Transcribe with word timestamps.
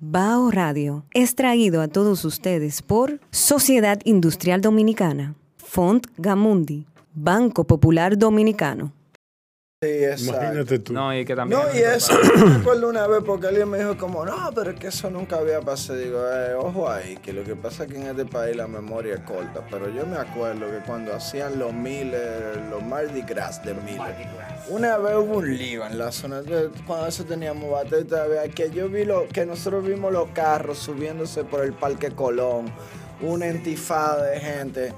Bao 0.00 0.50
Radio 0.50 1.04
es 1.14 1.36
traído 1.36 1.80
a 1.80 1.86
todos 1.86 2.24
ustedes 2.24 2.82
por 2.82 3.20
Sociedad 3.30 4.00
Industrial 4.04 4.60
Dominicana, 4.60 5.36
Font 5.56 6.08
Gamundi, 6.18 6.86
Banco 7.14 7.64
Popular 7.64 8.18
Dominicano. 8.18 8.92
Imagínate 10.18 10.78
tú. 10.78 10.92
No, 10.92 11.16
y 11.16 11.24
que 11.24 11.34
también. 11.34 11.60
No, 11.60 11.74
y 11.74 11.78
eso, 11.78 12.12
me 12.46 12.56
acuerdo 12.56 12.88
una 12.88 13.06
vez 13.06 13.22
porque 13.24 13.48
alguien 13.48 13.68
me 13.68 13.78
dijo 13.78 13.96
como, 13.96 14.24
no, 14.24 14.50
pero 14.54 14.70
es 14.70 14.80
que 14.80 14.88
eso 14.88 15.10
nunca 15.10 15.36
había 15.36 15.60
pasado. 15.60 15.98
Digo, 15.98 16.20
eh, 16.30 16.54
ojo 16.54 16.88
ahí, 16.88 17.16
que 17.16 17.32
lo 17.32 17.44
que 17.44 17.56
pasa 17.56 17.84
es 17.84 17.90
que 17.90 17.96
en 17.96 18.06
este 18.08 18.24
país 18.24 18.56
la 18.56 18.66
memoria 18.66 19.14
es 19.14 19.20
corta. 19.20 19.64
Pero 19.70 19.88
yo 19.90 20.06
me 20.06 20.16
acuerdo 20.16 20.66
que 20.70 20.78
cuando 20.86 21.14
hacían 21.14 21.58
los 21.58 21.72
miles, 21.72 22.20
los 22.70 22.82
Mardi 22.82 23.22
Gras 23.22 23.64
de 23.64 23.74
miles, 23.74 24.16
una 24.68 24.96
vez 24.98 25.16
hubo 25.16 25.38
un 25.38 25.56
lío 25.56 25.86
en 25.86 25.98
la 25.98 26.10
zona, 26.12 26.42
de, 26.42 26.70
cuando 26.86 27.06
eso 27.06 27.24
teníamos 27.24 27.70
bate 27.70 28.04
todavía, 28.04 28.48
que 28.48 28.70
yo 28.70 28.88
vi 28.88 29.04
lo, 29.04 29.28
que 29.28 29.44
nosotros 29.46 29.84
vimos 29.86 30.12
los 30.12 30.28
carros 30.30 30.78
subiéndose 30.78 31.44
por 31.44 31.64
el 31.64 31.72
Parque 31.72 32.10
Colón, 32.10 32.66
una 33.20 33.46
entifada 33.46 34.24
de 34.30 34.40
gente. 34.40 34.92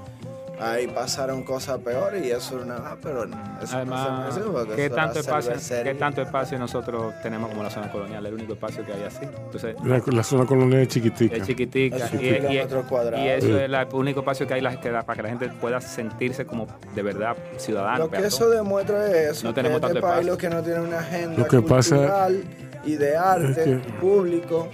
Ahí 0.59 0.87
pasaron 0.87 1.43
cosas 1.43 1.77
peores 1.79 2.25
y 2.25 2.31
eso 2.31 2.59
ah, 2.71 2.95
pero 3.01 3.25
eso 3.61 3.75
Además, 3.77 4.09
no 4.25 4.65
se 4.67 4.75
¿qué 4.75 4.89
tanto, 4.89 5.19
espacio. 5.19 5.53
¿qué 5.83 5.93
tanto 5.93 6.21
espacio 6.23 6.57
nosotros 6.57 7.13
tenemos 7.21 7.49
como 7.49 7.61
la 7.61 7.69
zona 7.69 7.91
colonial? 7.91 8.25
El 8.25 8.33
único 8.33 8.53
espacio 8.53 8.83
que 8.83 8.91
hay 8.93 9.03
así. 9.03 9.23
Entonces, 9.23 9.75
La, 9.83 10.01
la 10.05 10.23
zona 10.23 10.45
colonial 10.47 10.81
es 10.81 10.87
chiquitica. 10.87 11.35
es 11.35 11.45
chiquitica. 11.45 11.97
Es 11.97 12.05
y, 12.13 12.17
chiquitica, 12.17 12.53
y- 12.53 12.57
metros 12.57 12.85
cuadrados. 12.87 13.23
y 13.23 13.29
eso 13.29 13.45
Sí. 13.47 13.53
es 13.53 13.61
el 13.61 13.75
único 13.93 14.21
espacio 14.21 14.47
que 14.47 14.53
hay 14.55 14.61
la- 14.61 14.79
que 14.81 14.89
da- 14.89 15.03
para 15.03 15.17
que 15.17 15.23
la 15.23 15.29
gente 15.29 15.49
pueda 15.49 15.79
sentirse 15.79 16.45
como 16.47 16.65
de 16.95 17.01
verdad 17.03 17.37
ciudadano. 17.57 17.99
Lo 17.99 18.05
que 18.05 18.17
peatón. 18.17 18.27
eso 18.27 18.49
demuestra 18.49 19.07
es 19.11 19.31
eso, 19.37 19.47
No 19.47 19.53
que 19.53 19.61
tenemos 19.61 19.75
este 19.75 19.87
tanto 19.93 20.01
país 20.01 20.27
espacio. 20.27 20.31
lo 20.31 20.37
que 20.39 20.49
no 20.49 20.63
tiene 20.63 20.79
una 20.81 20.99
agenda 20.99 21.37
Lo 21.37 21.45
que 21.47 21.61
pasa- 21.61 21.95
cultural 21.97 22.43
y 22.83 22.95
de 22.95 23.15
arte 23.15 23.63
que- 23.63 23.75
público 23.99 24.69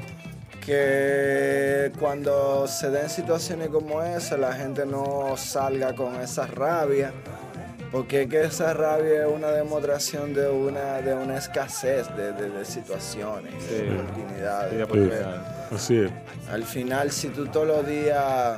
que 0.66 1.92
cuando 2.00 2.68
se 2.68 2.90
den 2.90 3.10
situaciones 3.10 3.70
como 3.70 4.02
esa 4.04 4.38
la 4.38 4.54
gente 4.54 4.86
no 4.86 5.36
salga 5.38 5.94
con 5.96 6.16
esa 6.22 6.48
rabia 6.48 7.12
porque 7.92 8.24
es 8.24 8.30
que 8.30 8.42
esa 8.42 8.74
rabia 8.74 9.26
es 9.26 9.32
una 9.32 9.50
demostración 9.52 10.34
de 10.34 10.50
una 10.50 11.02
de 11.02 11.14
una 11.14 11.38
escasez 11.38 12.08
de, 12.16 12.32
de- 12.34 12.50
de 12.50 12.66
situaciones 12.66 13.54
Sí. 13.64 13.76
de 13.76 13.90
Sí, 13.90 13.96
oportunidades. 13.98 14.74
Así 15.74 15.98
es. 15.98 16.12
al 16.52 16.64
final 16.64 17.12
si 17.12 17.30
tú 17.30 17.46
todos 17.48 17.68
los 17.68 17.88
días 17.88 18.58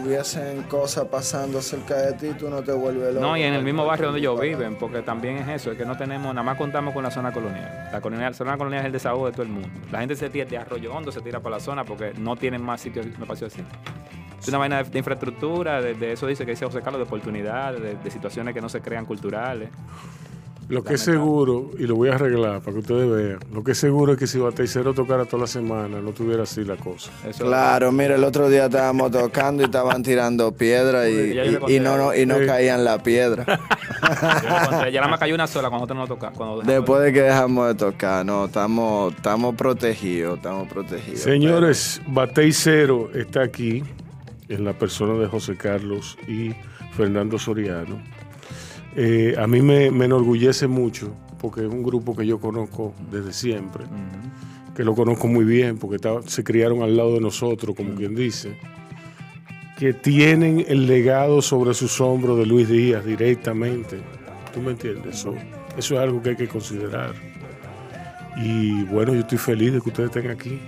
hubiesen 0.00 0.62
cosas 0.64 1.06
pasando 1.06 1.60
cerca 1.60 1.96
de 1.96 2.12
ti 2.14 2.28
tú 2.38 2.48
no 2.48 2.62
te 2.62 2.72
vuelves 2.72 3.14
loco 3.14 3.26
No, 3.26 3.36
y 3.36 3.42
en 3.42 3.54
el 3.54 3.62
mismo 3.62 3.84
barrio 3.84 4.06
donde 4.06 4.20
ellos 4.20 4.40
viven, 4.40 4.76
porque 4.76 5.02
también 5.02 5.38
es 5.38 5.48
eso, 5.48 5.72
es 5.72 5.78
que 5.78 5.84
no 5.84 5.96
tenemos, 5.96 6.34
nada 6.34 6.42
más 6.42 6.56
contamos 6.56 6.94
con 6.94 7.02
la 7.02 7.10
zona 7.10 7.32
colonial. 7.32 7.88
La 7.92 8.00
colonial, 8.00 8.34
zona 8.34 8.56
colonial 8.56 8.80
es 8.82 8.86
el 8.86 8.92
desahogo 8.92 9.26
de 9.26 9.32
todo 9.32 9.42
el 9.42 9.48
mundo. 9.48 9.68
La 9.90 10.00
gente 10.00 10.14
se 10.16 10.30
tira 10.30 10.44
de 10.44 10.56
Arroyo 10.56 10.92
Hondo, 10.94 11.12
se 11.12 11.20
tira 11.20 11.40
para 11.40 11.56
la 11.56 11.60
zona 11.60 11.84
porque 11.84 12.12
no 12.16 12.36
tienen 12.36 12.62
más 12.62 12.80
sitios, 12.80 13.06
más 13.06 13.22
espacio 13.22 13.48
así. 13.48 13.62
Es 14.40 14.48
una 14.48 14.58
vaina 14.58 14.82
de, 14.82 14.90
de 14.90 14.98
infraestructura, 14.98 15.80
de, 15.80 15.94
de 15.94 16.12
eso 16.12 16.26
dice 16.26 16.44
que 16.44 16.52
dice 16.52 16.64
José 16.64 16.80
Carlos, 16.80 16.98
de 16.98 17.04
oportunidades, 17.04 17.82
de, 17.82 17.94
de 17.96 18.10
situaciones 18.10 18.54
que 18.54 18.60
no 18.60 18.68
se 18.68 18.80
crean 18.80 19.04
culturales. 19.04 19.68
Lo 20.72 20.82
que 20.82 20.94
es 20.94 21.02
seguro, 21.02 21.70
y 21.78 21.86
lo 21.86 21.96
voy 21.96 22.08
a 22.08 22.14
arreglar 22.14 22.60
para 22.60 22.72
que 22.72 22.78
ustedes 22.78 23.10
vean, 23.10 23.38
lo 23.52 23.62
que 23.62 23.72
es 23.72 23.78
seguro 23.78 24.12
es 24.12 24.18
que 24.18 24.26
si 24.26 24.38
Bateicero 24.38 24.94
tocara 24.94 25.26
toda 25.26 25.42
la 25.42 25.46
semana, 25.46 26.00
no 26.00 26.12
tuviera 26.12 26.44
así 26.44 26.64
la 26.64 26.76
cosa. 26.76 27.10
Eso, 27.28 27.44
Claro, 27.44 27.92
mira, 27.92 28.14
el 28.14 28.24
otro 28.24 28.48
día 28.48 28.64
estábamos 28.66 29.10
tocando 29.10 29.62
y 29.62 29.66
estaban 29.66 30.02
tirando 30.02 30.50
piedra 30.52 31.10
y, 31.10 31.38
y- 31.68 31.78
no, 31.80 31.96
no, 31.98 32.14
y 32.14 32.24
no 32.24 32.38
Sí. 32.38 32.46
caían 32.46 32.84
la 32.84 33.02
piedra. 33.02 33.44
Ya 34.90 35.00
nada 35.00 35.08
más 35.08 35.20
cayó 35.20 35.34
una 35.34 35.46
sola 35.46 35.68
cuando 35.68 35.86
nosotros 35.86 36.08
no 36.08 36.14
tocamos. 36.14 36.36
Cuando 36.38 36.62
Después 36.62 37.02
de 37.02 37.12
que 37.12 37.20
dejamos 37.22 37.68
de 37.68 37.74
tocar, 37.74 38.24
no, 38.26 38.46
estamos, 38.46 39.14
estamos 39.14 39.54
protegidos, 39.54 40.36
estamos 40.38 40.68
protegidos. 40.68 41.20
Señores, 41.20 42.00
Bateicero 42.08 43.10
está 43.14 43.42
aquí, 43.42 43.84
en 44.48 44.64
la 44.64 44.72
persona 44.72 45.14
de 45.14 45.26
José 45.28 45.56
Carlos 45.56 46.18
y 46.26 46.52
Fernando 46.96 47.38
Soriano. 47.38 48.02
Eh, 48.94 49.34
a 49.38 49.46
mí 49.46 49.62
me, 49.62 49.90
me 49.90 50.04
enorgullece 50.04 50.66
mucho, 50.66 51.14
porque 51.40 51.62
es 51.62 51.66
un 51.66 51.82
grupo 51.82 52.14
que 52.14 52.26
yo 52.26 52.38
conozco 52.38 52.94
desde 53.10 53.32
siempre, 53.32 53.84
que 54.76 54.84
lo 54.84 54.94
conozco 54.94 55.28
muy 55.28 55.44
bien, 55.44 55.78
porque 55.78 55.98
se 56.26 56.44
criaron 56.44 56.82
al 56.82 56.96
lado 56.96 57.14
de 57.14 57.20
nosotros, 57.20 57.74
como 57.74 57.94
quien 57.94 58.14
dice, 58.14 58.56
que 59.78 59.92
tienen 59.92 60.64
el 60.68 60.86
legado 60.86 61.42
sobre 61.42 61.74
sus 61.74 62.00
hombros 62.00 62.38
de 62.38 62.46
Luis 62.46 62.68
Díaz 62.68 63.04
directamente. 63.04 64.00
¿Tú 64.52 64.60
me 64.60 64.72
entiendes? 64.72 65.16
Eso, 65.16 65.34
eso 65.76 65.94
es 65.94 66.00
algo 66.00 66.22
que 66.22 66.30
hay 66.30 66.36
que 66.36 66.48
considerar. 66.48 67.14
Y 68.36 68.84
bueno, 68.84 69.14
yo 69.14 69.20
estoy 69.20 69.38
feliz 69.38 69.72
de 69.72 69.80
que 69.80 69.88
ustedes 69.88 70.10
estén 70.14 70.30
aquí. 70.30 70.60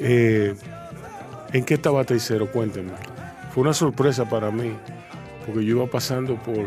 Eh, 0.00 0.54
¿En 1.52 1.64
qué 1.64 1.74
estaba 1.74 2.04
Teicero? 2.04 2.50
Cuéntenme. 2.50 2.92
Fue 3.52 3.62
una 3.62 3.72
sorpresa 3.72 4.28
para 4.28 4.50
mí, 4.50 4.72
porque 5.46 5.64
yo 5.64 5.76
iba 5.76 5.86
pasando 5.86 6.34
por 6.36 6.66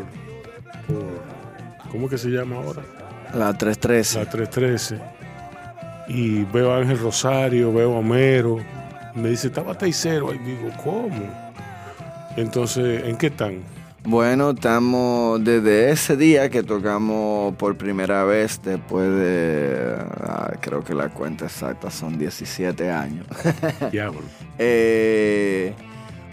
¿cómo 1.91 2.05
es 2.05 2.11
que 2.11 2.17
se 2.17 2.29
llama 2.29 2.57
ahora? 2.57 2.81
La 3.33 3.57
313. 3.57 4.19
La 4.19 4.29
313. 4.29 4.99
Y 6.07 6.43
veo 6.45 6.73
a 6.73 6.77
Ángel 6.77 6.99
Rosario, 6.99 7.71
veo 7.73 7.95
a 7.95 7.99
Homero. 7.99 8.57
Me 9.15 9.29
dice, 9.29 9.47
estaba 9.47 9.77
Teicero. 9.77 10.33
Y 10.33 10.37
digo, 10.39 10.69
¿cómo? 10.83 11.29
Entonces, 12.35 13.03
¿en 13.05 13.17
qué 13.17 13.27
están? 13.27 13.61
Bueno, 14.03 14.49
estamos 14.51 15.43
desde 15.43 15.91
ese 15.91 16.17
día 16.17 16.49
que 16.49 16.63
tocamos 16.63 17.55
por 17.55 17.77
primera 17.77 18.23
vez, 18.23 18.59
después 18.63 19.07
de, 19.07 19.95
ah, 20.21 20.53
creo 20.59 20.83
que 20.83 20.95
la 20.95 21.09
cuenta 21.09 21.45
exacta 21.45 21.91
son 21.91 22.17
17 22.17 22.89
años. 22.89 23.27
Diablo. 23.91 24.21
Eh, 24.57 25.75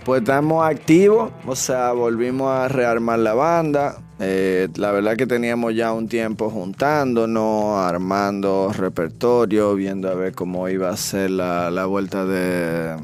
pues 0.03 0.23
estamos 0.23 0.65
activos, 0.65 1.31
o 1.47 1.55
sea, 1.55 1.93
volvimos 1.93 2.51
a 2.51 2.69
rearmar 2.69 3.19
la 3.19 3.35
banda. 3.35 3.99
Eh, 4.21 4.69
la 4.77 4.91
verdad 4.91 5.17
que 5.17 5.27
teníamos 5.27 5.75
ya 5.75 5.93
un 5.93 6.09
tiempo 6.09 6.51
juntándonos, 6.51 7.79
armando 7.79 8.73
repertorio, 8.77 9.75
viendo 9.75 10.09
a 10.09 10.15
ver 10.15 10.35
cómo 10.35 10.69
iba 10.69 10.91
a 10.91 10.97
ser 10.97 11.31
la, 11.31 11.71
la 11.71 11.87
vuelta 11.87 12.25
de 12.25 12.97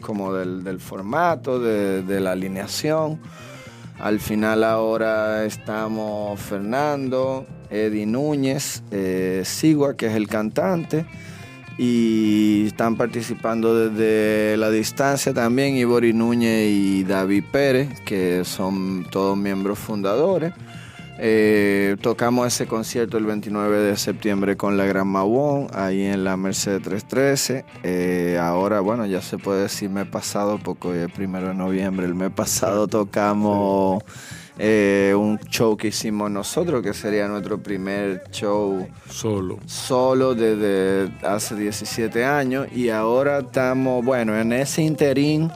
como 0.00 0.34
del, 0.34 0.64
del 0.64 0.80
formato, 0.80 1.60
de, 1.60 2.20
la 2.20 2.32
alineación. 2.32 3.20
Al 3.98 4.18
final 4.18 4.64
ahora 4.64 5.44
estamos 5.44 6.40
Fernando, 6.40 7.46
Eddie 7.70 8.06
Núñez, 8.06 8.82
eh, 8.90 9.42
Sigua, 9.44 9.96
que 9.96 10.06
es 10.06 10.14
el 10.14 10.26
cantante, 10.26 11.04
y 11.78 12.66
están 12.66 12.96
participando 12.96 13.88
desde 13.88 14.56
la 14.56 14.70
distancia 14.70 15.32
también 15.32 15.76
Ibori 15.76 16.12
Núñez 16.12 16.68
y 16.68 17.04
David 17.04 17.44
Pérez, 17.50 18.00
que 18.00 18.44
son 18.44 19.06
todos 19.10 19.36
miembros 19.36 19.78
fundadores. 19.78 20.52
Eh, 21.22 21.96
tocamos 22.00 22.46
ese 22.46 22.66
concierto 22.66 23.18
el 23.18 23.26
29 23.26 23.78
de 23.80 23.96
septiembre 23.98 24.56
con 24.56 24.78
la 24.78 24.86
Gran 24.86 25.06
Mawón, 25.06 25.66
ahí 25.74 26.02
en 26.02 26.24
la 26.24 26.38
Merced 26.38 26.80
313. 26.80 27.66
Eh, 27.82 28.38
ahora, 28.40 28.80
bueno, 28.80 29.04
ya 29.04 29.20
se 29.20 29.36
puede 29.36 29.64
decir 29.64 29.90
mes 29.90 30.06
pasado, 30.06 30.58
porque 30.64 30.88
hoy 30.88 30.98
es 31.00 31.12
primero 31.12 31.48
de 31.48 31.54
noviembre. 31.54 32.06
El 32.06 32.14
mes 32.14 32.30
pasado 32.30 32.88
tocamos 32.88 34.02
eh, 34.62 35.14
un 35.16 35.38
show 35.48 35.74
que 35.74 35.88
hicimos 35.88 36.30
nosotros, 36.30 36.82
que 36.82 36.92
sería 36.92 37.26
nuestro 37.26 37.62
primer 37.62 38.24
show 38.30 38.86
Solo. 39.08 39.58
solo 39.64 40.34
desde 40.34 41.10
hace 41.26 41.54
17 41.54 42.22
años 42.26 42.66
y 42.70 42.90
ahora 42.90 43.38
estamos, 43.38 44.04
bueno, 44.04 44.38
en 44.38 44.52
ese 44.52 44.82
interín 44.82 45.50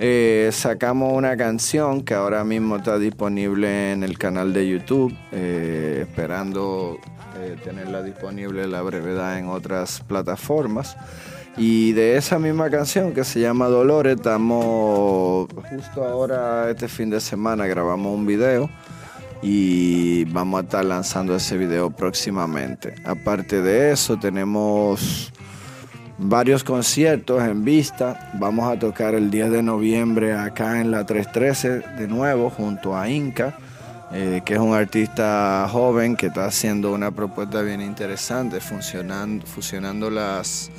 eh, 0.00 0.50
sacamos 0.52 1.12
una 1.12 1.36
canción 1.36 2.02
que 2.02 2.14
ahora 2.14 2.42
mismo 2.42 2.78
está 2.78 2.98
disponible 2.98 3.92
en 3.92 4.02
el 4.02 4.18
canal 4.18 4.52
de 4.52 4.68
YouTube, 4.68 5.16
eh, 5.30 6.04
esperando 6.08 6.98
tenerla 7.62 8.02
disponible 8.02 8.64
a 8.64 8.66
la 8.66 8.82
brevedad 8.82 9.38
en 9.38 9.46
otras 9.46 10.00
plataformas. 10.00 10.96
Y 11.56 11.92
de 11.92 12.16
esa 12.16 12.38
misma 12.38 12.70
canción 12.70 13.12
que 13.12 13.24
se 13.24 13.40
llama 13.40 13.66
Dolores, 13.66 14.16
estamos 14.16 15.48
justo 15.68 16.04
ahora, 16.04 16.70
este 16.70 16.88
fin 16.88 17.10
de 17.10 17.20
semana, 17.20 17.66
grabamos 17.66 18.14
un 18.16 18.24
video 18.24 18.70
y 19.42 20.24
vamos 20.26 20.60
a 20.60 20.64
estar 20.64 20.84
lanzando 20.84 21.34
ese 21.34 21.56
video 21.58 21.90
próximamente. 21.90 22.94
Aparte 23.04 23.62
de 23.62 23.92
eso, 23.92 24.18
tenemos 24.18 25.32
varios 26.18 26.62
conciertos 26.62 27.42
en 27.42 27.64
vista. 27.64 28.30
Vamos 28.34 28.70
a 28.70 28.78
tocar 28.78 29.14
el 29.14 29.30
10 29.30 29.50
de 29.50 29.62
noviembre 29.62 30.34
acá 30.34 30.80
en 30.80 30.90
la 30.90 31.04
313 31.04 31.80
de 31.98 32.08
nuevo 32.08 32.50
junto 32.50 32.96
a 32.96 33.08
Inca, 33.08 33.58
eh, 34.12 34.42
que 34.44 34.54
es 34.54 34.60
un 34.60 34.74
artista 34.74 35.66
joven 35.70 36.16
que 36.16 36.26
está 36.26 36.44
haciendo 36.44 36.92
una 36.92 37.10
propuesta 37.10 37.62
bien 37.62 37.80
interesante, 37.80 38.60
funcionando, 38.60 39.46
fusionando 39.46 40.10
las, 40.10 40.70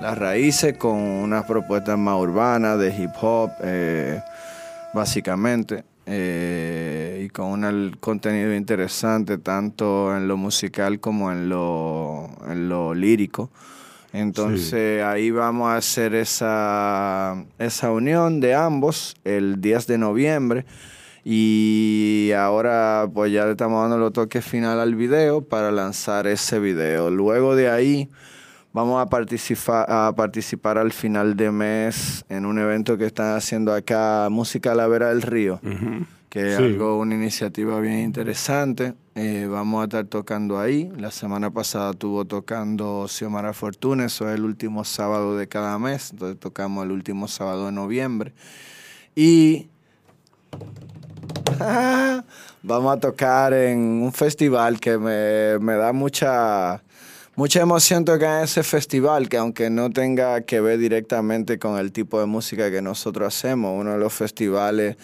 las 0.00 0.16
raíces 0.18 0.76
con 0.76 0.96
unas 0.96 1.44
propuestas 1.44 1.98
más 1.98 2.16
urbanas 2.20 2.78
de 2.78 2.94
hip 2.96 3.10
hop, 3.20 3.50
eh, 3.62 4.20
básicamente. 4.92 5.84
eh, 6.10 7.22
y 7.26 7.28
con 7.28 7.64
un 7.64 7.96
contenido 8.00 8.54
interesante 8.54 9.36
tanto 9.38 10.16
en 10.16 10.26
lo 10.26 10.38
musical 10.38 11.00
como 11.00 11.30
en 11.30 11.48
lo, 11.50 12.30
en 12.48 12.68
lo 12.70 12.94
lírico. 12.94 13.50
Entonces 14.12 15.02
ahí 15.02 15.30
vamos 15.30 15.68
a 15.68 15.76
hacer 15.76 16.14
esa, 16.14 17.44
esa 17.58 17.92
unión 17.92 18.40
de 18.40 18.54
ambos 18.54 19.16
el 19.24 19.60
10 19.60 19.86
de 19.86 19.98
noviembre. 19.98 20.64
Y 21.24 22.30
ahora 22.38 23.06
pues 23.12 23.30
ya 23.32 23.44
le 23.44 23.50
estamos 23.52 23.82
dando 23.82 23.98
los 23.98 24.14
toques 24.14 24.42
final 24.44 24.80
al 24.80 24.94
video 24.94 25.42
para 25.42 25.70
lanzar 25.70 26.26
ese 26.26 26.58
video. 26.58 27.10
Luego 27.10 27.54
de 27.54 27.68
ahí 27.70 28.08
vamos 28.72 29.00
a 29.00 29.06
participar, 29.06 29.86
a 29.88 30.12
participar 30.14 30.78
al 30.78 30.92
final 30.92 31.36
de 31.36 31.50
mes 31.50 32.24
en 32.28 32.46
un 32.46 32.58
evento 32.58 32.96
que 32.98 33.06
están 33.06 33.36
haciendo 33.36 33.72
acá, 33.74 34.28
Música 34.30 34.72
a 34.72 34.74
la 34.74 34.86
Vera 34.86 35.08
del 35.08 35.22
Río, 35.22 35.60
que 36.28 36.52
es 36.52 36.58
algo, 36.58 36.98
una 36.98 37.14
iniciativa 37.14 37.80
bien 37.80 38.00
interesante. 38.00 38.94
Eh, 39.14 39.48
vamos 39.50 39.80
a 39.80 39.84
estar 39.84 40.04
tocando 40.04 40.60
ahí. 40.60 40.92
La 40.96 41.10
semana 41.10 41.50
pasada 41.50 41.90
estuvo 41.90 42.24
tocando 42.24 43.06
Xiomara 43.08 43.52
Fortuna, 43.52 44.04
eso 44.04 44.28
es 44.28 44.36
el 44.36 44.44
último 44.44 44.84
sábado 44.84 45.36
de 45.36 45.48
cada 45.48 45.78
mes, 45.78 46.12
entonces 46.12 46.38
tocamos 46.38 46.84
el 46.84 46.92
último 46.92 47.26
sábado 47.26 47.66
de 47.66 47.72
noviembre. 47.72 48.32
Y 49.16 49.68
vamos 52.62 52.96
a 52.96 53.00
tocar 53.00 53.52
en 53.52 53.80
un 54.02 54.12
festival 54.12 54.78
que 54.78 54.98
me, 54.98 55.58
me 55.58 55.74
da 55.74 55.92
mucha 55.92 56.82
mucha 57.38 57.60
emoción 57.60 58.04
tocar 58.04 58.38
en 58.38 58.44
ese 58.46 58.64
festival, 58.64 59.28
que 59.28 59.36
aunque 59.36 59.70
no 59.70 59.90
tenga 59.90 60.40
que 60.40 60.60
ver 60.60 60.76
directamente 60.76 61.60
con 61.60 61.78
el 61.78 61.92
tipo 61.92 62.18
de 62.18 62.26
música 62.26 62.68
que 62.68 62.82
nosotros 62.82 63.32
hacemos, 63.32 63.80
uno 63.80 63.92
de 63.92 63.98
los 63.98 64.12
festivales 64.12 64.96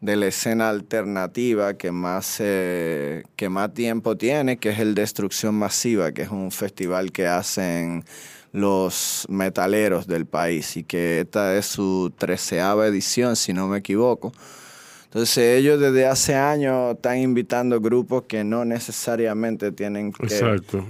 de 0.00 0.16
la 0.16 0.28
escena 0.28 0.70
alternativa 0.70 1.74
que 1.74 1.92
más, 1.92 2.38
que 2.38 3.48
más 3.50 3.74
tiempo 3.74 4.16
tiene, 4.16 4.56
que 4.56 4.70
es 4.70 4.78
el 4.78 4.94
Destrucción 4.94 5.56
Masiva, 5.56 6.12
que 6.12 6.22
es 6.22 6.30
un 6.30 6.50
festival 6.52 7.12
que 7.12 7.26
hacen 7.26 8.06
los 8.52 9.26
metaleros 9.28 10.06
del 10.06 10.24
país 10.24 10.78
y 10.78 10.84
que 10.84 11.20
esta 11.20 11.54
es 11.54 11.66
su 11.66 12.10
treceava 12.16 12.86
edición, 12.86 13.36
si 13.36 13.52
no 13.52 13.68
me 13.68 13.76
equivoco. 13.76 14.32
Entonces 15.14 15.60
ellos 15.60 15.78
desde 15.78 16.06
hace 16.06 16.34
años 16.34 16.96
están 16.96 17.18
invitando 17.18 17.80
grupos 17.80 18.24
que 18.26 18.42
no 18.42 18.64
necesariamente 18.64 19.70
tienen 19.70 20.12
que 20.12 20.28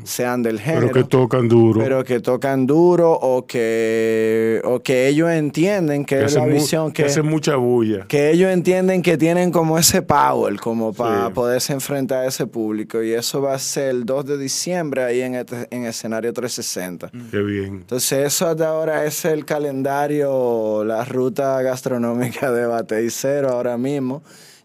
sean 0.05 0.43
del 0.43 0.61
género. 0.61 0.89
Pero 0.91 0.95
que 0.95 1.05
tocan 1.05 1.47
duro. 1.47 1.79
Pero 1.83 2.05
que 2.05 2.21
tocan 2.21 2.67
duro 2.67 3.13
o 3.13 3.47
que, 3.47 4.63
o 4.65 4.81
que 4.81 5.09
ellos 5.09 5.29
entienden 5.31 6.07
que, 6.07 6.25
es 6.25 6.37
la 6.37 6.47
visión 6.47 6.91
que, 6.91 7.03
que 7.03 7.09
hacen 7.11 7.27
mucha 7.27 7.57
bulla. 7.57 8.07
Que 8.07 8.31
ellos 8.31 8.51
entienden 8.51 9.03
que 9.03 9.19
tienen 9.19 9.53
como 9.53 9.77
ese 9.77 10.01
power, 10.01 10.59
como 10.59 10.95
para 10.95 11.29
poderse 11.29 11.75
enfrentar 11.75 12.25
a 12.25 12.27
ese 12.29 12.47
público. 12.47 13.03
Y 13.03 13.13
eso 13.13 13.43
va 13.43 13.53
a 13.53 13.59
ser 13.59 13.91
el 13.91 14.07
2 14.07 14.25
de 14.25 14.39
diciembre 14.39 15.05
ahí 15.05 15.21
en, 15.21 15.35
este, 15.35 15.69
en 15.71 15.85
escenario 15.85 16.33
360. 16.33 17.11
Qué 17.31 17.43
bien. 17.43 17.75
Entonces 17.75 18.27
eso 18.27 18.49
hasta 18.49 18.69
ahora 18.69 19.05
es 19.05 19.23
el 19.27 19.45
calendario, 19.45 20.83
la 20.83 21.05
ruta 21.05 21.61
gastronómica 21.61 22.51
de 22.51 22.65
Bateicero 22.65 23.51
ahora 23.51 23.77
mismo. 23.77 24.14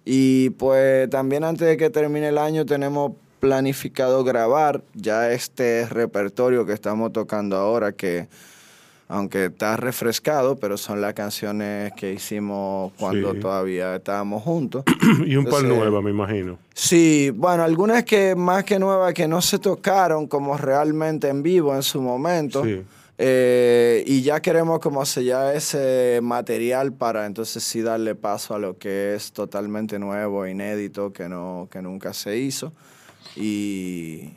Y 0.05 0.51
pues 0.51 1.09
también 1.09 1.43
antes 1.43 1.67
de 1.67 1.77
que 1.77 1.89
termine 1.89 2.29
el 2.29 2.37
año 2.37 2.65
tenemos 2.65 3.13
planificado 3.39 4.23
grabar 4.23 4.81
ya 4.93 5.31
este 5.31 5.87
repertorio 5.87 6.65
que 6.65 6.73
estamos 6.73 7.13
tocando 7.13 7.55
ahora, 7.57 7.91
que 7.91 8.27
aunque 9.07 9.45
está 9.45 9.75
refrescado, 9.75 10.57
pero 10.57 10.77
son 10.77 11.01
las 11.01 11.15
canciones 11.15 11.91
que 11.93 12.13
hicimos 12.13 12.93
cuando 12.99 13.33
todavía 13.33 13.95
estábamos 13.95 14.43
juntos. 14.43 14.83
y 15.25 15.35
un 15.35 15.45
par 15.45 15.63
nuevas, 15.63 16.03
me 16.03 16.11
imagino. 16.11 16.59
Sí, 16.75 17.31
bueno, 17.35 17.63
algunas 17.63 18.03
que 18.03 18.35
más 18.35 18.63
que 18.63 18.77
nuevas 18.77 19.13
que 19.15 19.27
no 19.27 19.41
se 19.41 19.57
tocaron 19.57 20.27
como 20.27 20.57
realmente 20.57 21.27
en 21.27 21.41
vivo 21.41 21.75
en 21.75 21.81
su 21.81 22.01
momento. 22.01 22.63
Sí 22.63 22.83
eh, 23.21 24.01
y 24.07 24.21
ya 24.21 24.41
queremos 24.41 24.79
como 24.79 25.05
sellar 25.05 25.53
ese 25.53 26.21
material 26.23 26.93
para 26.93 27.25
entonces 27.25 27.61
sí 27.61 27.81
darle 27.81 28.15
paso 28.15 28.55
a 28.55 28.59
lo 28.59 28.77
que 28.77 29.13
es 29.13 29.33
totalmente 29.33 29.99
nuevo, 29.99 30.47
inédito, 30.47 31.11
que, 31.11 31.27
no, 31.27 31.67
que 31.69 31.81
nunca 31.81 32.13
se 32.13 32.37
hizo. 32.37 32.71
Y 33.35 34.29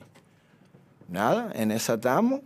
nada, 1.08 1.52
en 1.54 1.70
esa 1.70 1.94
estamos, 1.94 2.40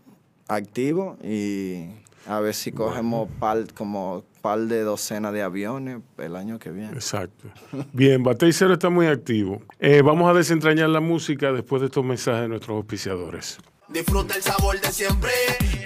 activo 0.46 1.16
y 1.24 1.86
a 2.26 2.38
ver 2.40 2.52
si 2.52 2.70
cogemos 2.70 3.30
par, 3.40 3.72
como 3.72 4.22
par 4.42 4.58
de 4.58 4.82
docenas 4.82 5.32
de 5.32 5.40
aviones 5.42 6.02
el 6.18 6.36
año 6.36 6.58
que 6.58 6.70
viene. 6.70 6.92
Exacto. 6.92 7.48
Bien, 7.94 8.22
Batey 8.22 8.52
Cero 8.52 8.74
está 8.74 8.90
muy 8.90 9.06
activo. 9.06 9.62
Eh, 9.80 10.02
vamos 10.02 10.28
a 10.28 10.34
desentrañar 10.34 10.90
la 10.90 11.00
música 11.00 11.50
después 11.50 11.80
de 11.80 11.86
estos 11.86 12.04
mensajes 12.04 12.42
de 12.42 12.48
nuestros 12.48 12.76
auspiciadores. 12.76 13.56
Disfruta 13.88 14.34
el 14.34 14.42
sabor 14.42 14.78
de 14.78 14.92
siempre 14.92 15.30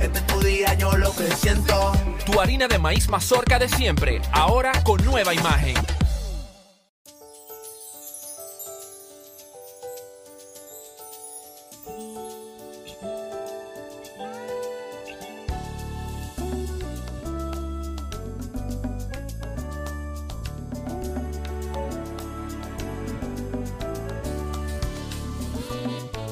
Este 0.00 0.18
es 0.18 0.26
tu 0.26 0.40
día, 0.40 0.74
yo 0.74 0.96
lo 0.96 1.14
que 1.14 1.30
siento. 1.34 1.92
Tu 2.24 2.40
harina 2.40 2.68
de 2.68 2.78
maíz 2.78 3.08
mazorca 3.08 3.58
de 3.58 3.68
siempre, 3.68 4.20
ahora 4.32 4.72
con 4.84 5.04
nueva 5.04 5.34
imagen. 5.34 5.74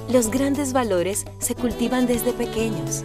Los 0.09 0.31
grandes 0.31 0.73
valores 0.73 1.27
se 1.41 1.55
cultivan 1.55 2.07
desde 2.07 2.33
pequeños, 2.33 3.05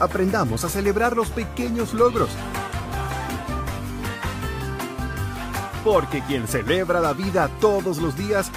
Aprendamos 0.00 0.64
a 0.64 0.68
celebrar 0.68 1.16
los 1.16 1.28
pequeños 1.30 1.94
logros. 1.94 2.30
Porque 5.84 6.22
quien 6.22 6.48
celebra 6.48 7.00
la 7.00 7.12
vida 7.12 7.48
todos 7.60 7.98
los 7.98 8.16
días 8.16 8.50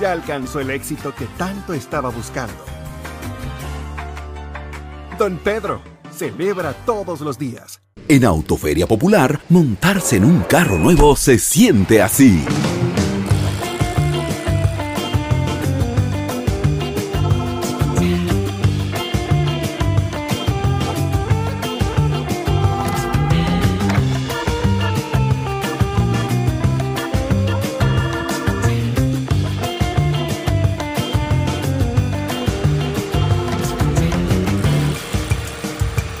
ya 0.00 0.12
alcanzó 0.12 0.60
el 0.60 0.70
éxito 0.70 1.14
que 1.14 1.26
tanto 1.36 1.74
estaba 1.74 2.08
buscando. 2.08 2.54
Don 5.18 5.36
Pedro, 5.36 5.82
celebra 6.10 6.72
todos 6.86 7.20
los 7.20 7.38
días. 7.38 7.82
En 8.08 8.24
Autoferia 8.24 8.86
Popular, 8.86 9.40
montarse 9.50 10.16
en 10.16 10.24
un 10.24 10.40
carro 10.40 10.78
nuevo 10.78 11.14
se 11.14 11.38
siente 11.38 12.02
así. 12.02 12.44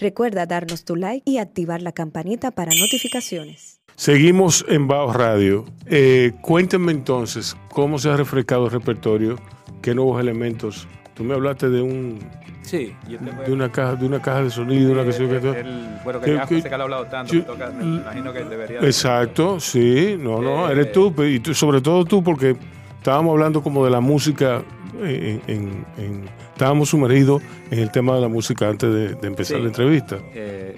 Recuerda 0.00 0.46
darnos 0.46 0.84
tu 0.84 0.96
like 0.96 1.22
y 1.30 1.38
activar 1.38 1.82
la 1.82 1.92
campanita 1.92 2.50
para 2.50 2.72
notificaciones. 2.74 3.80
Seguimos 3.96 4.64
en 4.68 4.88
Bajo 4.88 5.12
Radio. 5.12 5.64
Eh, 5.86 6.32
cuéntenme 6.40 6.92
entonces 6.92 7.56
cómo 7.68 7.98
se 7.98 8.08
ha 8.08 8.16
refrescado 8.16 8.64
el 8.66 8.70
repertorio, 8.72 9.36
qué 9.82 9.94
nuevos 9.94 10.20
elementos. 10.20 10.88
Tú 11.14 11.22
me 11.24 11.34
hablaste 11.34 11.68
de 11.68 11.82
un 11.82 12.18
Sí, 12.62 12.94
yo 13.08 13.18
te 13.18 13.24
voy 13.30 13.34
a- 13.44 13.46
de 13.48 13.52
una 13.52 13.70
caja 13.72 13.94
de 13.96 14.06
una 14.06 14.22
caja 14.22 14.42
de 14.44 14.50
sonido, 14.50 14.92
una 14.92 15.02
Eh, 15.02 15.04
canción 15.04 15.28
que 15.28 15.36
el- 15.36 15.56
el- 15.66 15.98
bueno, 16.04 16.20
que 16.20 16.34
ya 16.34 16.46
José 16.46 16.62
Carlos 16.62 16.80
ha 16.80 16.82
hablado 16.84 17.06
tanto, 17.06 17.34
me 17.34 17.40
toca- 17.40 17.70
me 17.70 17.84
imagino 17.84 18.32
que 18.32 18.44
debería- 18.44 18.80
Exacto, 18.80 19.60
sí, 19.60 20.16
no, 20.18 20.40
no, 20.40 20.68
Eh, 20.68 20.72
eres 20.72 20.92
tú, 20.92 21.12
y 21.24 21.40
tú, 21.40 21.52
sobre 21.52 21.80
todo 21.80 22.04
tú, 22.04 22.22
porque 22.22 22.56
estábamos 22.98 23.32
hablando 23.32 23.62
como 23.62 23.84
de 23.84 23.90
la 23.90 24.00
música, 24.00 24.62
en, 25.02 25.42
en- 25.46 25.84
en- 25.98 26.24
estábamos 26.60 26.90
sumergidos 26.90 27.42
en 27.70 27.78
el 27.78 27.90
tema 27.90 28.14
de 28.16 28.20
la 28.20 28.28
música 28.28 28.68
antes 28.68 28.92
de, 28.92 29.14
de 29.14 29.26
empezar 29.28 29.56
Sí. 29.56 29.62
la 29.62 29.68
entrevista. 29.68 30.18
Eh, 30.34 30.76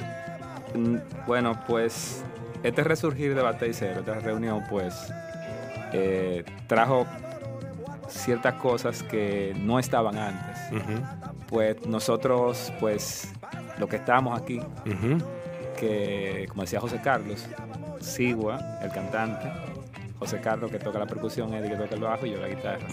bueno, 1.27 1.59
pues 1.67 2.23
este 2.63 2.85
resurgir 2.85 3.35
de 3.35 3.43
Batey 3.43 3.73
Cero, 3.73 3.97
esta 3.99 4.15
reunión, 4.21 4.63
pues 4.71 4.95
eh, 5.93 6.45
trajo 6.69 7.05
ciertas 8.09 8.55
cosas 8.55 9.03
que 9.03 9.57
no 9.59 9.81
estaban 9.81 10.17
antes. 10.19 10.57
Pues 11.49 11.85
nosotros, 11.85 12.73
pues, 12.79 13.33
lo 13.81 13.89
que 13.89 13.97
estábamos 13.97 14.41
aquí, 14.41 14.61
que 15.81 16.47
como 16.49 16.63
decía 16.63 16.79
José 16.79 17.01
Carlos, 17.03 17.45
Sigua, 18.01 18.61
el 18.85 18.93
cantante, 18.93 19.51
José 20.21 20.41
Carlos 20.41 20.71
que 20.71 20.79
toca 20.79 21.01
la 21.01 21.07
percusión, 21.07 21.53
Eddie 21.55 21.71
que 21.71 21.77
toca 21.77 21.95
el 21.97 22.01
bajo 22.03 22.25
y 22.25 22.31
yo 22.31 22.41
la 22.41 22.47
guitarra. 22.49 22.87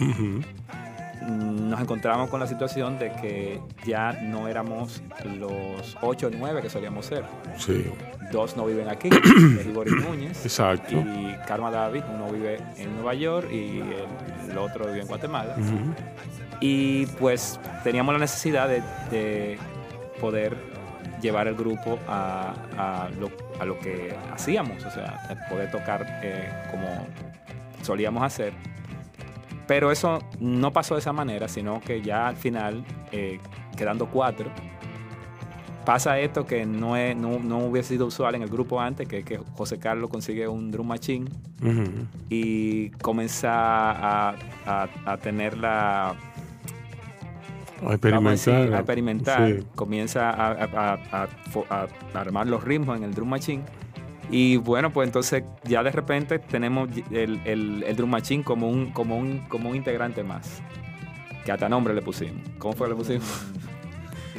Nos 1.22 1.80
encontramos 1.80 2.30
con 2.30 2.40
la 2.40 2.46
situación 2.46 2.98
de 2.98 3.12
que 3.12 3.60
ya 3.84 4.12
no 4.12 4.48
éramos 4.48 5.02
los 5.38 5.96
8 6.00 6.26
o 6.26 6.30
9 6.30 6.62
que 6.62 6.70
solíamos 6.70 7.06
ser. 7.06 7.24
Sí. 7.56 7.84
Dos 8.32 8.56
no 8.56 8.64
viven 8.64 8.88
aquí, 8.88 9.10
Igor 9.68 9.90
Núñez 9.90 10.44
Exacto. 10.44 10.94
y 10.96 11.36
Karma 11.46 11.70
David, 11.70 12.04
uno 12.14 12.30
vive 12.30 12.58
en 12.76 12.94
Nueva 12.94 13.14
York 13.14 13.48
y 13.50 13.80
el, 13.80 14.50
el 14.50 14.58
otro 14.58 14.86
vive 14.86 15.00
en 15.00 15.06
Guatemala. 15.08 15.56
Y 16.60 17.06
pues 17.06 17.58
teníamos 17.82 18.12
la 18.14 18.20
necesidad 18.20 18.68
de, 18.68 18.82
de 19.10 19.58
poder 20.20 20.56
llevar 21.20 21.48
el 21.48 21.54
grupo 21.54 21.98
a, 22.08 22.54
a 22.76 23.08
lo, 23.18 23.30
a 23.58 23.64
lo 23.64 23.78
que 23.78 24.14
hacíamos, 24.32 24.84
o 24.84 24.90
sea, 24.90 25.20
de 25.28 25.36
poder 25.48 25.70
tocar 25.70 26.20
eh, 26.22 26.48
como 26.70 27.06
solíamos 27.82 28.22
hacer. 28.22 28.52
Pero 29.70 29.92
eso 29.92 30.18
no 30.40 30.72
pasó 30.72 30.94
de 30.94 31.00
esa 31.00 31.12
manera, 31.12 31.46
sino 31.46 31.80
que 31.80 32.02
ya 32.02 32.26
al 32.26 32.34
final, 32.36 32.84
eh, 33.12 33.38
quedando 33.76 34.06
cuatro, 34.06 34.50
pasa 35.86 36.18
esto 36.18 36.44
que 36.44 36.66
no, 36.66 36.96
es- 36.96 37.14
no, 37.16 37.38
no 37.38 37.58
hubiese 37.58 37.90
sido 37.90 38.06
usual 38.06 38.34
en 38.34 38.42
el 38.42 38.48
grupo 38.48 38.80
antes, 38.80 39.06
que 39.06 39.22
que 39.22 39.38
José 39.54 39.78
Carlos 39.78 40.10
consigue 40.10 40.48
un 40.48 40.72
drum 40.72 40.88
machine 40.88 41.30
Ujú. 41.62 41.84
y 42.28 42.90
comienza 43.00 43.48
a, 43.52 44.34
a- 44.66 44.88
a 45.06 45.16
tener 45.18 45.56
la... 45.56 46.08
A 47.86 47.92
experimentar. 47.92 48.32
decir, 48.32 48.74
a 48.74 48.78
experimentar. 48.78 49.48
Sí. 49.48 49.64
Comienza 49.76 50.30
a- 50.30 51.28
a 51.70 51.88
armar 52.14 52.48
los 52.48 52.64
ritmos 52.64 52.96
en 52.96 53.04
el 53.04 53.14
drum 53.14 53.28
machine. 53.28 53.62
Y 54.30 54.56
bueno, 54.58 54.90
pues 54.92 55.08
entonces 55.08 55.42
ya 55.64 55.82
de 55.82 55.90
repente 55.90 56.38
tenemos 56.38 56.88
el, 57.10 57.40
el- 57.44 57.82
el 57.86 57.96
drum 57.96 58.10
machine 58.10 58.44
como 58.44 58.68
un, 58.68 58.90
como, 58.92 59.16
un, 59.16 59.40
como 59.48 59.70
un 59.70 59.76
integrante 59.76 60.22
más. 60.22 60.62
Que 61.44 61.52
hasta 61.52 61.68
nombre 61.68 61.94
le 61.94 62.02
pusimos. 62.02 62.42
¿Cómo 62.58 62.74
fue 62.74 62.86
que 62.86 62.92
le 62.92 62.96
pusimos? 62.96 63.26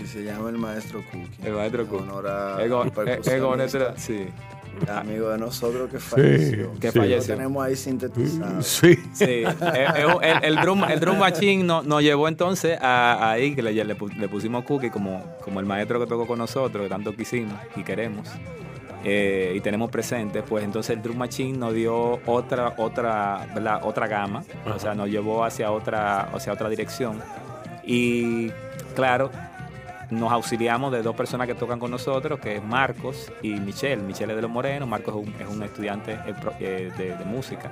Y 0.01 0.07
se 0.07 0.23
llama 0.23 0.49
el 0.49 0.57
maestro 0.57 1.03
Cookie. 1.11 1.45
El 1.47 1.53
maestro 1.53 1.81
En 1.83 1.87
Cookie. 1.87 2.03
honor 2.03 2.27
a 2.27 2.63
Ego- 2.63 2.85
ego 3.23 3.55
sí. 3.97 4.25
Amigo 4.87 5.29
de 5.29 5.37
nosotros 5.37 5.91
que 5.91 5.99
falleció. 5.99 6.71
que 6.79 6.87
Lo 6.87 6.93
falleció. 6.93 7.35
tenemos 7.35 7.63
ahí 7.63 7.75
sintetizado. 7.75 8.63
Sí. 8.63 8.95
Sí, 9.13 9.25
eh, 9.25 9.45
eh, 9.75 10.05
el, 10.23 10.43
el 10.43 10.55
drum, 10.61 10.83
el 10.85 10.99
drum 10.99 11.19
machine 11.19 11.63
no- 11.63 11.83
nos 11.83 12.01
llevó 12.01 12.27
entonces 12.27 12.79
a, 12.81 13.29
ahí 13.31 13.53
que 13.53 13.61
le, 13.61 13.73
le 13.73 14.27
pusimos 14.27 14.63
Cookie 14.63 14.89
como, 14.89 15.23
como 15.43 15.59
el 15.59 15.67
maestro 15.67 15.99
que 15.99 16.07
tocó 16.07 16.25
con 16.25 16.39
nosotros, 16.39 16.81
que 16.83 16.89
tanto 16.89 17.13
quisimos 17.15 17.53
y 17.75 17.83
queremos. 17.83 18.27
Eh, 19.03 19.53
y 19.55 19.59
tenemos 19.61 19.89
presente, 19.89 20.43
pues 20.43 20.63
entonces 20.63 20.95
el 20.95 21.01
drum 21.01 21.17
machine 21.17 21.57
nos 21.57 21.73
dio 21.73 22.19
otra 22.25 22.73
otra 22.77 23.47
¿verdad? 23.53 23.81
otra 23.83 24.07
gama, 24.07 24.43
o 24.65 24.79
sea, 24.79 24.93
nos 24.93 25.09
llevó 25.09 25.43
hacia 25.43 25.71
otra 25.71 26.21
hacia 26.33 26.53
otra 26.53 26.69
dirección 26.69 27.19
y 27.83 28.51
claro, 28.95 29.31
nos 30.11 30.31
auxiliamos 30.31 30.91
de 30.91 31.01
dos 31.01 31.15
personas 31.15 31.47
que 31.47 31.55
tocan 31.55 31.79
con 31.79 31.89
nosotros, 31.89 32.39
que 32.39 32.57
es 32.57 32.63
Marcos 32.63 33.31
y 33.41 33.53
Michelle. 33.53 34.01
Michelle 34.01 34.33
es 34.33 34.35
de 34.35 34.41
los 34.41 34.51
Morenos, 34.51 34.87
Marcos 34.87 35.15
es 35.15 35.27
un, 35.27 35.41
es 35.41 35.47
un 35.47 35.63
estudiante 35.63 36.11
eh, 36.13 36.33
pro- 36.39 36.53
eh, 36.59 36.91
de, 36.97 37.15
de 37.15 37.25
música. 37.25 37.71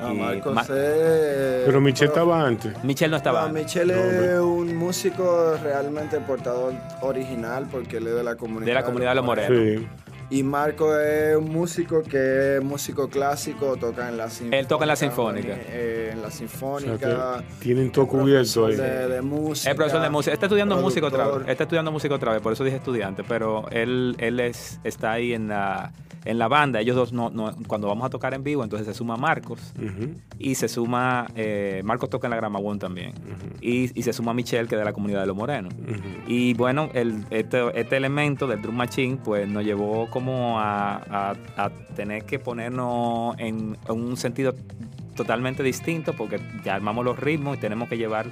Ah, 0.00 0.10
Y 0.12 0.16
Marcos 0.16 0.70
es- 0.70 1.64
Pero 1.66 1.80
Michelle 1.80 2.06
estaba 2.08 2.42
antes. 2.46 2.72
Michelle 2.84 3.10
no 3.10 3.16
estaba. 3.18 3.40
No, 3.42 3.46
antes. 3.48 3.64
Michelle 3.64 3.94
No, 3.94 4.00
es 4.22 4.40
un 4.40 4.76
músico 4.76 5.56
realmente 5.62 6.18
portador 6.20 6.72
original 7.02 7.66
porque 7.70 7.98
él 7.98 8.06
es 8.06 8.14
de 8.14 8.22
la 8.24 8.36
comunidad. 8.36 8.66
De 8.66 8.74
la 8.74 8.84
comunidad 8.84 9.10
de 9.10 9.14
los 9.16 9.24
morenos. 9.24 9.58
Sí. 9.58 9.88
Y 10.30 10.42
Marco 10.42 10.94
es 10.98 11.34
un 11.36 11.50
músico 11.50 12.02
que 12.02 12.56
es 12.58 12.62
músico 12.62 13.08
clásico, 13.08 13.76
toca 13.76 14.10
en 14.10 14.18
la 14.18 14.28
sinfónica. 14.28 14.58
Él 14.58 14.66
toca 14.66 14.84
en 14.84 14.88
la 14.88 14.96
sinfónica. 14.96 15.56
eh, 15.68 16.10
en 16.12 16.20
la 16.20 16.28
O 16.28 16.30
sea, 16.30 16.38
sinfónica. 16.40 16.98
que 16.98 17.44
tienen 17.60 17.90
todo 17.90 18.06
cubierto 18.06 18.66
ahí. 18.66 18.76
de, 18.76 19.08
de 19.08 19.22
música. 19.22 19.70
Es 19.70 19.76
profesor 19.76 20.02
de 20.02 20.10
música. 20.10 20.34
Está 20.34 20.46
estudiando 20.46 20.76
música 20.76 21.06
otra 21.06 21.28
vez. 21.28 21.48
Está 21.48 21.62
estudiando 21.64 21.90
música 21.92 22.14
otra 22.14 22.32
vez, 22.32 22.42
por 22.42 22.52
eso 22.52 22.62
dije 22.62 22.76
estudiante. 22.76 23.24
Pero 23.26 23.68
él, 23.70 24.16
él 24.18 24.38
es, 24.40 24.80
está 24.84 25.12
ahí 25.12 25.32
en 25.32 25.48
la, 25.48 25.92
en 26.26 26.38
la 26.38 26.46
banda. 26.48 26.78
Ellos 26.80 26.94
dos, 26.96 27.12
no, 27.14 27.30
no- 27.30 27.56
cuando 27.66 27.88
vamos 27.88 28.04
a 28.04 28.10
tocar 28.10 28.34
en 28.34 28.44
vivo, 28.44 28.62
entonces 28.62 28.86
se 28.86 28.92
suma 28.92 29.16
Marcos. 29.16 29.72
Y 30.38 30.56
se 30.56 30.68
suma, 30.68 31.26
eh, 31.36 31.80
Marcos 31.84 32.10
toca 32.10 32.26
en 32.26 32.32
la 32.32 32.36
Gramagón 32.36 32.78
también. 32.78 33.12
y, 33.62 33.98
y 33.98 34.02
se 34.02 34.12
suma 34.12 34.34
Michelle, 34.34 34.68
que 34.68 34.74
es 34.74 34.78
de 34.78 34.84
la 34.84 34.92
comunidad 34.92 35.22
de 35.22 35.26
los 35.26 35.36
morenos. 35.36 35.72
Y 36.26 36.52
bueno, 36.54 36.90
el, 36.92 37.24
este, 37.30 37.62
este 37.80 37.96
elemento 37.96 38.46
del 38.46 38.60
drum 38.60 38.76
machine, 38.76 39.16
pues 39.24 39.48
nos 39.48 39.64
llevó 39.64 40.08
como 40.18 40.58
a, 40.58 41.36
tener 41.94 42.24
que 42.24 42.40
ponernos 42.40 43.38
en, 43.38 43.76
un 43.88 44.16
sentido 44.16 44.52
totalmente 45.14 45.62
distinto 45.62 46.12
porque 46.12 46.40
ya 46.64 46.74
armamos 46.74 47.04
los 47.04 47.16
ritmos 47.16 47.56
y 47.56 47.60
tenemos 47.60 47.88
que 47.88 47.96
llevar 47.96 48.26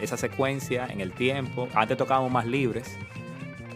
esa 0.00 0.16
secuencia 0.16 0.86
en 0.86 1.02
el 1.02 1.12
tiempo. 1.12 1.68
Antes 1.74 1.98
tocábamos 1.98 2.32
más 2.32 2.46
libres. 2.46 2.96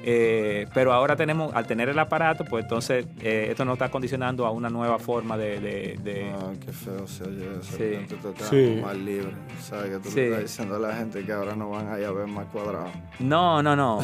Eh, 0.09 0.69
pero 0.73 0.93
ahora 0.93 1.17
tenemos, 1.17 1.53
al 1.53 1.67
tener 1.67 1.89
el 1.89 1.99
aparato, 1.99 2.45
pues 2.45 2.63
entonces 2.65 3.07
eh, 3.23 3.49
esto 3.51 3.65
nos 3.65 3.73
está 3.73 3.89
condicionando 3.91 4.47
a 4.47 4.51
una 4.53 4.71
nueva 4.71 5.01
forma 5.01 5.37
de... 5.37 5.59
de- 5.59 5.99
de- 6.03 6.31
Ah, 6.33 6.53
qué 6.65 6.71
feo 6.73 7.09
se 7.09 7.25
oye 7.25 7.45
eso. 7.61 7.73
Sí. 7.73 8.07
que 8.09 8.15
te 8.15 8.45
Sí. 8.45 8.81
más 8.81 8.97
libre. 8.97 9.33
¿Sabes? 9.61 9.91
Que 9.91 9.99
tú 9.99 10.09
Sí. 10.11 10.17
le 10.17 10.25
estás 10.29 10.43
diciendo 10.43 10.77
a 10.77 10.79
la 10.79 10.95
gente 10.95 11.25
que 11.25 11.33
ahora 11.33 11.57
no 11.57 11.71
van 11.71 11.93
a 11.93 11.99
ir 11.99 12.05
a 12.05 12.13
ver 12.13 12.29
más 12.29 12.47
cuadrado. 12.47 12.87
No, 13.19 13.61
no, 13.65 13.75
no. 13.75 13.99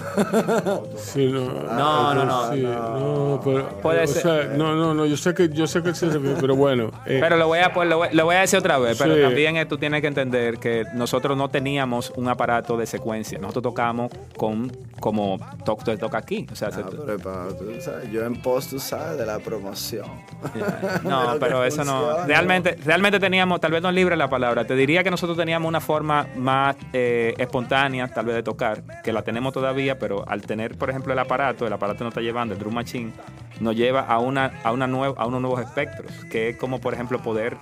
Sí, 0.97 1.26
no, 1.30 1.40
No, 1.52 2.14
no, 2.14 2.25
no. 2.25 2.52
sí, 2.52 2.61
no, 2.62 3.40
pero, 3.44 3.68
Puede 3.80 4.02
o 4.02 4.06
ser. 4.09 4.23
sea, 4.23 4.56
no, 4.56 4.75
no, 4.75 4.94
no, 4.94 5.06
yo 5.06 5.16
sé 5.16 5.35
que, 5.35 5.49
yo 5.50 5.66
sé 5.68 5.82
que 5.85 5.94
se 5.94 6.09
pero 6.40 6.56
bueno. 6.56 6.90
eh, 7.06 7.18
Pero 7.21 7.37
lo 7.37 7.47
voy 7.47 7.61
a, 7.61 7.73
pues, 7.73 7.88
lo 7.88 7.99
voy, 7.99 8.09
lo 8.12 8.25
voy 8.25 8.35
a 8.37 8.40
decir 8.40 8.59
otra 8.59 8.78
vez, 8.78 8.99
pero 8.99 9.14
Sí. 9.14 9.21
también 9.23 9.56
eh, 9.56 9.66
tú 9.66 9.78
tienes 9.78 10.00
que 10.00 10.09
entender 10.09 10.59
que 10.59 10.85
nosotros 10.94 11.37
no 11.37 11.49
teníamos 11.49 12.11
un 12.16 12.28
aparato 12.28 12.76
de 12.76 12.87
secuencia. 12.87 13.38
Nosotros 13.38 13.62
tocamos 13.62 14.11
con, 14.37 14.71
como 15.00 15.38
to- 15.64 15.76
toca 15.97 16.19
aquí. 16.19 16.47
O 16.53 16.57
sea, 16.57 16.71
se- 16.71 16.81
Ah, 16.81 16.87
pero, 16.91 17.05
pero, 17.19 17.55
tú 17.55 17.65
sabes, 17.81 18.11
yo 18.11 18.25
en 18.25 18.41
post, 18.43 18.71
tú 18.71 18.79
sabes, 18.81 19.19
de 19.19 19.27
la 19.27 19.39
promoción. 19.39 20.07
No, 21.05 21.37
pero 21.41 21.65
eso 21.65 21.85
no. 21.85 22.25
Realmente, 22.27 22.79
realmente 22.85 23.19
teníamos, 23.21 23.61
tal 23.61 23.73
vez 23.73 23.83
no 23.83 23.91
libre 23.93 24.17
la 24.17 24.29
palabra, 24.29 24.65
te 24.67 24.75
diría 24.75 25.03
que 25.05 25.11
nosotros 25.11 25.37
teníamos 25.37 25.69
una 25.69 25.81
forma 25.81 26.27
más 26.37 26.77
eh, 26.93 27.35
espontánea, 27.39 28.09
tal 28.09 28.27
vez 28.27 28.35
de 28.37 28.43
tocar, 28.43 28.83
que 29.03 29.13
la 29.13 29.23
tenemos 29.23 29.53
todavía, 29.53 29.99
pero 29.99 30.25
al 30.29 30.43
tener, 30.43 30.77
por 30.77 30.91
ejemplo, 30.91 31.13
el 31.13 31.19
aparato, 31.19 31.67
el 31.67 31.73
aparato 31.73 32.05
nos 32.05 32.13
está 32.13 32.21
llevando, 32.21 32.55
el 32.55 32.61
drum 32.61 32.75
machine, 32.75 33.13
nos 33.61 33.75
lleva 33.77 34.01
a, 34.03 34.19
una, 34.19 34.53
a, 34.65 34.73
una 34.73 34.87
nueva, 34.87 35.15
a 35.21 35.27
unos 35.27 35.41
nuevos 35.41 35.61
espectros, 35.61 36.11
que 36.31 36.51
es 36.51 36.57
como, 36.57 36.81
por 36.81 36.95
ejemplo, 36.95 37.21
poder 37.23 37.57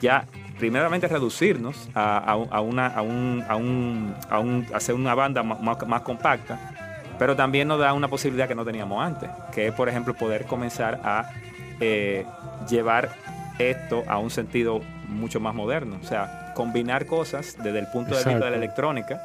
ya, 0.00 0.26
primeramente, 0.58 1.06
reducirnos 1.08 1.88
a, 1.94 2.18
a 2.18 2.36
un- 2.36 2.48
a 2.50 2.60
una, 2.60 2.86
a 2.88 3.02
un, 3.02 3.44
a 3.48 3.56
un, 3.56 4.14
a 4.30 4.38
un- 4.40 4.66
hacer 4.74 4.94
una 4.94 5.14
banda 5.14 5.42
más 5.42 6.00
compacta, 6.02 6.81
pero 7.22 7.36
también 7.36 7.68
nos 7.68 7.78
da 7.78 7.92
una 7.92 8.08
posibilidad 8.08 8.48
que 8.48 8.56
no 8.56 8.64
teníamos 8.64 9.00
antes, 9.00 9.30
que 9.54 9.68
es, 9.68 9.72
por 9.72 9.88
ejemplo, 9.88 10.12
poder 10.12 10.44
comenzar 10.44 11.00
a 11.04 11.30
eh, 11.78 12.26
llevar 12.68 13.10
esto 13.60 14.02
a 14.08 14.18
un 14.18 14.28
sentido 14.28 14.80
mucho 15.06 15.38
más 15.38 15.54
moderno. 15.54 16.00
O 16.02 16.04
sea, 16.04 16.52
combinar 16.56 17.06
cosas 17.06 17.56
desde 17.62 17.78
el 17.78 17.86
punto 17.86 18.16
de 18.16 18.24
vista 18.24 18.44
de 18.44 18.50
la 18.50 18.56
electrónica 18.56 19.22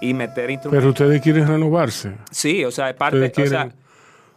y 0.00 0.14
meter 0.14 0.50
instrumentos. 0.50 0.82
Pero 0.82 0.88
ustedes 0.88 1.22
quieren 1.22 1.46
renovarse. 1.46 2.10
Sí, 2.32 2.64
o 2.64 2.72
sea, 2.72 2.90
es 2.90 2.96
parte. 2.96 3.32
O 3.40 3.46
sea, 3.46 3.70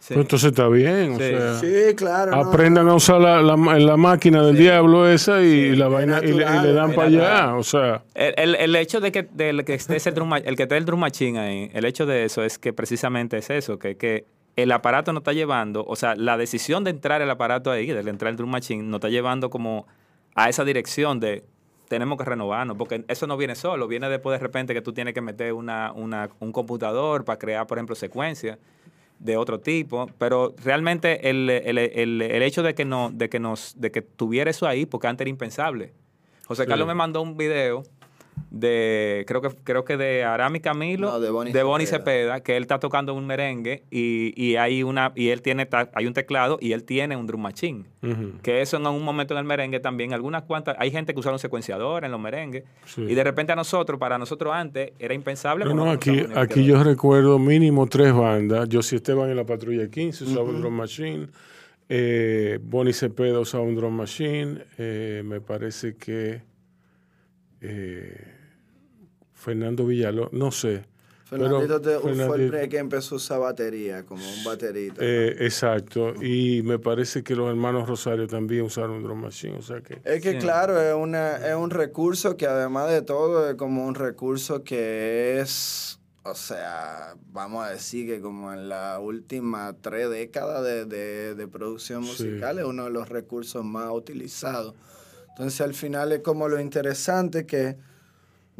Pues 0.08 0.18
entonces 0.20 0.50
está 0.50 0.68
bien. 0.68 1.12
o 1.12 1.16
Sí. 1.18 1.22
sea, 1.28 1.54
Sí, 1.60 1.94
claro. 1.94 2.32
no. 2.32 2.36
aprendan 2.48 2.88
a 2.88 2.94
usar 2.94 3.20
la, 3.20 3.40
la, 3.40 3.56
la 3.56 3.96
máquina 3.96 4.42
del 4.44 4.56
diablo 4.56 5.08
esa 5.08 5.40
y 5.42 5.76
la 5.76 5.88
vaina 5.88 6.18
y 6.22 6.32
le, 6.32 6.44
y 6.44 6.62
le 6.62 6.72
dan 6.72 6.92
para 6.92 7.08
allá. 7.08 7.54
O 7.56 7.62
sea, 7.62 8.02
El, 8.14 8.34
el- 8.36 8.54
el 8.56 8.76
hecho 8.76 9.00
de 9.00 9.12
que, 9.12 9.22
de 9.22 9.62
que 9.64 9.74
esté 9.74 9.96
ese 9.96 10.10
drum, 10.10 10.32
el 10.34 10.56
que 10.56 10.64
esté 10.64 10.76
el 10.76 10.84
drum 10.84 11.00
machine 11.00 11.38
ahí, 11.38 11.70
el 11.72 11.84
hecho 11.84 12.04
de 12.06 12.24
eso 12.24 12.42
es 12.42 12.58
que 12.58 12.72
precisamente 12.72 13.36
es 13.38 13.48
eso, 13.50 13.78
que, 13.78 13.96
que 13.96 14.24
el 14.56 14.72
aparato 14.72 15.12
nos 15.12 15.20
está 15.20 15.32
llevando, 15.32 15.84
o 15.86 15.96
sea, 15.96 16.14
la 16.16 16.36
decisión 16.36 16.84
de 16.84 16.90
entrar 16.90 17.22
el 17.22 17.30
aparato 17.30 17.70
ahí, 17.70 17.86
de 17.86 18.00
entrar 18.10 18.30
el 18.30 18.36
drum 18.36 18.50
machine, 18.50 18.82
nos 18.82 18.96
está 18.98 19.08
llevando 19.08 19.50
como 19.50 19.86
a 20.34 20.48
esa 20.48 20.64
dirección 20.64 21.20
de 21.20 21.44
tenemos 21.88 22.18
que 22.18 22.24
renovarnos, 22.24 22.76
porque 22.76 23.04
eso 23.08 23.26
no 23.26 23.36
viene 23.36 23.54
solo, 23.54 23.86
viene 23.86 24.08
después 24.08 24.38
de 24.38 24.42
repente 24.42 24.74
que 24.74 24.80
tú 24.82 24.92
tienes 24.92 25.14
que 25.14 25.20
meter 25.20 25.52
una, 25.52 25.92
una- 25.92 26.28
un 26.40 26.50
computador 26.50 27.24
para 27.24 27.38
crear, 27.38 27.66
por 27.66 27.78
ejemplo, 27.78 27.94
secuencias 27.94 28.58
de 29.22 29.36
otro 29.36 29.60
tipo, 29.60 30.08
pero 30.18 30.54
realmente 30.64 31.30
el, 31.30 31.48
el- 31.48 31.78
el- 31.78 32.22
el 32.22 32.42
hecho 32.42 32.62
de 32.62 32.74
que, 32.74 32.84
no, 32.84 33.10
de, 33.12 33.28
que 33.28 33.38
nos, 33.38 33.80
de 33.80 33.90
que 33.92 34.02
tuviera 34.02 34.50
eso 34.50 34.66
ahí, 34.66 34.84
porque 34.84 35.06
antes 35.06 35.22
era 35.24 35.30
impensable. 35.30 35.92
José 36.46 36.64
Sí. 36.64 36.68
Carlos 36.68 36.88
me 36.88 36.94
mandó 36.94 37.22
un 37.22 37.36
video 37.36 37.84
de, 38.54 39.24
creo 39.26 39.40
que, 39.40 39.48
creo 39.64 39.82
que 39.82 39.96
de 39.96 40.24
Arami 40.24 40.60
Camilo, 40.60 41.12
No, 41.12 41.20
de 41.20 41.30
Bonnie 41.30 41.54
Bonnie 41.62 41.86
Cepeda. 41.86 42.02
Cepeda, 42.34 42.40
que 42.42 42.58
él 42.58 42.64
está 42.64 42.78
tocando 42.78 43.14
un 43.14 43.26
merengue 43.26 43.84
y, 43.90 44.34
y 44.36 44.56
hay 44.56 44.82
una, 44.82 45.10
y 45.16 45.30
él 45.30 45.40
tiene, 45.40 45.66
hay 45.94 46.06
un 46.06 46.12
teclado 46.12 46.58
y 46.60 46.72
él 46.72 46.84
tiene 46.84 47.16
un 47.16 47.26
drum 47.26 47.40
machine. 47.40 47.84
Que 48.42 48.60
eso 48.60 48.76
en 48.76 48.84
algún 48.84 49.04
momento 49.04 49.32
en 49.32 49.38
el 49.38 49.44
merengue 49.46 49.80
también, 49.80 50.12
algunas 50.12 50.42
cuantas, 50.42 50.76
hay 50.78 50.90
gente 50.90 51.14
que 51.14 51.20
usaron 51.20 51.38
secuenciador 51.38 52.04
en 52.04 52.10
los 52.10 52.20
merengues, 52.20 52.64
Sí. 52.84 53.00
y 53.08 53.14
de 53.14 53.24
repente 53.24 53.52
a 53.52 53.56
nosotros, 53.56 53.98
para 53.98 54.18
nosotros 54.18 54.52
antes, 54.52 54.92
era 54.98 55.14
impensable. 55.14 55.64
No, 55.64 55.70
no, 55.72 55.86
nosotros 55.86 56.26
aquí, 56.26 56.38
aquí 56.38 56.64
yo 56.66 56.84
recuerdo 56.84 57.38
mínimo 57.38 57.86
tres 57.86 58.12
bandas. 58.12 58.68
Yo 58.68 58.82
sí 58.82 58.96
Esteban 58.96 59.30
en 59.30 59.36
la 59.36 59.46
Patrulla 59.46 59.88
15 59.88 60.24
usaba 60.24 60.42
un 60.42 60.60
drum 60.60 60.74
machine. 60.74 61.28
Eh, 61.88 62.58
Bonnie 62.62 62.92
Cepeda 62.92 63.40
usaba 63.40 63.64
un 63.64 63.74
drum 63.76 63.94
machine. 63.94 64.58
Eh, 64.76 65.22
me 65.24 65.40
parece 65.40 65.96
que 65.96 66.42
eh, 67.60 68.31
Fernando 69.42 69.84
Villaló, 69.86 70.28
no 70.32 70.50
sé. 70.50 70.84
Fernandito 71.24 71.80
te- 71.80 71.98
fue 71.98 72.10
el 72.12 72.28
primer 72.50 72.68
que 72.68 72.76
empezó 72.78 73.14
a 73.14 73.16
usar 73.16 73.40
batería, 73.40 74.04
como 74.04 74.22
un 74.22 74.44
baterista. 74.44 75.02
eh, 75.02 75.34
exacto. 75.40 76.12
Y 76.22 76.60
me 76.62 76.78
parece 76.78 77.22
que 77.22 77.34
los 77.34 77.48
hermanos 77.48 77.88
Rosario 77.88 78.26
también 78.26 78.64
usaron 78.66 78.90
un 78.92 79.02
drum 79.02 79.22
machine. 79.22 79.56
O 79.56 79.62
sea 79.62 79.80
que. 79.80 80.00
Es 80.04 80.20
que 80.22 80.36
claro, 80.36 80.78
es, 80.78 80.94
una, 80.94 81.36
es 81.48 81.54
un 81.56 81.70
recurso 81.70 82.36
que 82.36 82.46
además 82.46 82.90
de 82.90 83.00
todo 83.00 83.48
es 83.48 83.54
como 83.56 83.86
un 83.86 83.94
recurso 83.94 84.62
que 84.62 85.40
es, 85.40 85.98
o 86.22 86.34
sea, 86.34 87.14
vamos 87.32 87.64
a 87.66 87.70
decir 87.70 88.06
que 88.06 88.20
como 88.20 88.52
en 88.52 88.68
la 88.68 88.98
última 89.00 89.74
tres 89.80 90.10
décadas 90.10 90.62
de, 90.62 90.84
de- 90.84 91.34
de 91.34 91.48
producción 91.48 92.04
Sí. 92.04 92.10
musical 92.10 92.58
es 92.58 92.66
uno 92.66 92.84
de 92.84 92.90
los 92.90 93.08
recursos 93.08 93.64
más 93.64 93.90
utilizados. 93.90 94.74
Entonces 95.30 95.62
al 95.62 95.72
final 95.72 96.12
es 96.12 96.18
como 96.20 96.46
lo 96.46 96.60
interesante 96.60 97.46
que 97.46 97.78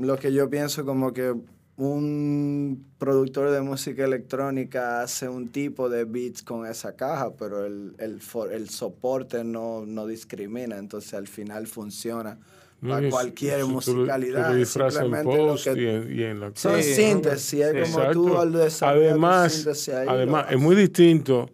lo 0.02 0.16
que 0.18 0.32
yo 0.32 0.48
pienso 0.50 0.84
como 0.84 1.12
que 1.12 1.34
un 1.76 2.86
productor 2.98 3.50
de 3.50 3.60
música 3.62 4.04
electrónica 4.04 5.02
hace 5.02 5.28
un 5.28 5.48
tipo 5.48 5.88
de 5.88 6.04
beats 6.04 6.42
con 6.42 6.66
esa 6.66 6.94
caja, 6.96 7.34
pero 7.36 7.64
el, 7.64 7.94
el, 7.98 8.20
soporte 8.68 9.42
no, 9.44 9.84
no 9.86 10.06
discrimina, 10.06 10.76
entonces 10.78 11.14
al 11.14 11.26
final 11.28 11.66
funciona 11.66 12.38
para 12.86 13.08
cualquier 13.10 13.60
eso 13.60 13.66
tú 13.66 13.70
lo- 13.72 13.74
musicalidad. 14.00 14.46
Tú 14.48 14.48
lo 14.48 14.52
es 14.52 14.58
disfrazas 14.58 15.02
en 15.02 15.12
simplemente 15.12 15.38
lo 15.38 15.46
post 15.48 15.64
que- 15.68 15.82
y, 15.82 15.86
en, 15.86 16.18
y 16.18 16.22
en 16.24 16.40
la 16.40 16.52
Son 16.54 16.82
Sí. 16.82 16.94
síntesis, 16.94 17.60
es 17.60 17.90
como 17.90 18.10
tú 18.10 18.36
al 18.38 18.54
Además, 18.82 19.52
síntesis 19.52 19.94
además 19.94 20.46
es 20.50 20.58
muy 20.60 20.76
distinto. 20.76 21.48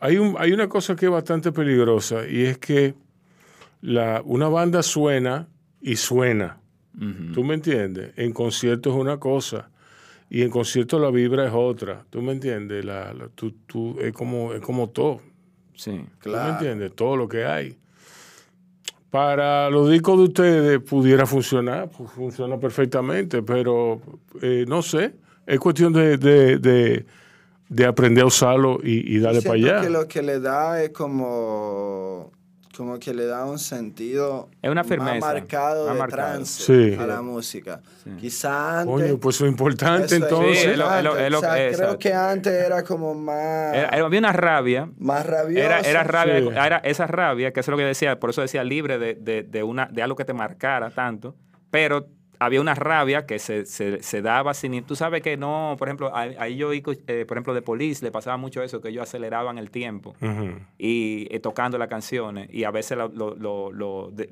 Hay, 0.00 0.16
un, 0.18 0.36
hay 0.38 0.52
una 0.52 0.68
cosa 0.68 0.96
que 0.96 1.06
es 1.06 1.12
bastante 1.12 1.50
peligrosa 1.52 2.26
y 2.28 2.44
es 2.44 2.58
que 2.58 2.94
la, 3.80 4.22
una 4.24 4.48
banda 4.48 4.82
suena 4.82 5.48
y 5.80 5.96
suena. 5.96 6.60
¿Tú 7.32 7.42
me 7.44 7.54
entiendes? 7.54 8.12
En 8.16 8.32
concierto 8.32 8.90
es 8.90 8.96
una 8.96 9.18
cosa 9.18 9.70
y 10.30 10.42
en 10.42 10.50
concierto 10.50 10.98
la 10.98 11.10
vibra 11.10 11.46
es 11.46 11.52
otra. 11.54 12.04
¿Tú 12.10 12.22
me 12.22 12.32
entiendes? 12.32 12.84
La, 12.84 13.12
la- 13.12 13.28
tú, 13.28 13.52
tú- 13.66 13.98
es, 14.00 14.12
como, 14.12 14.52
es 14.52 14.60
como 14.60 14.88
todo. 14.90 15.20
Sí, 15.74 16.04
¿Tú 16.20 16.30
me 16.30 16.50
entiendes? 16.50 16.94
Todo 16.94 17.16
lo 17.16 17.28
que 17.28 17.44
hay. 17.44 17.76
Para 19.10 19.70
los 19.70 19.90
discos 19.90 20.18
de 20.18 20.24
ustedes 20.24 20.80
pudiera 20.80 21.24
funcionar, 21.26 21.88
pues 21.90 22.10
funciona 22.10 22.58
perfectamente, 22.58 23.42
pero 23.42 24.00
eh, 24.42 24.64
no 24.66 24.82
sé, 24.82 25.14
es 25.46 25.60
cuestión 25.60 25.92
de, 25.92 26.16
de- 26.16 26.58
de- 26.58 27.06
de 27.68 27.86
aprender 27.86 28.24
a 28.24 28.26
usarlo 28.26 28.78
y, 28.82 29.16
y 29.16 29.18
darle 29.20 29.40
para 29.42 29.54
allá. 29.54 29.80
que 29.82 29.90
lo 29.90 30.06
que 30.08 30.22
le 30.22 30.38
da 30.40 30.82
es 30.82 30.90
como, 30.90 32.30
como 32.76 32.98
que 32.98 33.14
le 33.14 33.26
da 33.26 33.44
un 33.44 33.58
sentido 33.58 34.48
Es 34.60 34.70
una 34.70 34.82
firmeza, 34.84 35.12
más 35.14 35.20
marcado 35.34 35.94
más 35.94 35.98
de 36.08 36.12
trance 36.12 36.62
Sí. 36.62 36.96
a 37.00 37.06
la 37.06 37.22
música. 37.22 37.80
Quizá 38.18 38.80
antes... 38.80 38.92
Coño, 38.94 39.18
pues 39.18 39.40
importante 39.42 40.16
entonces. 40.16 40.58
Sí, 40.58 40.66
lo- 40.76 40.84
importante. 40.84 41.24
es 41.26 41.30
lo 41.30 41.38
O 41.38 41.40
sea, 41.40 41.54
que- 41.54 41.72
creo 41.76 41.98
que 41.98 42.12
antes 42.12 42.52
era 42.52 42.82
como 42.82 43.14
más, 43.14 43.74
Era- 43.74 43.88
había 44.04 44.18
una 44.18 44.32
rabia. 44.32 44.88
más 44.98 45.24
rabioso. 45.24 45.64
Era, 45.64 45.80
era 45.80 46.02
rabia, 46.04 46.40
Sí. 46.40 46.48
era 46.48 46.76
esa 46.78 47.06
rabia, 47.06 47.52
que 47.52 47.60
eso 47.60 47.70
es 47.70 47.72
lo 47.72 47.76
que 47.78 47.84
decía, 47.84 48.18
por 48.18 48.30
eso 48.30 48.40
decía 48.42 48.64
libre 48.64 48.98
de, 48.98 49.14
de- 49.14 49.42
de 49.44 49.62
una, 49.62 49.86
de 49.92 50.02
algo 50.02 50.16
que 50.16 50.24
te 50.24 50.34
marcara 50.34 50.90
tanto, 50.90 51.36
pero 51.70 52.08
había 52.38 52.60
una 52.60 52.74
rabia 52.74 53.26
que 53.26 53.38
se, 53.38 53.64
se- 53.66 54.02
se 54.02 54.22
daba 54.22 54.54
sin... 54.54 54.82
Tú 54.84 54.96
sabes 54.96 55.22
que 55.22 55.36
no, 55.36 55.76
por 55.78 55.88
ejemplo, 55.88 56.10
ahí 56.14 56.56
yo, 56.56 56.72
eh, 56.72 57.24
por 57.26 57.36
ejemplo, 57.36 57.54
de 57.54 57.62
Police 57.62 58.04
le 58.04 58.10
pasaba 58.10 58.36
mucho 58.36 58.62
eso, 58.62 58.80
que 58.80 58.88
ellos 58.88 59.02
aceleraban 59.04 59.58
el 59.58 59.70
tiempo 59.70 60.14
y 60.78 61.26
eh, 61.30 61.40
tocando 61.40 61.78
las 61.78 61.88
canciones 61.88 62.48
y 62.52 62.64
a 62.64 62.70
veces 62.70 62.96
lo, 62.98 63.08
lo, 63.08 63.34
lo, 63.36 63.70
lo, 63.72 64.10
de- 64.12 64.28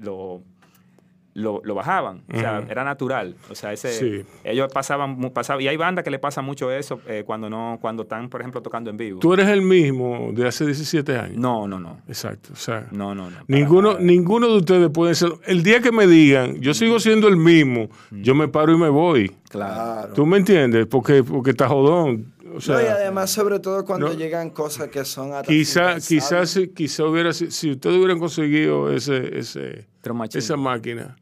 lo- 1.35 1.61
lo- 1.65 1.75
bajaban, 1.75 2.23
o 2.33 2.39
sea, 2.39 2.63
era 2.69 2.85
natural, 2.85 3.37
o 3.51 3.55
sea, 3.55 3.73
ese, 3.73 3.93
Sí. 3.93 4.27
ellos 4.45 4.71
pasaban, 4.73 5.11
mu- 5.19 5.33
pasaban, 5.33 5.63
y 5.63 5.69
hay 5.69 5.77
bandas 5.79 6.05
que 6.05 6.11
le 6.11 6.19
pasa 6.19 6.43
mucho 6.43 6.71
eso 6.71 7.01
eh, 7.07 7.23
cuando 7.27 7.49
no, 7.49 7.79
cuando 7.81 8.03
están, 8.03 8.29
por 8.29 8.41
ejemplo, 8.41 8.61
tocando 8.61 8.91
en 8.91 8.97
vivo. 8.99 9.19
Tú 9.21 9.33
eres 9.33 9.49
el 9.49 9.63
mismo 9.63 10.31
de 10.35 10.47
hace 10.47 10.67
17 10.67 11.17
años. 11.17 11.39
No, 11.39 11.67
no, 11.67 11.81
no. 11.81 12.01
Exacto. 12.07 12.51
O 12.53 12.57
sea, 12.57 12.87
No, 12.91 13.15
no, 13.15 13.31
no. 13.31 13.37
ninguno, 13.49 13.93
nada. 13.93 14.03
ninguno 14.05 14.49
de 14.49 14.57
ustedes 14.59 14.91
puede 14.91 15.15
ser. 15.15 15.33
El 15.47 15.63
día 15.63 15.81
que 15.81 15.91
me 15.93 16.07
digan, 16.07 16.61
yo 16.61 16.75
sigo 16.75 17.01
siendo 17.01 17.29
el 17.29 17.37
mismo, 17.39 17.89
yo 18.11 18.35
me 18.35 18.49
paro 18.49 18.73
y 18.75 18.79
me 18.79 18.89
voy. 18.91 19.35
Claro. 19.49 20.13
¿Tú 20.15 20.27
me 20.27 20.37
entiendes? 20.39 20.87
Porque, 20.87 21.23
porque 21.25 21.51
está 21.51 21.69
jodón. 21.69 22.33
O 22.55 22.61
sea, 22.61 22.75
no, 22.77 22.83
y 22.83 22.85
además, 22.87 23.31
sobre 23.31 23.59
todo 23.61 23.83
cuando 23.87 24.09
no. 24.09 24.13
llegan 24.15 24.51
cosas 24.51 24.89
que 24.89 25.05
son 25.07 25.31
Quizá, 25.45 25.81
impensables. 25.97 26.07
quizás 26.09 26.51
si, 26.51 26.69
quizá 26.69 27.05
hubiera, 27.05 27.33
si, 27.33 27.51
si 27.51 27.71
ustedes 27.71 27.97
hubieran 27.97 28.19
conseguido 28.19 28.93
ese, 28.93 29.39
ese, 29.39 29.87
esa 30.35 30.57
máquina, 30.57 31.17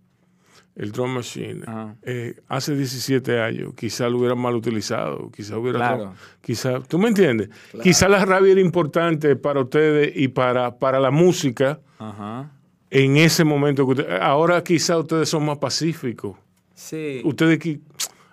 el 0.77 0.93
drum 0.93 1.11
machine, 1.15 1.63
eh, 2.03 2.37
hace 2.49 2.75
17 2.75 3.41
años, 3.41 3.75
quizá 3.77 4.09
lo 4.09 4.19
hubieran 4.19 4.39
mal 4.39 4.55
utilizado, 4.55 5.31
quizá 5.31 5.59
hubiera, 5.59 5.79
Claro. 5.79 6.15
quizá, 6.41 6.81
¿tú 6.81 6.99
me 6.99 7.09
entiendes? 7.09 7.51
Quizá 7.83 8.09
la 8.09 8.25
rabia 8.25 8.53
era 8.53 8.61
importante 8.61 9.37
para 9.37 9.61
ustedes 9.61 10.13
y 10.17 10.29
para, 10.29 10.79
para 10.79 10.99
la 11.01 11.11
música 11.11 11.81
Ajá. 11.99 12.51
en 12.91 13.17
ese 13.19 13.45
momento. 13.45 13.85
Que 13.87 13.93
usted- 14.03 14.21
ahora 14.21 14.63
quizá 14.65 14.97
ustedes 14.99 15.29
son 15.29 15.45
más 15.45 15.59
pacíficos. 15.59 16.37
Sí. 16.75 17.21
Ustedes, 17.25 17.59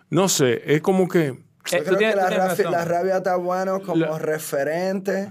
no 0.10 0.30
sé, 0.30 0.62
es 0.66 0.82
como 0.82 1.08
que... 1.08 1.34
Yo 1.70 1.78
Eh, 1.80 1.84
creo 1.84 1.98
que 1.98 2.16
la 2.16 2.86
rabia 2.86 3.18
está 3.18 3.36
bueno 3.36 3.82
como 3.82 4.18
referente 4.20 5.28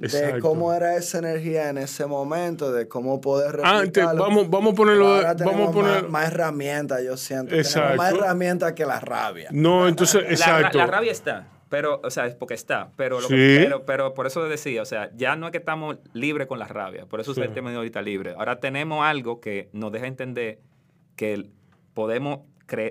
de 0.00 0.38
cómo 0.40 0.72
era 0.72 0.96
esa 0.96 1.18
energía 1.18 1.68
en 1.68 1.78
ese 1.78 2.06
momento, 2.06 2.72
de 2.72 2.88
cómo 2.88 3.20
poder 3.20 3.60
Antes, 3.64 3.80
replicarlo. 4.04 4.22
vamos, 4.22 4.50
vamos 4.50 4.72
a 4.72 4.76
ponerlo, 4.76 5.06
ahora 5.14 5.34
vamos 5.34 5.68
a 5.68 5.72
poner... 5.72 6.02
más, 6.04 6.10
más 6.10 6.26
herramientas, 6.32 7.02
yo 7.04 7.16
siento. 7.16 7.54
Exacto. 7.54 7.88
Tenemos 7.90 7.96
más 7.98 8.12
herramientas 8.14 8.72
que 8.72 8.86
la 8.86 9.00
rabia. 9.00 9.48
No, 9.52 9.86
entonces, 9.88 10.22
La, 10.24 10.30
exacto. 10.30 10.78
la 10.78 10.86
rabia 10.86 11.12
está. 11.12 11.46
Pero, 11.68 12.00
o 12.02 12.10
sea, 12.10 12.26
es 12.26 12.34
porque 12.34 12.54
está. 12.54 12.90
Pero, 12.96 13.20
lo 13.20 13.28
Sí. 13.28 13.34
que- 13.34 13.60
pero, 13.62 13.84
pero 13.86 14.12
por 14.14 14.26
eso 14.26 14.42
decía, 14.48 14.82
o 14.82 14.84
sea, 14.84 15.10
ya 15.14 15.36
no 15.36 15.46
es 15.46 15.52
que 15.52 15.58
estamos 15.58 15.98
libres 16.14 16.48
con 16.48 16.58
la 16.58 16.66
rabia. 16.66 17.06
Por 17.06 17.20
eso 17.20 17.32
Sí. 17.32 17.40
es 17.40 17.46
el 17.46 17.54
término 17.54 17.76
ahorita 17.76 18.02
libre. 18.02 18.34
Ahora 18.36 18.58
tenemos 18.58 19.04
algo 19.06 19.40
que 19.40 19.68
nos 19.72 19.92
deja 19.92 20.06
entender 20.08 20.58
que 21.14 21.48
podemos 21.94 22.40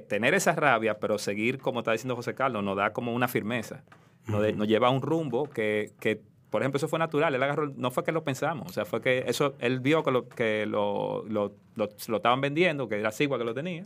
tener 0.08 0.34
esa 0.34 0.54
rabia, 0.54 0.98
pero 1.00 1.18
seguir, 1.18 1.58
como 1.60 1.80
está 1.80 1.92
diciendo 1.94 2.16
José 2.16 2.36
Carlos, 2.36 2.64
nos 2.64 2.76
da 2.78 2.92
como 2.94 3.14
una 3.14 3.28
firmeza. 3.28 3.84
Nos, 4.28 4.42
de- 4.42 4.54
nos 4.54 4.68
lleva 4.68 4.88
a 4.88 4.92
un 4.92 5.02
rumbo 5.02 5.50
que, 5.50 5.92
que, 6.00 6.22
por 6.50 6.62
ejemplo, 6.62 6.78
eso 6.78 6.88
fue 6.88 7.00
natural. 7.00 7.34
Él 7.36 7.44
agarró, 7.44 7.72
no 7.76 7.92
fue 7.92 8.04
que 8.04 8.12
lo 8.12 8.24
pensamos, 8.24 8.68
o 8.70 8.74
sea, 8.74 8.86
fue 8.86 9.02
que 9.02 9.24
eso, 9.28 9.56
él 9.60 9.80
vio 9.80 10.04
que 10.04 10.12
lo, 10.12 10.28
que 10.28 10.66
lo, 10.66 11.24
lo, 11.28 11.54
lo- 11.76 11.90
lo 12.08 12.18
estaban 12.18 12.42
vendiendo, 12.42 12.88
que 12.90 13.00
era 13.00 13.12
Sigua 13.12 13.38
que 13.38 13.44
lo 13.44 13.54
tenía. 13.54 13.86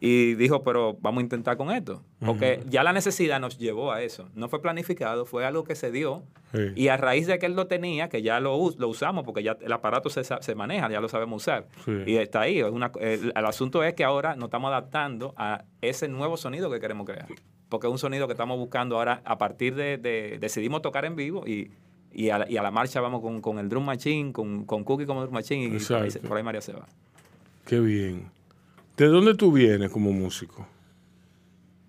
Y 0.00 0.34
dijo, 0.34 0.62
pero 0.62 0.98
vamos 1.00 1.20
a 1.20 1.22
intentar 1.22 1.56
con 1.56 1.70
esto. 1.70 2.02
Porque 2.18 2.60
ya 2.68 2.82
la 2.82 2.92
necesidad 2.92 3.40
nos 3.40 3.56
llevó 3.58 3.90
a 3.90 4.02
eso. 4.02 4.28
No 4.34 4.48
fue 4.50 4.60
planificado, 4.60 5.24
fue 5.24 5.46
algo 5.46 5.64
que 5.64 5.74
se 5.76 5.90
dio. 5.90 6.24
Sí. 6.52 6.58
Y 6.74 6.88
a 6.88 6.98
raíz 6.98 7.26
de 7.26 7.38
que 7.38 7.46
él 7.46 7.54
lo 7.54 7.68
tenía, 7.68 8.10
que 8.10 8.20
ya 8.20 8.38
lo, 8.38 8.54
us- 8.56 8.76
lo 8.76 8.88
usamos, 8.88 9.24
porque 9.24 9.42
ya 9.42 9.56
el 9.62 9.72
aparato 9.72 10.10
se, 10.10 10.22
se 10.24 10.54
maneja, 10.54 10.90
ya 10.90 11.00
lo 11.00 11.08
sabemos 11.08 11.42
usar. 11.42 11.68
Sí. 11.86 11.92
Y 12.06 12.16
está 12.16 12.42
ahí. 12.42 12.58
es 12.58 12.70
una- 12.70 12.92
el, 13.00 13.32
el 13.34 13.46
asunto 13.46 13.82
es 13.82 13.94
que 13.94 14.04
ahora 14.04 14.36
nos 14.36 14.46
estamos 14.48 14.68
adaptando 14.68 15.32
a 15.38 15.64
ese 15.80 16.06
nuevo 16.08 16.36
sonido 16.36 16.70
que 16.70 16.80
queremos 16.80 17.06
crear. 17.06 17.26
Porque 17.74 17.86
es 17.88 17.92
un 17.92 17.98
sonido 17.98 18.26
que 18.26 18.32
estamos 18.32 18.58
buscando 18.58 18.96
ahora 18.96 19.20
a 19.24 19.36
partir 19.38 19.74
de... 19.74 19.98
de- 19.98 20.38
decidimos 20.40 20.80
tocar 20.82 21.04
en 21.04 21.16
vivo 21.16 21.46
y, 21.46 21.70
y, 22.12 22.30
a, 22.30 22.38
la, 22.38 22.50
y 22.50 22.56
a 22.56 22.62
la 22.62 22.70
marcha 22.70 23.00
vamos 23.00 23.20
con, 23.20 23.40
con 23.40 23.58
el 23.58 23.68
drum 23.68 23.84
machine, 23.84 24.32
con, 24.32 24.64
con 24.64 24.84
Cookie 24.84 25.06
como 25.06 25.22
drum 25.22 25.34
machine 25.34 25.64
y 25.76 25.78
por 25.80 25.96
ahí, 26.02 26.10
por 26.28 26.36
ahí 26.36 26.42
María 26.42 26.60
se 26.60 26.72
va. 26.72 26.86
Qué 27.64 27.80
bien. 27.80 28.30
¿De 28.96 29.06
dónde 29.06 29.34
tú 29.34 29.50
vienes 29.52 29.90
como 29.90 30.12
músico? 30.12 30.66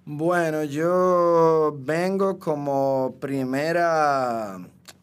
Bueno, 0.05 0.63
yo 0.63 1.75
vengo 1.79 2.37
como 2.37 3.15
primera, 3.19 4.59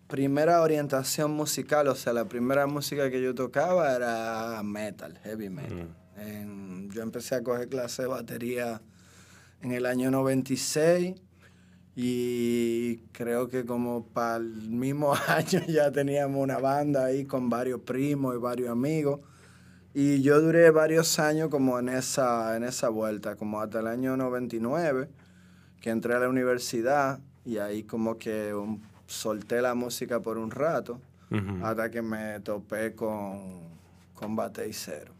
primera 0.08 0.62
orientación 0.62 1.32
musical, 1.32 1.88
o 1.88 1.94
sea, 1.96 2.12
la 2.12 2.24
primera 2.26 2.66
música 2.66 3.10
que 3.10 3.20
yo 3.20 3.34
tocaba 3.34 3.94
era 3.96 4.62
metal, 4.62 5.18
heavy 5.24 5.48
metal. 5.50 5.88
En- 6.16 6.88
yo 6.92 7.02
empecé 7.02 7.34
a 7.36 7.42
coger 7.42 7.68
clases 7.68 7.98
de 7.98 8.06
batería 8.06 8.80
en 9.62 9.72
el 9.72 9.86
año 9.86 10.10
96 10.10 11.14
y 11.94 12.98
creo 13.12 13.48
que 13.48 13.66
como 13.66 14.06
para 14.06 14.36
el 14.36 14.70
mismo 14.70 15.14
año 15.28 15.60
ya 15.68 15.90
teníamos 15.92 16.42
una 16.42 16.58
banda 16.58 17.04
ahí 17.04 17.24
con 17.24 17.50
varios 17.50 17.80
primos 17.80 18.34
y 18.34 18.38
varios 18.38 18.70
amigos. 18.70 19.20
Y 19.94 20.22
yo 20.22 20.40
duré 20.40 20.70
varios 20.70 21.18
años 21.18 21.50
como 21.50 21.78
en 21.78 21.90
esa, 21.90 22.56
en 22.56 22.64
esa 22.64 22.88
vuelta, 22.88 23.36
como 23.36 23.60
hasta 23.60 23.80
el 23.80 23.86
año 23.86 24.16
99, 24.16 25.10
que 25.82 25.90
entré 25.90 26.14
a 26.14 26.18
la 26.18 26.30
universidad 26.30 27.20
y 27.44 27.58
ahí 27.58 27.82
como 27.82 28.16
que 28.16 28.54
um, 28.54 28.80
solté 29.06 29.60
la 29.60 29.74
música 29.74 30.20
por 30.20 30.38
un 30.38 30.50
rato, 30.50 31.00
hasta 31.62 31.90
que 31.90 32.02
me 32.02 32.40
topé 32.40 32.94
con, 32.94 33.60
con 34.14 34.36
Bate 34.36 34.68
y 34.68 34.72
Cero. 34.72 35.12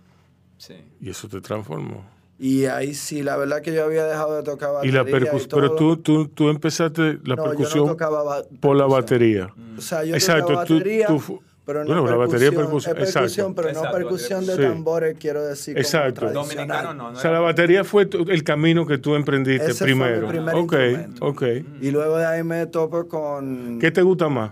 Sí. 0.58 0.74
Y 1.00 1.10
eso 1.10 1.26
te 1.28 1.40
transformó. 1.40 2.04
Y 2.44 2.64
ahí 2.66 2.92
sí, 2.92 3.22
la 3.22 3.36
verdad 3.36 3.62
que 3.62 3.72
yo 3.72 3.84
había 3.84 4.04
dejado 4.04 4.34
de 4.36 4.42
tocar 4.42 4.70
Y 4.70 4.90
batería. 4.90 4.98
la 4.98 5.04
percusión, 5.04 5.48
pero 5.54 5.74
tú, 5.76 5.96
tú, 5.98 6.26
tú 6.26 6.48
empezaste 6.48 7.18
la 7.22 7.36
No, 7.36 7.36
yo 7.36 7.36
no 7.36 7.44
percusión 7.44 7.86
tocaba 7.86 8.22
ba- 8.24 8.42
por 8.60 8.74
la 8.76 8.86
batería. 8.86 9.54
O 9.78 9.80
sea, 9.80 10.02
yo 10.04 10.14
Exacto, 10.14 10.46
tocaba 10.48 10.64
tú- 10.64 10.74
batería, 10.74 11.06
tú 11.06 11.20
fu- 11.20 11.40
pero 11.64 11.84
no 11.84 11.90
bueno, 12.02 12.04
la 12.10 12.16
batería 12.16 12.48
es 12.48 12.54
percusión. 12.56 12.94
percusión, 12.96 12.96
Es 13.06 13.12
percusión, 13.14 13.46
exacto. 13.46 13.54
pero 13.54 13.68
no 13.68 13.78
Exacto, 13.78 13.96
percusión 13.96 14.46
de 14.46 14.56
sí. 14.56 14.62
tambores, 14.62 15.16
quiero 15.20 15.44
decir. 15.44 15.74
como 15.74 15.82
Exacto. 15.82 16.20
tradicional. 16.32 16.46
Dominicano 16.48 16.94
no, 17.12 17.16
O 17.16 17.20
sea, 17.22 17.30
la 17.30 17.38
batería 17.38 17.84
fue 17.84 18.06
tu- 18.06 18.28
el 18.28 18.42
camino 18.42 18.86
que 18.88 18.98
tú 18.98 19.14
emprendiste 19.14 19.70
Ese 19.70 19.74
fue 19.84 19.94
mi 19.94 20.00
primero. 20.00 20.26
primer 20.26 20.54
ok, 20.56 20.60
instrumento. 20.72 21.26
ok. 21.26 21.42
Y 21.80 21.90
luego 21.92 22.18
de 22.18 22.26
ahí 22.26 22.42
me 22.42 22.66
topo 22.66 23.06
con... 23.06 23.78
¿Qué 23.80 23.92
te 23.92 24.02
gusta 24.02 24.28
más? 24.28 24.50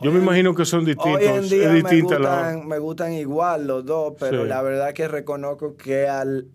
Yo 0.00 0.10
me 0.12 0.18
imagino 0.18 0.54
que 0.54 0.64
son 0.64 0.84
distintos. 0.84 1.20
Hoy 1.20 1.24
en 1.26 1.48
día 1.48 1.76
es 1.76 1.84
me 1.84 1.92
la- 2.02 2.02
gustan, 2.02 2.68
me 2.68 2.78
gustan 2.78 3.12
igual 3.12 3.66
los 3.66 3.84
dos, 3.86 4.14
pero 4.18 4.42
Sí. 4.42 4.48
la 4.48 4.60
verdad 4.62 4.92
que 4.92 5.08
reconozco 5.08 5.76
que 5.76 6.08
al 6.08 6.48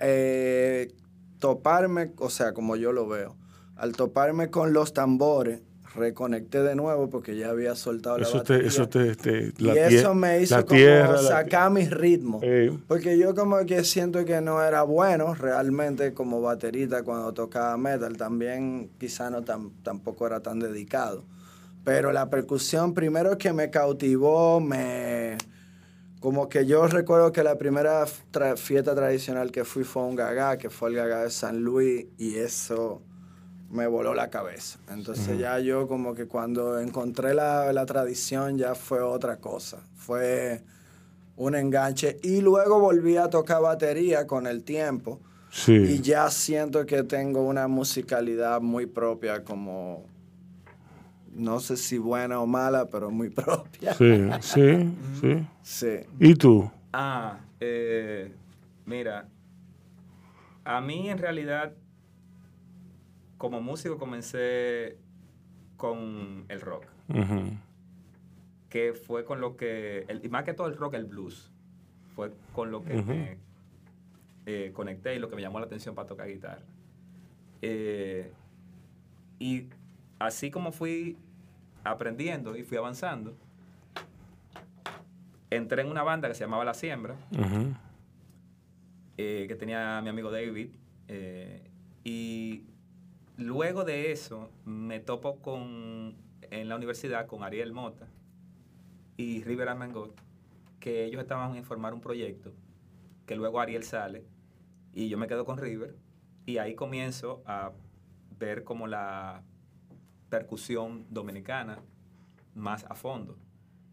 eh, 0.00 0.92
toparme, 1.38 2.10
o 2.18 2.28
sea, 2.30 2.52
como 2.52 2.76
yo 2.76 2.92
lo 2.92 3.06
veo, 3.08 3.36
al 3.76 3.92
toparme 3.92 4.50
con 4.50 4.72
los 4.72 4.92
tambores, 4.92 5.60
reconecté 5.94 6.62
de 6.62 6.74
nuevo 6.74 7.08
porque 7.08 7.36
ya 7.36 7.50
había 7.50 7.76
soltado 7.76 8.18
la 8.18 8.24
Eso 8.24 8.42
te, 8.42 8.54
batería. 8.54 8.68
eso 8.68 8.88
te, 8.88 9.14
te- 9.14 9.52
y 9.56 9.62
la 9.64 9.74
tie- 9.74 9.86
eso 9.92 10.14
me 10.14 10.40
hizo 10.42 10.56
la 10.56 10.62
como 10.64 10.76
tierra, 10.76 11.12
la- 11.12 11.22
sacar 11.22 11.70
mis 11.70 11.88
ritmos. 11.90 12.42
Eh, 12.44 12.76
Porque 12.88 13.16
yo 13.16 13.34
como 13.36 13.64
que 13.64 13.84
siento 13.84 14.24
que 14.24 14.40
no 14.40 14.60
era 14.62 14.82
bueno 14.82 15.34
realmente 15.34 16.12
como 16.12 16.40
baterista 16.42 17.04
cuando 17.04 17.32
tocaba 17.32 17.76
metal. 17.76 18.16
También 18.16 18.90
quizá 18.98 19.30
no 19.30 19.42
tan, 19.42 19.70
tampoco 19.84 20.26
era 20.26 20.40
tan 20.40 20.58
dedicado. 20.58 21.22
Pero 21.84 22.12
la 22.12 22.30
percusión 22.30 22.94
primero 22.94 23.36
que 23.36 23.52
me 23.52 23.70
cautivó, 23.70 24.58
me... 24.60 25.36
Como 26.18 26.48
que 26.48 26.64
yo 26.64 26.86
recuerdo 26.86 27.32
que 27.32 27.42
la 27.42 27.58
primera 27.58 28.06
tra- 28.32 28.56
fiesta 28.56 28.94
tradicional 28.94 29.52
que 29.52 29.64
fui 29.64 29.84
fue 29.84 30.02
un 30.04 30.16
gagá, 30.16 30.56
que 30.56 30.70
fue 30.70 30.88
el 30.88 30.96
gagá 30.96 31.22
de 31.22 31.30
San 31.30 31.62
Luis, 31.62 32.06
y 32.16 32.36
eso 32.36 33.02
me 33.70 33.86
voló 33.86 34.14
la 34.14 34.30
cabeza. 34.30 34.78
Entonces 34.90 35.38
ya 35.38 35.58
yo 35.58 35.86
como 35.86 36.14
que 36.14 36.26
cuando 36.26 36.78
encontré 36.78 37.34
la, 37.34 37.70
la 37.74 37.84
tradición 37.84 38.56
ya 38.56 38.74
fue 38.74 39.02
otra 39.02 39.36
cosa. 39.36 39.82
Fue 39.96 40.62
un 41.36 41.54
enganche. 41.54 42.18
Y 42.22 42.40
luego 42.40 42.80
volví 42.80 43.18
a 43.18 43.28
tocar 43.28 43.60
batería 43.60 44.26
con 44.26 44.46
el 44.46 44.62
tiempo. 44.64 45.20
Sí. 45.50 45.72
Y 45.72 46.00
ya 46.00 46.30
siento 46.30 46.86
que 46.86 47.02
tengo 47.02 47.42
una 47.42 47.68
musicalidad 47.68 48.62
muy 48.62 48.86
propia 48.86 49.44
como... 49.44 50.06
No 51.34 51.60
sé 51.60 51.76
si 51.76 51.98
buena 51.98 52.40
o 52.40 52.46
mala, 52.46 52.86
pero 52.88 53.10
muy 53.10 53.28
propia. 53.30 53.94
sí, 53.94 54.28
sí, 54.40 54.94
sí. 55.20 55.46
Sí. 55.62 55.96
¿Y 56.20 56.34
tú? 56.34 56.70
Ah, 56.92 57.40
eh, 57.60 58.32
mira, 58.86 59.28
a 60.64 60.80
mí 60.80 61.10
en 61.10 61.18
realidad, 61.18 61.74
como 63.38 63.60
músico 63.60 63.98
comencé 63.98 64.96
con 65.76 66.44
el 66.48 66.60
rock, 66.60 66.86
que 68.68 68.92
fue 68.94 69.24
con 69.24 69.40
lo 69.40 69.56
que, 69.56 70.04
el- 70.08 70.24
y 70.24 70.28
más 70.28 70.44
que 70.44 70.54
todo 70.54 70.66
el 70.68 70.76
rock, 70.76 70.94
el 70.94 71.04
blues, 71.04 71.50
fue 72.14 72.32
con 72.52 72.70
lo 72.70 72.82
que 72.84 72.94
me 73.02 73.38
eh, 74.46 74.72
conecté 74.74 75.14
y 75.16 75.18
lo 75.18 75.28
que 75.28 75.36
me 75.36 75.42
llamó 75.42 75.58
la 75.58 75.66
atención 75.66 75.94
para 75.94 76.06
tocar 76.08 76.28
guitarra. 76.28 76.62
Eh, 77.62 78.32
y 79.38 79.68
así 80.18 80.50
como 80.50 80.70
fui 80.72 81.16
aprendiendo 81.84 82.56
y 82.56 82.62
fui 82.64 82.76
avanzando, 82.78 83.36
entré 85.50 85.82
en 85.82 85.88
una 85.88 86.02
banda 86.02 86.28
que 86.28 86.34
se 86.34 86.40
llamaba 86.44 86.64
La 86.64 86.74
Siembra, 86.74 87.14
eh, 89.16 89.44
que 89.46 89.54
tenía 89.54 90.00
mi 90.02 90.08
amigo 90.08 90.30
David. 90.30 90.70
eh, 91.08 91.70
y 92.06 92.64
luego 93.36 93.84
de 93.84 94.12
eso 94.12 94.50
me 94.64 95.00
topo 95.00 95.36
con, 95.40 96.16
en 96.50 96.68
la 96.68 96.76
universidad 96.76 97.26
con 97.26 97.42
Ariel 97.42 97.72
Mota 97.72 98.06
y 99.16 99.42
River 99.42 99.68
Armengot, 99.70 100.14
que 100.80 101.04
ellos 101.04 101.22
estaban 101.22 101.56
en 101.56 101.64
formar 101.64 101.94
un 101.94 102.00
proyecto, 102.00 102.52
que 103.26 103.36
luego 103.36 103.60
Ariel 103.60 103.84
sale 103.84 104.24
y 104.92 105.08
yo 105.08 105.16
me 105.18 105.26
quedo 105.26 105.44
con 105.44 105.56
River 105.58 105.96
y 106.46 106.58
ahí 106.58 106.74
comienzo 106.74 107.42
a 107.46 107.72
ver 108.38 108.64
como 108.64 108.86
la 108.86 109.42
percusión 110.38 111.06
dominicana 111.10 111.78
más 112.56 112.84
a 112.90 112.94
fondo. 112.96 113.38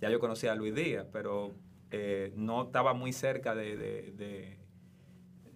Ya 0.01 0.09
yo 0.09 0.19
conocía 0.19 0.53
a 0.53 0.55
Luis 0.55 0.73
Díaz, 0.73 1.05
pero 1.13 1.53
eh, 1.91 2.33
no 2.35 2.63
estaba 2.63 2.93
muy 2.95 3.13
cerca 3.13 3.53
de, 3.53 3.77
de- 3.77 4.11
de- 4.17 4.57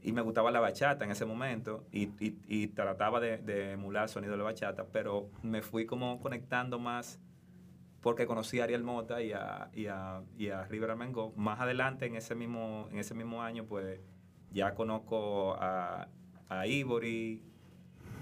Y 0.04 0.12
me 0.12 0.21
gustaba 0.21 0.52
la 0.52 0.60
bachata 0.60 1.04
en 1.06 1.10
ese 1.12 1.26
momento 1.26 1.88
y, 1.91 2.04
y- 2.24 2.38
y 2.48 2.67
trataba 2.67 3.19
de, 3.19 3.38
de 3.39 3.71
emular 3.71 4.04
el 4.04 4.10
sonido 4.10 4.34
de 4.34 4.38
la 4.38 4.43
bachata, 4.43 4.86
pero 4.91 5.32
me 5.41 5.63
fui 5.63 5.88
como 5.88 6.19
conectando 6.19 6.78
más 6.78 7.19
porque 8.02 8.28
conocí 8.28 8.60
a 8.60 8.65
Ariel 8.65 8.84
Mota 8.84 9.24
y 9.24 9.32
a, 9.34 9.71
y 9.74 9.88
a, 9.88 10.21
y 10.38 10.50
a 10.50 10.65
River 10.65 10.91
Armengo. 10.91 11.34
Más 11.36 11.60
adelante, 11.60 12.06
en 12.06 12.15
ese 12.15 12.36
mismo, 12.36 12.88
en 12.91 13.00
ese 13.00 13.15
mismo 13.15 13.41
año, 13.41 13.65
pues 13.65 14.00
ya 14.52 14.76
conozco 14.76 15.56
a, 15.60 16.08
a 16.50 16.67
Ivory. 16.67 17.41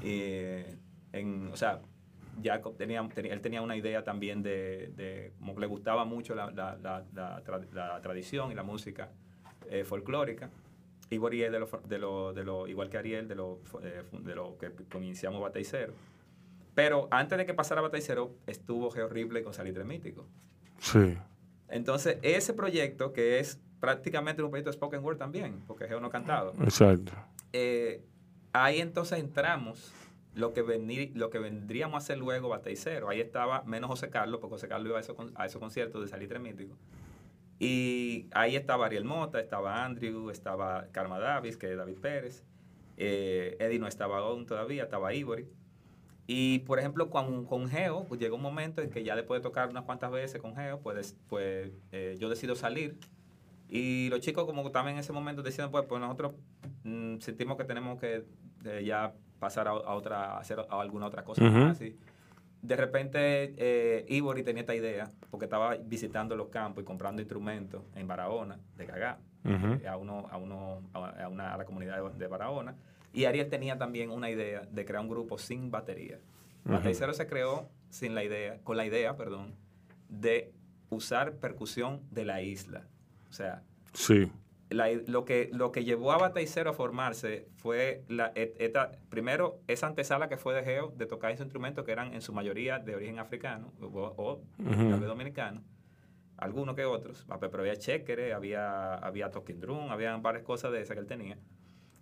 eh, 0.04 0.78
en, 1.12 1.50
o 1.52 1.58
sea, 1.58 1.82
ya 2.42 2.62
co- 2.62 2.72
tenía, 2.72 3.08
tenía- 3.14 3.34
él 3.34 3.42
tenía 3.42 3.62
una 3.62 3.76
idea 3.78 4.04
también 4.04 4.42
de, 4.44 4.92
de 4.96 5.34
como 5.40 5.54
que 5.56 5.62
le 5.62 5.68
gustaba 5.68 6.06
mucho 6.06 6.36
la, 6.36 6.52
la- 6.52 6.78
la- 6.82 7.06
la 7.14 7.44
tra- 7.44 7.70
la 7.72 8.02
tradición 8.02 8.52
y 8.52 8.56
la 8.56 8.64
música 8.64 9.10
eh, 9.70 9.84
folclórica. 9.84 10.50
Es 11.10 11.22
de 11.22 11.60
lo, 11.60 11.68
de 11.88 11.98
lo, 12.00 12.34
de 12.34 12.44
lo- 12.44 12.68
igual 12.68 12.90
que 12.90 12.98
Ariel, 12.98 13.28
de 13.28 13.36
lo, 13.36 13.60
eh, 13.84 14.04
de 14.12 14.34
lo 14.36 14.58
que 14.58 14.72
iniciamos 14.98 15.42
Bataicero. 15.42 15.94
Pero 16.74 17.08
antes 17.12 17.38
de 17.38 17.46
que 17.46 17.54
pasara 17.54 17.82
Bataicero, 17.82 18.36
estuvo 18.48 18.90
Geo 18.90 19.08
Ripley 19.08 19.44
con 19.44 19.54
Salitre 19.54 19.84
Mítico. 19.84 20.26
Sí. 20.80 21.16
Entonces, 21.70 22.18
ese 22.24 22.54
proyecto, 22.54 23.14
que 23.14 23.40
es 23.40 23.60
prácticamente 23.80 24.42
un 24.42 24.50
proyecto 24.50 24.72
de 24.72 24.74
spoken 24.74 25.04
word 25.04 25.18
también, 25.18 25.62
porque 25.68 25.88
Geo 25.88 26.00
no 26.00 26.10
cantaba. 26.10 26.52
Exacto. 26.64 27.12
Eh, 27.52 28.02
ahí 28.54 28.80
entonces 28.82 29.20
entramos 29.20 29.94
lo 30.36 30.54
que, 30.54 30.62
venir, 30.62 31.12
lo 31.16 31.30
que 31.30 31.40
vendríamos 31.40 31.96
a 31.96 31.98
hacer 31.98 32.18
luego 32.18 32.50
Batey 32.50 32.76
Cero. 32.76 33.10
Ahí 33.10 33.22
estaba 33.22 33.64
menos 33.64 33.90
José 33.90 34.10
Carlos, 34.10 34.40
porque 34.40 34.56
José 34.56 34.68
Carlos 34.68 34.90
iba 34.90 34.98
a 34.98 35.02
esos, 35.02 35.16
a 35.36 35.46
esos 35.46 35.60
conciertos 35.60 36.02
de 36.02 36.08
Salitre 36.08 36.40
Mítico. 36.40 36.76
Y 37.60 38.28
ahí 38.34 38.56
estaba 38.56 38.88
Ariel 38.88 39.06
Mota, 39.06 39.40
estaba 39.40 39.86
Andrew, 39.86 40.30
estaba 40.30 40.88
Karma 40.92 41.20
Davis, 41.20 41.56
que 41.56 41.72
es 41.72 41.78
David 41.78 41.98
Pérez. 42.00 42.44
Eh, 42.98 43.58
Eddie 43.60 43.80
no 43.80 43.88
estaba 43.88 44.20
aún 44.20 44.46
todavía, 44.46 44.84
estaba 44.84 45.14
Ivory. 45.14 45.48
Y 46.26 46.60
por 46.60 46.80
ejemplo, 46.80 47.10
con, 47.10 47.46
con 47.46 47.70
Geo, 47.70 48.06
pues 48.06 48.20
llegó 48.20 48.38
un 48.38 48.42
momento 48.42 48.82
en 48.82 48.90
que 48.90 49.04
ya 49.04 49.16
después 49.16 49.42
de 49.42 49.44
tocar 49.44 49.70
unas 49.70 49.84
cuantas 49.84 50.12
veces 50.12 50.42
con 50.42 50.56
Geo, 50.56 50.80
pues, 50.80 51.16
pues 51.28 51.72
eh, 51.92 52.16
yo 52.20 52.30
decido 52.30 52.56
salir. 52.56 52.98
Y 53.70 54.10
los 54.10 54.22
chicos, 54.22 54.46
como 54.46 54.66
estaban 54.66 54.94
en 54.94 55.00
ese 55.00 55.14
momento, 55.14 55.42
decían, 55.42 55.72
pues, 55.72 55.86
pues 55.86 56.00
nosotros 56.02 56.34
mm, 56.84 57.20
sentimos 57.20 57.58
que 57.58 57.66
tenemos 57.66 58.00
que 58.00 58.26
eh, 58.66 58.84
ya 58.86 59.14
pasar 59.44 59.68
a, 59.68 59.72
a 59.72 59.94
otra, 59.94 60.36
a 60.36 60.40
hacer 60.40 60.60
a 60.60 60.82
alguna 60.82 61.06
otra 61.08 61.24
cosa 61.24 61.44
y 61.44 61.96
de 62.62 62.78
repente, 62.78 63.54
eh, 63.58 64.06
Ivory 64.08 64.42
tenía 64.42 64.62
esta 64.62 64.74
idea, 64.74 65.10
porque 65.30 65.48
estaba 65.48 65.76
visitando 65.76 66.34
los 66.38 66.48
campos 66.48 66.82
y 66.82 66.86
comprando 66.86 67.22
instrumentos 67.22 67.84
en 67.94 68.08
Barahona, 68.08 68.58
de 68.78 68.86
Gagá, 68.86 69.20
Ujú. 69.44 69.84
eh, 69.84 69.88
a, 69.90 69.98
uno, 69.98 70.28
a, 70.32 70.38
uno, 70.38 70.82
a, 70.94 71.28
una, 71.28 71.54
a 71.54 71.58
la 71.58 71.66
comunidad 71.66 72.02
de, 72.02 72.18
de 72.18 72.28
Barahona. 72.28 72.74
Y 73.12 73.26
Ariel 73.26 73.50
tenía 73.50 73.78
también 73.78 74.12
una 74.12 74.30
idea 74.30 74.62
de 74.62 74.86
crear 74.86 75.02
un 75.04 75.10
grupo 75.10 75.38
sin 75.38 75.72
batería. 75.72 76.20
Ujú. 76.64 76.76
Batey 76.76 76.94
Cero 76.96 77.14
se 77.14 77.28
creó 77.28 77.68
sin 77.90 78.16
la 78.16 78.24
idea, 78.24 78.60
con 78.64 78.78
la 78.78 78.86
idea, 78.86 79.18
perdón, 79.18 79.56
de 80.08 80.54
usar 80.90 81.34
percusión 81.34 82.00
de 82.12 82.24
la 82.24 82.42
isla. 82.42 82.88
O 83.30 83.34
sea, 83.34 83.62
Sí. 83.92 84.32
La- 84.74 84.90
lo, 85.08 85.24
que, 85.26 85.50
lo 85.54 85.72
que 85.72 85.84
llevó 85.84 86.12
a 86.12 86.18
Batey 86.18 86.48
Cero 86.48 86.72
a 86.72 86.74
formarse 86.74 87.48
fue, 87.56 88.04
la, 88.08 88.32
esta, 88.36 88.92
primero, 89.10 89.60
esa 89.68 89.88
antesala 89.88 90.28
que 90.30 90.38
fue 90.38 90.54
de 90.54 90.64
Geo 90.64 90.90
de 90.96 91.06
tocar 91.06 91.32
esos 91.32 91.46
instrumentos 91.46 91.86
que 91.86 91.92
eran 91.92 92.14
en 92.14 92.22
su 92.22 92.34
mayoría 92.34 92.80
de 92.80 92.96
origen 92.96 93.20
africano 93.20 93.72
o, 93.82 93.88
o 93.88 94.34
Ujú. 94.60 94.90
tal 94.90 95.00
vez 95.00 95.08
dominicano, 95.08 95.62
algunos 96.38 96.76
que 96.76 96.86
otros, 96.86 97.26
Ah, 97.30 97.38
pero 97.40 97.60
había 97.60 97.76
chéquere, 97.78 98.34
había, 98.34 98.96
había 98.96 99.30
talking 99.32 99.60
drum, 99.60 99.90
había 99.92 100.16
varias 100.18 100.44
cosas 100.44 100.72
de 100.72 100.82
esas 100.82 100.96
que 100.96 101.02
él 101.02 101.08
tenía. 101.08 101.38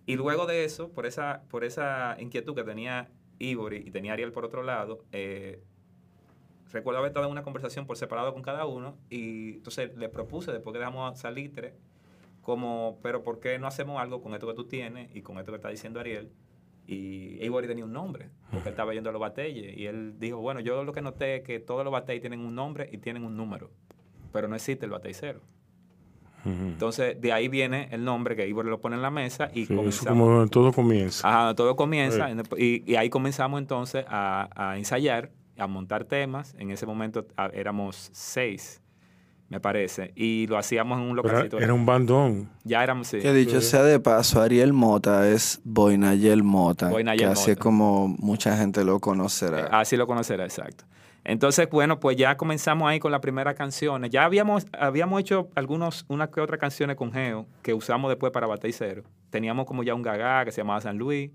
Y 0.06 0.16
luego 0.16 0.46
de 0.46 0.64
eso, 0.64 0.90
por 0.90 1.06
esa, 1.06 1.42
por 1.48 1.62
esa 1.64 2.16
inquietud 2.18 2.54
que 2.54 2.64
tenía 2.64 3.08
Ivory 3.38 3.84
y 3.86 3.90
tenía 3.90 4.12
Ariel 4.14 4.32
por 4.32 4.44
otro 4.44 4.62
lado, 4.62 5.04
eh, 5.12 5.62
recuerdo 6.72 6.98
haber 6.98 7.10
estado 7.10 7.26
en 7.26 7.32
una 7.32 7.42
conversación 7.42 7.86
por 7.86 7.96
separado 7.96 8.32
con 8.32 8.42
cada 8.42 8.64
uno 8.66 8.96
y 9.10 9.56
entonces 9.56 9.94
le 9.96 10.08
propuse, 10.08 10.50
después 10.52 10.72
que 10.72 10.78
dejamos 10.78 11.18
salir 11.18 11.52
tres, 11.52 11.74
como, 12.42 12.98
pero 13.02 13.22
¿por 13.22 13.40
qué 13.40 13.58
no 13.58 13.66
hacemos 13.66 14.00
algo 14.00 14.20
con 14.22 14.34
esto 14.34 14.46
que 14.46 14.54
tú 14.54 14.64
tienes 14.66 15.14
y 15.14 15.22
con 15.22 15.38
esto 15.38 15.50
que 15.52 15.56
está 15.56 15.68
diciendo 15.70 16.00
Ariel? 16.00 16.30
Y 16.86 17.42
Ivory 17.44 17.68
tenía 17.68 17.84
un 17.84 17.92
nombre, 17.92 18.28
porque 18.50 18.68
él 18.68 18.72
estaba 18.72 18.92
yendo 18.92 19.08
a 19.10 19.12
los 19.12 19.20
batalles 19.20 19.76
y 19.76 19.86
él 19.86 20.14
dijo, 20.18 20.38
bueno, 20.38 20.58
yo 20.60 20.82
lo 20.84 20.92
que 20.92 21.00
noté 21.00 21.36
es 21.36 21.42
que 21.42 21.60
todos 21.60 21.84
los 21.84 21.92
batalles 21.92 22.20
tienen 22.20 22.40
un 22.40 22.54
nombre 22.54 22.88
y 22.92 22.98
tienen 22.98 23.24
un 23.24 23.36
número, 23.36 23.70
pero 24.32 24.48
no 24.48 24.56
existe 24.56 24.84
el 24.84 24.90
batey 24.90 25.14
cero. 25.14 25.40
Entonces, 26.44 27.20
de 27.20 27.32
ahí 27.32 27.46
viene 27.46 27.86
el 27.92 28.04
nombre 28.04 28.34
que 28.34 28.48
Ivory 28.48 28.68
lo 28.68 28.80
pone 28.80 28.96
en 28.96 29.02
la 29.02 29.12
mesa 29.12 29.48
y 29.54 29.66
Sí, 29.66 29.72
eso 29.72 29.76
comenzamos. 29.76 30.26
como 30.28 30.46
todo 30.48 30.72
comienza. 30.72 31.28
Ajá, 31.28 31.54
todo 31.54 31.76
comienza 31.76 32.28
Sí. 32.28 32.82
y, 32.84 32.92
y 32.92 32.96
ahí 32.96 33.08
comenzamos 33.10 33.60
entonces 33.60 34.04
a, 34.08 34.48
a 34.56 34.76
ensayar, 34.76 35.30
a 35.56 35.68
montar 35.68 36.04
temas. 36.04 36.56
En 36.58 36.72
ese 36.72 36.84
momento 36.84 37.28
a- 37.36 37.46
éramos 37.46 38.10
seis, 38.12 38.82
me 39.52 39.60
parece, 39.60 40.12
y 40.16 40.46
lo 40.46 40.56
hacíamos 40.56 40.98
en 40.98 41.04
un 41.04 41.14
localcito. 41.14 41.60
era 41.60 41.74
un 41.74 41.84
bandón. 41.84 42.48
Ya 42.64 42.82
éramos, 42.82 43.08
sí. 43.08 43.18
Que 43.18 43.34
dicho 43.34 43.60
sea 43.60 43.82
de 43.82 44.00
paso, 44.00 44.40
Ariel 44.40 44.72
Mota 44.72 45.28
es 45.28 45.60
Boinayel 45.62 46.42
Mota, 46.42 46.88
Boinayel 46.88 47.18
que 47.18 47.26
así 47.26 47.50
es 47.50 47.58
Mota. 47.58 47.62
como 47.62 48.08
mucha 48.08 48.56
gente 48.56 48.82
lo 48.82 48.98
conocerá. 48.98 49.60
Eh, 49.60 49.68
Así 49.70 49.98
lo 49.98 50.06
conocerá, 50.06 50.44
exacto. 50.44 50.84
Entonces, 51.24 51.68
bueno, 51.68 52.00
pues 52.00 52.16
ya 52.16 52.38
comenzamos 52.38 52.88
ahí 52.88 52.98
con 52.98 53.12
las 53.12 53.20
primeras 53.20 53.54
canciones. 53.54 54.10
Ya 54.10 54.24
habíamos, 54.24 54.66
habíamos 54.72 55.20
hecho 55.20 55.50
algunos, 55.54 56.06
unas 56.08 56.30
que 56.30 56.40
otras 56.40 56.58
canciones 56.58 56.96
con 56.96 57.12
Geo 57.12 57.46
que 57.60 57.74
usamos 57.74 58.08
después 58.08 58.32
para 58.32 58.46
Batey 58.46 58.72
Cero. 58.72 59.02
Teníamos 59.28 59.66
como 59.66 59.82
ya 59.82 59.94
un 59.94 60.00
gagá 60.02 60.46
que 60.46 60.50
se 60.50 60.62
llamaba 60.62 60.80
San 60.80 60.96
Luis. 60.96 61.30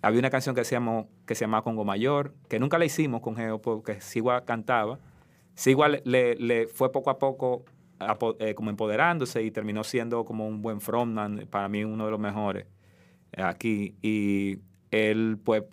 Había 0.00 0.20
una 0.20 0.30
canción 0.30 0.54
que 0.54 0.64
se, 0.64 0.74
llamó, 0.74 1.10
que 1.26 1.34
se 1.34 1.42
llamaba 1.44 1.62
Congo 1.62 1.84
Mayor, 1.84 2.32
que 2.48 2.58
nunca 2.58 2.78
la 2.78 2.86
hicimos 2.86 3.20
con 3.20 3.36
Geo 3.36 3.60
porque 3.60 4.00
Sigua 4.00 4.46
cantaba. 4.46 4.98
Sigua 5.56 5.88
le, 5.88 6.02
le- 6.06 6.36
le 6.36 6.68
fue 6.68 6.92
poco 6.92 7.10
a 7.10 7.18
poco 7.18 7.64
eh, 8.40 8.54
como 8.54 8.70
empoderándose 8.70 9.42
y 9.42 9.50
terminó 9.50 9.84
siendo 9.84 10.24
como 10.24 10.46
un 10.46 10.62
buen 10.62 10.80
frontman, 10.80 11.48
para 11.50 11.68
mí 11.68 11.84
uno 11.84 12.04
de 12.04 12.12
los 12.12 12.20
mejores 12.20 12.66
eh, 13.32 13.42
aquí. 13.42 13.96
Y 14.02 14.58
él, 14.92 15.38
pues, 15.44 15.64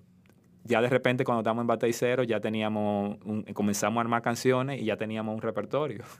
ya 0.65 0.81
de 0.81 0.89
repente 0.89 1.25
cuando 1.25 1.41
estábamos 1.41 1.63
en 1.63 1.67
Batey 1.67 1.93
Cero 1.93 2.23
ya 2.23 2.39
teníamos, 2.41 3.17
comenzamos 3.53 3.97
a 3.99 4.01
armar 4.01 4.21
canciones 4.23 4.81
y 4.81 4.85
ya 4.85 4.97
teníamos 4.97 5.35
un 5.35 5.41
repertorio. 5.41 6.03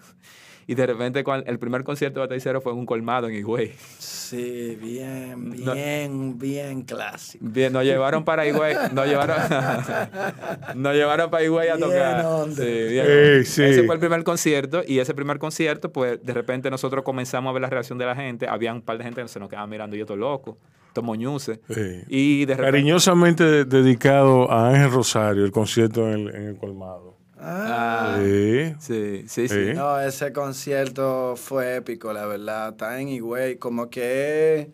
Y 0.68 0.76
de 0.76 0.86
repente 0.86 1.24
el 1.46 1.60
primer 1.60 1.84
concierto 1.84 2.20
de 2.20 2.26
Batey 2.28 2.40
Cero 2.40 2.62
fue 2.62 2.72
en 2.72 2.80
un 2.80 2.86
colmado 2.86 3.28
en 3.28 3.36
Higüey. 3.36 3.74
Sí, 4.00 4.78
bien, 4.82 5.50
No- 5.64 5.74
bien, 5.74 6.40
bien 6.40 6.82
clásico. 6.84 7.44
Bien, 7.48 7.72
nos 7.74 7.84
llevaron 7.84 8.24
para 8.24 8.48
Higüey, 8.48 8.76
nos 8.94 9.06
llevaron, 9.08 9.38
nos 10.76 10.94
llevaron 10.94 11.30
para 11.30 11.44
Higüey 11.44 11.70
a 11.70 11.76
Bien 11.76 11.88
tocar. 11.90 12.26
onda. 12.26 12.56
Sí, 12.56 12.72
bien. 12.90 13.46
Sí. 13.46 13.64
Ese 13.64 13.84
fue 13.84 13.96
el 13.96 14.00
primer 14.00 14.24
concierto 14.24 14.82
y 14.88 15.00
ese 15.00 15.14
primer 15.14 15.40
concierto, 15.40 15.92
pues 15.92 16.24
de 16.24 16.34
repente 16.34 16.70
nosotros 16.70 17.04
comenzamos 17.04 17.50
a 17.50 17.54
ver 17.54 17.62
la 17.62 17.70
reacción 17.70 17.98
de 17.98 18.06
la 18.06 18.16
gente. 18.16 18.48
Había 18.48 18.74
un 18.74 18.82
par 18.82 18.98
de 18.98 19.04
gente 19.04 19.22
que 19.22 19.28
se 19.28 19.40
nos 19.40 19.50
quedaba 19.50 19.68
mirando 19.68 19.96
y 19.96 20.00
yo 20.00 20.06
todo 20.06 20.18
loco, 20.18 20.58
todo 20.94 21.04
moñuce. 21.06 21.60
Sí. 21.70 22.02
Y 22.08 22.46
de 22.46 22.54
repente... 22.56 22.72
Cariñosamente 22.72 23.44
de- 23.44 23.66
dedicado 23.66 24.52
a 24.52 24.70
Ángel 24.70 24.92
Rosario, 24.92 25.44
el 25.46 25.52
concierto 25.52 26.08
en 26.12 26.28
el, 26.28 26.36
en 26.36 26.48
el 26.50 26.58
colmado. 26.58 27.13
Ah, 27.46 28.18
Sí. 28.20 28.74
Sí, 28.80 29.24
sí, 29.28 29.48
sí. 29.48 29.66
Sí. 29.68 29.74
no, 29.76 30.00
ese 30.00 30.32
concierto 30.32 31.36
fue 31.36 31.76
épico, 31.78 32.14
la 32.14 32.26
verdad. 32.26 32.70
Está 32.70 33.00
en 33.02 33.10
Higüey, 33.10 33.58
como 33.58 33.90
que 33.90 34.60
es 34.60 34.68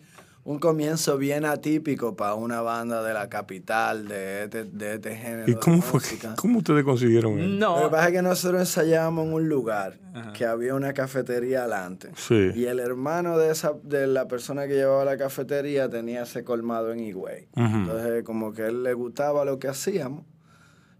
un 0.44 0.58
comienzo 0.58 1.18
bien 1.18 1.46
atípico 1.46 2.16
para 2.16 2.34
una 2.34 2.62
banda 2.62 3.04
de 3.04 3.14
la 3.14 3.30
capital 3.30 4.08
de 4.08 4.44
este, 4.46 4.64
de 4.64 4.96
este 4.96 5.16
género. 5.16 5.44
¿Y 5.48 5.54
de 5.54 5.60
cómo 5.60 5.82
fue? 5.82 6.00
¿Cómo 6.38 6.60
ustedes 6.60 6.84
consiguieron 6.84 7.40
eso? 7.40 7.48
Lo 7.48 7.54
que 7.54 7.60
No, 7.84 7.92
pasa 7.92 8.08
es 8.08 8.14
que 8.14 8.22
nosotros 8.22 8.60
ensayábamos 8.62 9.28
en 9.28 9.34
un 9.34 9.50
lugar 9.50 10.00
que 10.34 10.46
había 10.46 10.74
una 10.76 10.94
cafetería 10.94 11.62
adelante. 11.62 12.10
Sí. 12.16 12.52
Y 12.56 12.66
el 12.66 12.80
hermano 12.80 13.38
de 13.38 13.52
esa 13.52 13.74
de 13.84 14.08
la 14.08 14.28
persona 14.28 14.68
que 14.68 14.74
llevaba 14.76 15.06
la 15.06 15.18
cafetería 15.18 15.90
tenía 15.90 16.24
ese 16.24 16.44
colmado 16.44 16.92
en 16.94 17.00
Higüey. 17.00 17.48
Entonces, 17.56 18.24
como 18.24 18.54
que 18.54 18.68
él 18.68 18.84
le 18.84 18.94
gustaba 18.94 19.46
lo 19.46 19.60
que 19.60 19.68
hacíamos 19.68 20.26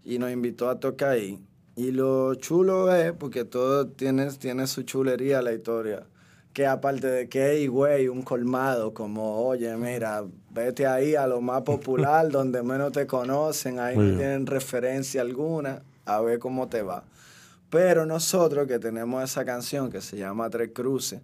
y 0.04 0.18
nos 0.18 0.30
invitó 0.30 0.68
a 0.70 0.78
tocar 0.78 1.10
ahí. 1.10 1.40
Y 1.76 1.92
lo 1.92 2.34
chulo 2.34 2.94
es, 2.94 3.12
porque 3.12 3.44
todo 3.44 3.86
tiene, 3.86 4.30
tiene 4.32 4.66
su 4.66 4.82
chulería 4.82 5.40
la 5.40 5.52
historia, 5.52 6.04
que 6.52 6.66
aparte 6.66 7.06
de 7.06 7.28
que 7.28 7.60
Higüey, 7.60 8.08
un 8.08 8.22
colmado, 8.22 8.92
como, 8.92 9.46
oye, 9.46 9.74
mira, 9.76 10.24
vete 10.50 10.86
ahí 10.86 11.14
a 11.14 11.26
lo 11.26 11.40
más 11.40 11.62
popular, 11.62 12.28
donde 12.30 12.62
menos 12.62 12.92
te 12.92 13.06
conocen, 13.06 13.78
ahí 13.78 13.96
no 13.96 14.16
tienen 14.16 14.46
referencia 14.46 15.20
alguna, 15.22 15.82
a 16.04 16.20
ver 16.20 16.38
cómo 16.38 16.68
te 16.68 16.82
va. 16.82 17.04
Pero 17.70 18.04
nosotros 18.04 18.66
que 18.66 18.78
tenemos 18.80 19.22
esa 19.22 19.44
canción 19.44 19.90
que 19.90 20.00
se 20.00 20.16
llama 20.16 20.50
Tres 20.50 20.70
Cruces, 20.74 21.20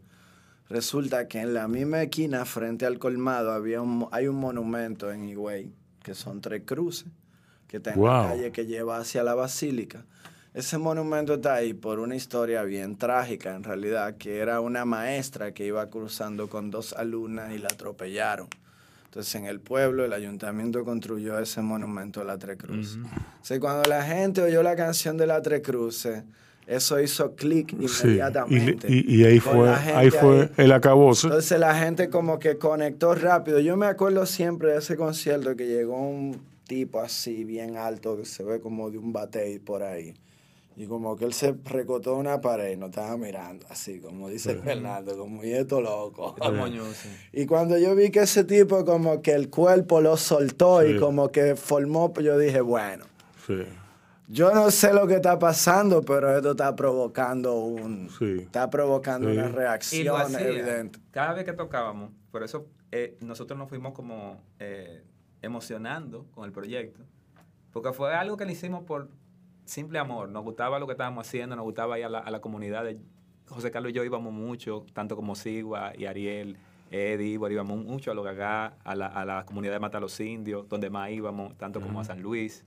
resulta 0.68 1.26
que 1.28 1.40
en 1.40 1.54
la 1.54 1.66
misma 1.68 2.02
esquina 2.02 2.44
frente 2.44 2.86
al 2.86 2.98
colmado 2.98 3.50
había 3.52 3.82
un, 3.82 4.08
hay 4.12 4.28
un 4.28 4.36
monumento 4.36 5.10
en 5.12 5.28
Higüey 5.28 5.72
que 6.02 6.14
son 6.14 6.40
tres 6.40 6.62
cruces 6.64 7.08
que 7.66 7.78
está 7.78 7.92
en 7.94 7.98
Wow. 7.98 8.08
la 8.08 8.28
calle 8.28 8.52
que 8.52 8.66
lleva 8.66 8.98
hacia 8.98 9.24
la 9.24 9.34
basílica. 9.34 10.04
Ese 10.56 10.78
monumento 10.78 11.34
está 11.34 11.56
ahí 11.56 11.74
por 11.74 11.98
una 11.98 12.16
historia 12.16 12.62
bien 12.62 12.96
trágica 12.96 13.54
en 13.54 13.62
realidad, 13.62 14.16
que 14.16 14.38
era 14.38 14.62
una 14.62 14.86
maestra 14.86 15.52
que 15.52 15.66
iba 15.66 15.90
cruzando 15.90 16.48
con 16.48 16.70
dos 16.70 16.94
alumnas 16.94 17.52
y 17.52 17.58
la 17.58 17.68
atropellaron. 17.68 18.48
Entonces 19.04 19.34
en 19.34 19.44
el 19.44 19.60
pueblo 19.60 20.06
el 20.06 20.14
ayuntamiento 20.14 20.82
construyó 20.82 21.38
ese 21.38 21.60
monumento 21.60 22.20
de 22.20 22.26
la 22.26 22.38
Tres 22.38 22.56
Cruces. 22.56 22.96
Entonces 22.96 23.60
cuando 23.60 23.86
la 23.86 24.02
gente 24.02 24.40
oyó 24.40 24.62
la 24.62 24.76
canción 24.76 25.18
de 25.18 25.26
la 25.26 25.42
Tres 25.42 25.60
Cruces, 25.60 26.22
eso 26.66 26.98
hizo 27.00 27.36
clic 27.36 27.74
Sí. 27.86 28.04
inmediatamente. 28.06 28.86
Y, 28.90 29.14
y- 29.14 29.20
y 29.20 29.24
ahí 29.26 29.38
fue, 29.40 29.68
ahí 29.68 30.10
fue 30.10 30.50
el 30.56 30.72
acabose. 30.72 31.26
entonces 31.26 31.60
la 31.60 31.74
gente 31.78 32.08
como 32.08 32.38
que 32.38 32.56
conectó 32.56 33.14
rápido. 33.14 33.60
Yo 33.60 33.76
me 33.76 33.86
acuerdo 33.86 34.24
siempre 34.24 34.72
de 34.72 34.78
ese 34.78 34.96
concierto 34.96 35.54
que 35.54 35.66
llegó 35.66 36.00
un 36.00 36.40
tipo 36.66 37.00
así 37.02 37.44
bien 37.44 37.76
alto 37.76 38.16
que 38.16 38.24
se 38.24 38.42
ve 38.42 38.58
como 38.58 38.90
de 38.90 38.96
un 38.96 39.12
batey 39.12 39.58
por 39.58 39.82
ahí. 39.82 40.14
Y 40.78 40.86
como 40.86 41.16
que 41.16 41.24
él 41.24 41.32
se 41.32 41.54
recotó 41.64 42.16
una 42.16 42.40
pared 42.42 42.72
y 42.72 42.76
nos 42.76 42.90
estaba 42.90 43.16
mirando 43.16 43.64
así, 43.70 43.98
como 43.98 44.28
dice 44.28 44.56
Fernando, 44.56 45.16
como 45.16 45.42
y 45.42 45.52
esto 45.52 45.80
loco. 45.80 46.34
Y 47.32 47.46
cuando 47.46 47.78
yo 47.78 47.94
vi 47.94 48.10
que 48.10 48.20
ese 48.20 48.44
tipo 48.44 48.84
como 48.84 49.22
que 49.22 49.32
el 49.32 49.48
cuerpo 49.48 50.00
lo 50.02 50.16
soltó 50.18 50.82
Sí. 50.82 50.88
y 50.92 50.98
como 51.00 51.30
que 51.32 51.56
formó, 51.56 52.12
pues 52.12 52.26
yo 52.26 52.36
dije, 52.38 52.60
bueno, 52.60 53.06
Sí. 53.46 53.62
yo 54.28 54.52
no 54.52 54.70
sé 54.70 54.92
lo 54.92 55.06
que 55.06 55.14
está 55.14 55.38
pasando, 55.38 56.02
pero 56.02 56.36
esto 56.36 56.50
está 56.50 56.76
provocando 56.76 57.54
un, 57.60 58.10
Sí. 58.18 58.40
está 58.40 58.68
provocando 58.68 59.28
Sí. 59.30 59.36
una 59.38 59.46
Y 59.46 59.50
lo 59.52 59.56
reacción 59.56 60.20
hacía. 60.20 60.40
evidente. 60.48 60.98
Cada 61.10 61.32
vez 61.32 61.44
que 61.46 61.54
tocábamos, 61.54 62.10
por 62.30 62.42
eso 62.42 62.66
eh, 62.92 63.16
nosotros 63.20 63.58
nos 63.58 63.68
fuimos 63.70 63.94
como 63.94 64.42
eh, 64.60 65.02
emocionando 65.42 66.26
con 66.32 66.44
el 66.44 66.52
proyecto. 66.52 67.00
Porque 67.72 67.92
fue 67.92 68.14
algo 68.14 68.36
que 68.36 68.44
le 68.44 68.52
hicimos 68.52 68.84
por 68.84 69.08
simple 69.66 69.98
amor. 69.98 70.28
Nos 70.30 70.42
gustaba 70.42 70.78
lo 70.78 70.86
que 70.86 70.92
estábamos 70.92 71.26
haciendo, 71.26 71.54
nos 71.56 71.64
gustaba 71.64 71.98
ir 71.98 72.06
a 72.06 72.08
la, 72.08 72.18
a 72.20 72.30
la 72.30 72.40
comunidad. 72.40 72.84
de- 72.84 72.98
José 73.48 73.70
Carlos 73.70 73.90
y 73.92 73.94
yo 73.94 74.02
íbamos 74.02 74.32
mucho, 74.32 74.84
tanto 74.92 75.14
como 75.14 75.34
Sigua 75.36 75.92
y 75.96 76.06
Ariel, 76.06 76.56
Eddie, 76.90 77.34
Ibor, 77.34 77.52
íbamos 77.52 77.78
mucho 77.84 78.10
a 78.10 78.14
los 78.14 78.24
Gagá, 78.24 78.76
a 78.82 78.94
la, 78.96 79.06
a 79.06 79.24
la 79.24 79.44
comunidad 79.44 79.72
de 79.74 79.78
Mata 79.80 80.00
los 80.00 80.18
Indios, 80.18 80.68
donde 80.68 80.90
más 80.90 81.10
íbamos, 81.10 81.56
tanto 81.56 81.80
como 81.80 82.00
a 82.00 82.04
San 82.04 82.22
Luis. 82.22 82.64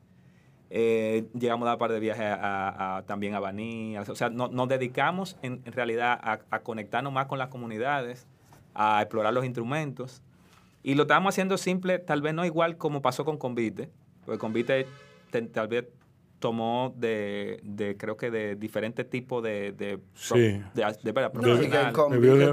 Eh, 0.70 1.26
llegamos 1.34 1.66
a 1.66 1.70
dar 1.72 1.76
un 1.76 1.80
par 1.80 1.92
de 1.92 2.00
viajes 2.00 2.24
a- 2.26 2.36
a- 2.36 2.98
a- 2.98 3.02
también 3.04 3.34
a 3.34 3.40
Baní. 3.40 3.98
O 3.98 4.16
sea, 4.16 4.30
no- 4.30 4.48
nos 4.50 4.68
dedicamos 4.70 5.36
en, 5.42 5.62
en 5.66 5.74
realidad 5.74 6.18
a, 6.22 6.40
a 6.50 6.60
conectarnos 6.60 7.12
más 7.12 7.26
con 7.26 7.40
las 7.40 7.50
comunidades, 7.50 8.28
a 8.76 9.02
explorar 9.02 9.34
los 9.34 9.44
instrumentos. 9.46 10.22
Y 10.84 10.96
lo 10.96 11.04
estábamos 11.04 11.34
haciendo 11.34 11.58
simple, 11.58 12.00
tal 12.00 12.22
vez 12.22 12.34
no 12.34 12.46
igual 12.46 12.78
como 12.78 13.02
pasó 13.02 13.26
con 13.26 13.38
Convite, 13.38 13.90
porque 14.26 14.38
Convite 14.40 14.86
te- 15.32 15.42
tal 15.42 15.68
vez 15.68 15.88
tomó 16.40 16.94
de, 16.98 17.60
de, 17.64 17.98
creo 17.98 18.16
que 18.18 18.32
de 18.32 18.56
diferentes 18.56 19.10
tipos 19.10 19.44
de, 19.44 19.74
de, 19.74 20.00
Sí. 20.16 20.36
de, 20.40 20.62
de- 20.74 21.12
de- 21.12 21.14
No, 21.34 21.42
verdad, 21.42 21.62
y 21.62 21.70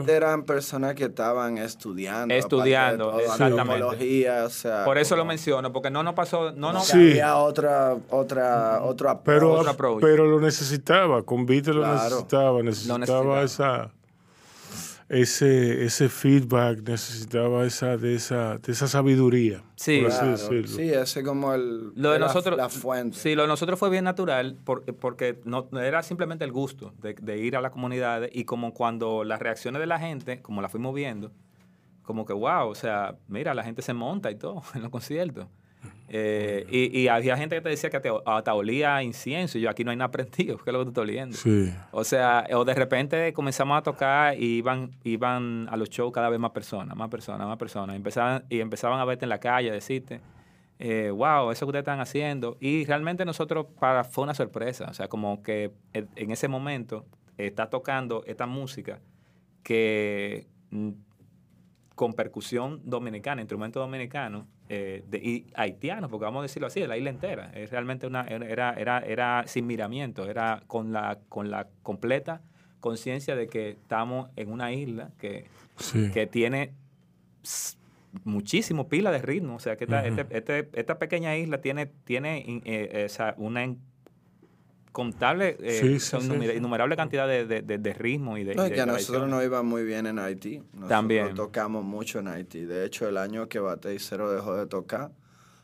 que 0.06 0.12
eran 0.12 0.42
personas 0.42 0.94
que 0.94 1.04
estaban 1.04 1.56
estudiando. 1.58 2.34
Estudiando, 2.34 3.18
exactamente. 3.20 4.28
o 4.44 4.50
sea, 4.50 4.84
Por 4.84 4.98
eso 4.98 5.14
lo 5.14 5.22
como 5.22 5.28
menciono, 5.28 5.72
porque 5.72 5.90
no 5.90 6.02
nos 6.02 6.14
pasó, 6.14 6.52
no 6.52 6.72
nos, 6.72 6.86
Sí. 6.88 6.96
Había 7.12 7.36
otra, 7.36 7.96
otra, 8.10 8.82
otro 8.82 9.08
approach. 9.10 9.38
Pero, 9.40 9.70
approach. 9.70 10.00
pero 10.00 10.26
lo 10.26 10.40
necesitaba, 10.40 11.22
Convite 11.22 11.72
lo 11.72 11.82
Claro. 11.82 12.02
necesitaba, 12.02 12.62
necesitaba, 12.62 12.98
necesitaba. 12.98 13.42
esa 13.42 13.90
ese 15.08 15.84
ese 15.84 16.08
feedback, 16.08 16.80
necesitaba 16.88 17.64
esa 17.64 17.96
de 17.96 18.14
esa 18.16 18.58
de 18.58 18.72
esa 18.72 18.88
sabiduría, 18.88 19.62
Sí. 19.76 20.00
por 20.00 20.08
así 20.10 20.18
Claro, 20.18 20.32
decirlo. 20.32 20.68
sí, 20.68 20.90
ese 20.90 21.22
como 21.22 21.54
el, 21.54 21.92
Lo 21.94 22.10
de 22.10 22.18
la, 22.18 22.26
nosotros, 22.26 22.56
la 22.56 22.68
fuente. 22.68 23.16
Sí, 23.16 23.34
lo 23.36 23.42
de 23.42 23.48
nosotros 23.48 23.78
fue 23.78 23.88
bien 23.90 24.04
natural 24.04 24.56
por- 24.64 24.84
porque 24.96 25.38
no, 25.44 25.68
era 25.80 26.02
simplemente 26.02 26.44
el 26.44 26.50
gusto 26.52 26.92
de, 27.00 27.14
de 27.14 27.38
ir 27.38 27.56
a 27.56 27.60
las 27.60 27.70
comunidades 27.70 28.30
y 28.32 28.44
como 28.44 28.74
cuando 28.74 29.22
las 29.22 29.38
reacciones 29.40 29.78
de 29.80 29.86
la 29.86 29.98
gente, 30.00 30.42
como 30.42 30.60
la 30.60 30.68
fuimos 30.68 30.92
viendo, 30.94 31.30
como 32.02 32.24
que 32.24 32.32
wow, 32.32 32.68
o 32.68 32.74
sea, 32.74 33.16
mira, 33.28 33.54
la 33.54 33.62
gente 33.62 33.82
se 33.82 33.94
monta 33.94 34.30
y 34.30 34.34
todo 34.36 34.62
en 34.74 34.82
los 34.82 34.90
conciertos. 34.90 35.46
Eh, 36.08 36.66
y, 36.70 37.00
y 37.00 37.08
había 37.08 37.36
gente 37.36 37.56
que 37.56 37.60
te 37.62 37.68
decía 37.68 37.90
que 37.90 38.00
te, 38.00 38.10
hasta 38.24 38.54
olía 38.54 38.96
a 38.96 39.02
incienso 39.02 39.58
y 39.58 39.62
yo 39.62 39.70
aquí 39.70 39.82
no 39.84 39.90
hay 39.90 39.96
nada 39.96 40.10
prendido, 40.10 40.56
¿qué 40.58 40.70
es 40.70 40.72
lo 40.72 40.78
que 40.80 40.84
tú 40.84 40.90
estás 40.90 41.02
oliendo? 41.02 41.36
Sí. 41.36 41.72
O 41.90 42.04
sea, 42.04 42.46
o 42.52 42.64
de 42.64 42.74
repente 42.74 43.32
comenzamos 43.32 43.78
a 43.78 43.82
tocar 43.82 44.38
y 44.38 44.58
iban, 44.58 44.90
iban 45.04 45.68
a 45.70 45.76
los 45.76 45.90
shows 45.90 46.12
cada 46.12 46.28
vez 46.28 46.38
más 46.38 46.52
personas, 46.52 46.96
más 46.96 47.08
personas, 47.08 47.46
más 47.46 47.58
personas. 47.58 47.94
Y 47.94 47.96
empezaban, 47.96 48.44
y 48.48 48.60
empezaban 48.60 49.00
a 49.00 49.04
verte 49.04 49.24
en 49.24 49.30
la 49.30 49.38
calle, 49.38 49.70
a 49.70 49.72
decirte, 49.72 50.20
eh, 50.78 51.10
wow, 51.10 51.50
eso 51.50 51.66
que 51.66 51.70
ustedes 51.70 51.82
están 51.82 52.00
haciendo. 52.00 52.56
Y 52.60 52.84
realmente 52.84 53.24
nosotros, 53.24 53.66
para, 53.78 54.04
fue 54.04 54.24
una 54.24 54.34
sorpresa. 54.34 54.86
O 54.88 54.94
sea, 54.94 55.08
como 55.08 55.42
que 55.42 55.72
en 55.92 56.08
en 56.14 56.30
ese 56.30 56.48
momento 56.48 57.06
está 57.36 57.68
tocando 57.68 58.22
esta 58.26 58.46
música 58.46 59.00
que 59.62 60.46
mm, 60.70 60.90
con 61.94 62.12
percusión 62.12 62.80
dominicana, 62.84 63.40
instrumento 63.40 63.80
dominicano 63.80 64.46
eh, 64.68 65.04
de- 65.08 65.18
y 65.18 65.46
haitiano, 65.54 66.08
porque 66.08 66.24
vamos 66.24 66.40
a 66.40 66.42
decirlo 66.42 66.66
así, 66.66 66.80
de 66.80 66.88
la 66.88 66.96
isla 66.96 67.10
entera. 67.10 67.50
Es 67.54 67.70
realmente 67.70 68.06
una, 68.06 68.22
era, 68.26 68.72
era, 68.74 68.98
era 69.00 69.44
sin 69.46 69.66
miramiento, 69.66 70.28
era 70.28 70.62
con 70.66 70.92
la, 70.92 71.18
con 71.28 71.50
la 71.50 71.68
completa 71.82 72.42
conciencia 72.80 73.34
de 73.36 73.48
que 73.48 73.70
estamos 73.70 74.30
en 74.36 74.50
una 74.50 74.72
isla 74.72 75.10
que, 75.18 75.46
Sí. 75.76 76.10
que 76.12 76.26
tiene 76.26 76.72
muchísimo 78.24 78.88
pila 78.88 79.10
de 79.10 79.18
ritmo. 79.20 79.56
O 79.56 79.58
sea, 79.60 79.76
que 79.76 79.84
esta, 79.84 80.06
este- 80.06 80.26
este- 80.30 80.68
esta 80.72 80.98
pequeña 80.98 81.36
isla 81.36 81.60
tiene, 81.60 81.86
tiene 81.86 82.44
eh, 82.64 83.02
o 83.06 83.08
sea, 83.08 83.34
una 83.38 83.62
incontable, 85.00 85.56
eh, 85.60 85.98
Sí, 85.98 86.16
innumerable 86.56 86.96
cantidad 86.96 87.28
de, 87.28 87.44
de, 87.46 87.60
de- 87.62 87.78
de 87.78 87.92
ritmo 87.92 88.38
y 88.38 88.44
de, 88.44 88.54
No, 88.54 88.66
y 88.66 88.70
que 88.70 88.80
a 88.80 88.86
nosotros 88.86 89.28
nos 89.28 89.44
iba 89.44 89.62
muy 89.62 89.84
bien 89.84 90.06
en 90.06 90.18
Haití. 90.18 90.58
Nosotros 90.58 90.88
También. 90.88 91.34
tocamos 91.34 91.84
mucho 91.84 92.20
en 92.20 92.28
Haití. 92.28 92.64
De 92.64 92.84
hecho, 92.86 93.06
el 93.08 93.16
año 93.18 93.48
que 93.48 93.58
Batey 93.58 93.98
Cero 93.98 94.32
dejó 94.32 94.56
de 94.56 94.66
tocar, 94.66 95.10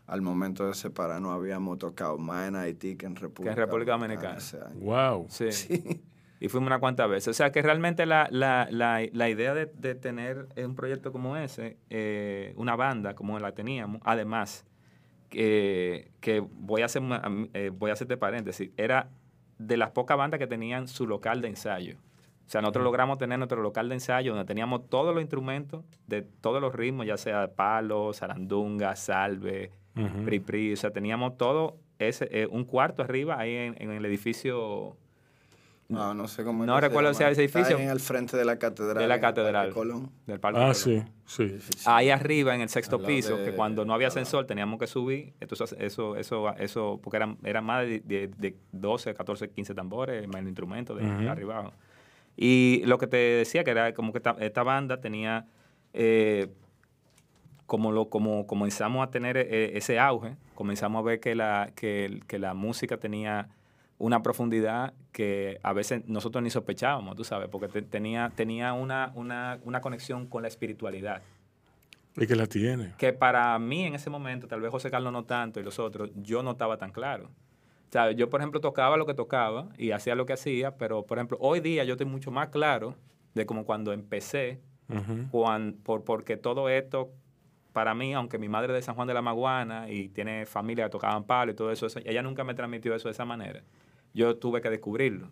al 0.06 0.20
momento 0.20 0.66
de 0.66 0.74
separarnos 0.74 1.32
habíamos 1.32 1.78
tocado 1.78 2.18
más 2.18 2.48
en 2.48 2.56
Haití 2.56 2.96
que 2.96 3.06
en 3.06 3.16
República, 3.16 3.54
Que 3.54 3.60
en 3.60 3.66
República 3.66 3.92
Dominicana. 3.92 4.38
Wow. 4.74 5.26
Sí. 5.30 5.48
Y 6.40 6.48
fuimos 6.48 6.66
unas 6.66 6.80
cuantas 6.80 7.08
veces. 7.08 7.28
O 7.28 7.32
sea 7.34 7.52
que 7.52 7.62
realmente 7.62 8.04
la, 8.04 8.26
la, 8.30 8.66
la, 8.70 9.00
la 9.12 9.30
idea 9.30 9.54
de, 9.54 9.66
de 9.66 9.94
tener 9.94 10.48
un 10.56 10.74
proyecto 10.74 11.12
como 11.12 11.36
ese, 11.36 11.76
eh, 11.88 12.52
una 12.56 12.74
banda 12.74 13.14
como 13.14 13.38
la 13.38 13.52
teníamos, 13.52 14.02
además, 14.04 14.64
que, 15.30 16.10
que 16.20 16.40
voy 16.40 16.82
a 16.82 16.86
hacer 16.86 17.00
eh, 17.54 17.70
voy 17.72 17.90
a 17.90 17.92
hacerte 17.94 18.16
paréntesis, 18.16 18.70
era 18.76 19.08
de 19.58 19.76
las 19.76 19.90
pocas 19.90 20.16
bandas 20.16 20.38
que 20.38 20.46
tenían 20.46 20.88
su 20.88 21.06
local 21.06 21.40
de 21.40 21.48
ensayo. 21.48 21.96
O 22.46 22.50
sea, 22.52 22.60
nosotros 22.60 22.84
logramos 22.84 23.18
tener 23.18 23.38
nuestro 23.38 23.62
local 23.62 23.88
de 23.88 23.94
ensayo 23.94 24.32
donde 24.32 24.46
teníamos 24.46 24.88
todos 24.88 25.14
los 25.14 25.22
instrumentos 25.22 25.84
de 26.06 26.22
todos 26.22 26.60
los 26.60 26.74
ritmos, 26.74 27.06
ya 27.06 27.16
sea 27.16 27.48
palo, 27.54 28.12
zarandunga, 28.12 28.94
salve, 28.96 29.70
Ujú. 29.96 30.24
pri 30.24 30.40
pri, 30.40 30.72
o 30.72 30.76
sea, 30.76 30.90
teníamos 30.90 31.36
todo 31.36 31.76
ese, 31.98 32.28
eh, 32.30 32.46
un 32.50 32.64
cuarto 32.64 33.02
arriba 33.02 33.38
ahí 33.38 33.54
en, 33.54 33.76
en 33.78 33.90
el 33.90 34.04
edificio 34.04 34.96
No, 35.92 36.14
no 36.14 36.26
sé 36.28 36.42
cómo 36.44 36.64
No 36.66 36.80
recuerdo 36.80 37.10
ese 37.10 37.24
edificio. 37.26 37.60
Está 37.62 37.82
en 37.82 37.88
el 37.90 38.00
frente 38.00 38.36
de 38.36 38.44
la 38.44 38.58
catedral. 38.58 38.98
de 38.98 39.06
la 39.06 39.20
catedral 39.20 39.70
Colón. 39.72 40.10
del 40.26 40.40
Parque 40.40 40.58
Ah, 40.58 40.72
Colón. 40.72 40.74
sí, 41.26 41.58
sí. 41.58 41.70
Ahí 41.86 42.10
arriba, 42.10 42.54
en 42.54 42.60
el 42.62 42.68
sexto 42.68 43.02
piso, 43.02 43.36
de- 43.36 43.44
que 43.44 43.52
cuando 43.54 43.84
no 43.84 43.94
había 43.94 44.08
ascensor 44.08 44.46
teníamos 44.46 44.78
que 44.80 44.86
subir, 44.86 45.32
entonces 45.40 45.74
eso, 45.78 46.16
eso, 46.16 46.54
eso, 46.56 47.00
porque 47.02 47.16
eran, 47.18 47.38
eran 47.44 47.64
más 47.64 47.86
de, 47.86 48.00
de, 48.00 48.28
de 48.28 48.56
12, 48.72 49.14
14, 49.14 49.50
15 49.50 49.74
tambores, 49.74 50.26
más 50.28 50.40
el 50.40 50.48
instrumento 50.48 50.94
de, 50.94 51.04
de 51.04 51.10
Ujú. 51.22 51.28
arriba 51.28 51.58
abajo. 51.58 51.72
Y 52.36 52.82
lo 52.86 52.98
que 52.98 53.06
te 53.06 53.16
decía, 53.16 53.62
que 53.64 53.70
era 53.72 53.92
como 53.94 54.12
que 54.12 54.18
esta, 54.18 54.36
esta 54.40 54.62
banda 54.62 55.00
tenía, 55.00 55.46
eh, 55.92 56.48
como, 57.66 57.92
lo, 57.92 58.08
como 58.08 58.46
comenzamos 58.46 59.06
a 59.06 59.10
tener 59.10 59.36
eh, 59.36 59.76
ese 59.76 59.98
auge, 59.98 60.36
comenzamos 60.54 61.00
a 61.00 61.02
ver 61.04 61.20
que 61.20 61.34
la, 61.34 61.70
que, 61.74 62.20
que 62.26 62.38
la 62.38 62.54
música 62.54 62.96
tenía 62.98 63.48
una 64.02 64.20
profundidad 64.20 64.94
que 65.12 65.60
a 65.62 65.72
veces 65.72 66.02
nosotros 66.08 66.42
ni 66.42 66.50
sospechábamos, 66.50 67.14
tú 67.14 67.22
sabes, 67.22 67.48
porque 67.48 67.68
te- 67.68 67.82
tenía, 67.82 68.32
tenía 68.34 68.72
una, 68.72 69.12
una, 69.14 69.60
una 69.64 69.80
conexión 69.80 70.26
con 70.26 70.42
la 70.42 70.48
espiritualidad 70.48 71.22
Y 72.16 72.26
que 72.26 72.34
la 72.34 72.48
tiene. 72.48 72.94
que 72.98 73.12
para 73.12 73.56
mí 73.60 73.84
en 73.84 73.94
ese 73.94 74.10
momento, 74.10 74.48
tal 74.48 74.60
vez 74.60 74.72
José 74.72 74.90
Carlos 74.90 75.12
no 75.12 75.24
tanto 75.24 75.60
y 75.60 75.62
los 75.62 75.78
otros, 75.78 76.10
yo 76.16 76.42
no 76.42 76.50
estaba 76.50 76.78
tan 76.78 76.90
claro. 76.90 77.26
O 77.26 77.92
sea, 77.92 78.10
yo, 78.10 78.28
por 78.28 78.40
ejemplo, 78.40 78.58
tocaba 78.60 78.96
lo 78.96 79.06
que 79.06 79.14
tocaba 79.14 79.68
y 79.78 79.92
hacía 79.92 80.16
lo 80.16 80.26
que 80.26 80.32
hacía, 80.32 80.76
pero, 80.78 81.04
por 81.06 81.18
ejemplo, 81.18 81.36
hoy 81.40 81.60
día 81.60 81.84
yo 81.84 81.92
estoy 81.92 82.06
mucho 82.06 82.32
más 82.32 82.48
claro 82.48 82.96
de 83.34 83.46
como 83.46 83.64
cuando 83.64 83.92
empecé, 83.92 84.60
Ujú. 84.88 85.28
cuan- 85.30 85.74
por, 85.84 86.02
porque 86.02 86.36
todo 86.36 86.68
esto, 86.68 87.12
para 87.72 87.94
mí, 87.94 88.14
aunque 88.14 88.36
mi 88.38 88.48
madre 88.48 88.72
es 88.72 88.78
de 88.78 88.82
San 88.82 88.96
Juan 88.96 89.06
de 89.06 89.14
la 89.14 89.22
Maguana 89.22 89.88
y 89.88 90.08
tiene 90.08 90.44
familia 90.44 90.86
que 90.86 90.90
tocaban 90.90 91.22
palo 91.22 91.52
y 91.52 91.54
todo 91.54 91.70
eso, 91.70 91.86
eso- 91.86 92.00
ella 92.04 92.20
nunca 92.22 92.42
me 92.42 92.54
transmitió 92.54 92.94
eso 92.96 93.06
de 93.06 93.12
esa 93.12 93.24
manera. 93.24 93.62
Yo 94.14 94.36
tuve 94.36 94.60
que 94.60 94.70
descubrirlo. 94.70 95.30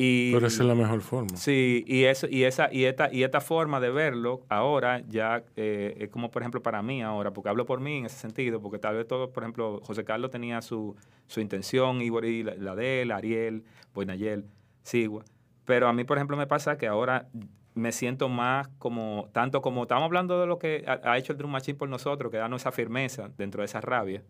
Y, 0.00 0.32
Pero 0.32 0.46
esa 0.46 0.62
es 0.62 0.68
la 0.68 0.76
mejor 0.76 1.00
forma. 1.00 1.36
Sí, 1.36 1.84
y 1.88 2.04
eso, 2.04 2.28
y 2.30 2.44
esa, 2.44 2.72
y 2.72 2.84
esta, 2.84 3.12
y 3.12 3.24
esta 3.24 3.40
forma 3.40 3.80
de 3.80 3.90
verlo 3.90 4.42
ahora 4.48 5.02
ya 5.08 5.42
eh, 5.56 5.96
es 5.98 6.08
como 6.08 6.30
por 6.30 6.42
ejemplo 6.42 6.62
para 6.62 6.82
mí 6.82 7.02
ahora, 7.02 7.32
porque 7.32 7.48
hablo 7.48 7.66
por 7.66 7.80
mí 7.80 7.98
en 7.98 8.06
ese 8.06 8.16
sentido, 8.16 8.60
porque 8.62 8.78
tal 8.78 8.94
vez 8.94 9.08
todo, 9.08 9.32
por 9.32 9.42
ejemplo, 9.42 9.80
José 9.82 10.04
Carlos 10.04 10.30
tenía 10.30 10.62
su, 10.62 10.94
su 11.26 11.40
intención, 11.40 12.00
Ibori, 12.00 12.44
la, 12.44 12.54
la 12.54 12.76
de 12.76 13.02
él, 13.02 13.10
Ariel, 13.10 13.64
Boinayel, 13.92 14.44
Sigua. 14.82 15.24
Pero 15.64 15.88
a 15.88 15.92
mí, 15.92 16.04
por 16.04 16.16
ejemplo, 16.16 16.36
me 16.36 16.46
pasa 16.46 16.78
que 16.78 16.86
ahora 16.86 17.26
me 17.74 17.90
siento 17.90 18.28
más 18.28 18.68
como, 18.78 19.28
tanto 19.32 19.62
como 19.62 19.82
estamos 19.82 20.04
hablando 20.04 20.40
de 20.40 20.46
lo 20.46 20.60
que 20.60 20.84
ha, 20.86 21.00
ha 21.10 21.18
hecho 21.18 21.32
el 21.32 21.38
Drum 21.38 21.50
Machine 21.50 21.76
por 21.76 21.88
nosotros, 21.88 22.30
que 22.30 22.38
darnos 22.38 22.62
esa 22.62 22.70
firmeza 22.70 23.30
dentro 23.36 23.62
de 23.62 23.66
esa 23.66 23.80
rabia, 23.80 24.22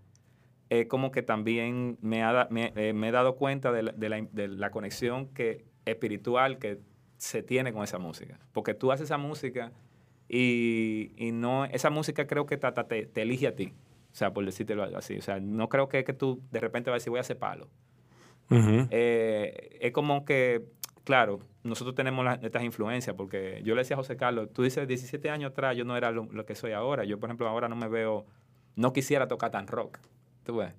es 0.70 0.86
como 0.86 1.10
que 1.10 1.22
también 1.22 1.98
me, 2.02 2.22
ha, 2.22 2.46
me, 2.50 2.72
eh, 2.76 2.92
me 2.92 3.08
he 3.08 3.12
dado 3.12 3.36
cuenta 3.36 3.72
de 3.72 3.82
la, 3.84 3.92
de 3.92 4.08
la- 4.08 4.26
de 4.32 4.48
la 4.48 4.70
conexión 4.70 5.28
que, 5.28 5.64
espiritual 5.86 6.58
que 6.58 6.78
se 7.16 7.42
tiene 7.42 7.72
con 7.72 7.82
esa 7.84 7.98
música. 7.98 8.38
Porque 8.52 8.74
tú 8.74 8.92
haces 8.92 9.04
esa 9.06 9.18
música 9.18 9.72
y, 10.28 11.12
y 11.16 11.32
no, 11.32 11.64
esa 11.64 11.90
música 11.90 12.26
creo 12.26 12.46
que 12.46 12.56
ta- 12.58 12.74
ta- 12.74 12.86
te, 12.86 13.06
te 13.06 13.22
elige 13.22 13.46
a 13.46 13.54
ti. 13.56 13.72
O 14.12 14.14
sea, 14.18 14.32
por 14.32 14.44
decírtelo 14.44 14.82
así. 14.96 15.16
O 15.18 15.22
sea, 15.22 15.40
no 15.40 15.68
creo 15.68 15.88
que, 15.88 16.04
que 16.04 16.12
tú 16.12 16.42
de 16.50 16.60
repente 16.60 16.90
vas 16.90 16.96
a 16.96 16.98
decir 16.98 17.10
voy 17.10 17.18
a 17.18 17.20
hacer 17.22 17.38
palo. 17.38 17.68
Eh, 18.90 19.78
es 19.80 19.92
como 19.92 20.24
que, 20.24 20.64
claro, 21.04 21.40
nosotros 21.62 21.94
tenemos 21.94 22.26
estas 22.42 22.62
influencias, 22.62 23.14
porque 23.16 23.60
yo 23.64 23.74
le 23.74 23.82
decía 23.82 23.94
a 23.94 23.98
José 23.98 24.16
Carlos, 24.16 24.48
tú 24.52 24.62
dices 24.62 24.86
17 24.88 25.28
años 25.30 25.52
atrás 25.52 25.76
yo 25.76 25.84
no 25.84 25.96
era 25.96 26.10
lo, 26.10 26.24
lo 26.24 26.44
que 26.46 26.54
soy 26.54 26.72
ahora. 26.72 27.04
Yo, 27.04 27.18
por 27.18 27.28
ejemplo, 27.28 27.48
ahora 27.48 27.68
no 27.68 27.76
me 27.76 27.88
veo, 27.88 28.26
no 28.76 28.92
quisiera 28.92 29.28
tocar 29.28 29.50
tan 29.50 29.66
rock. 29.66 29.98
¿Tú 30.48 30.56
ves? 30.56 30.72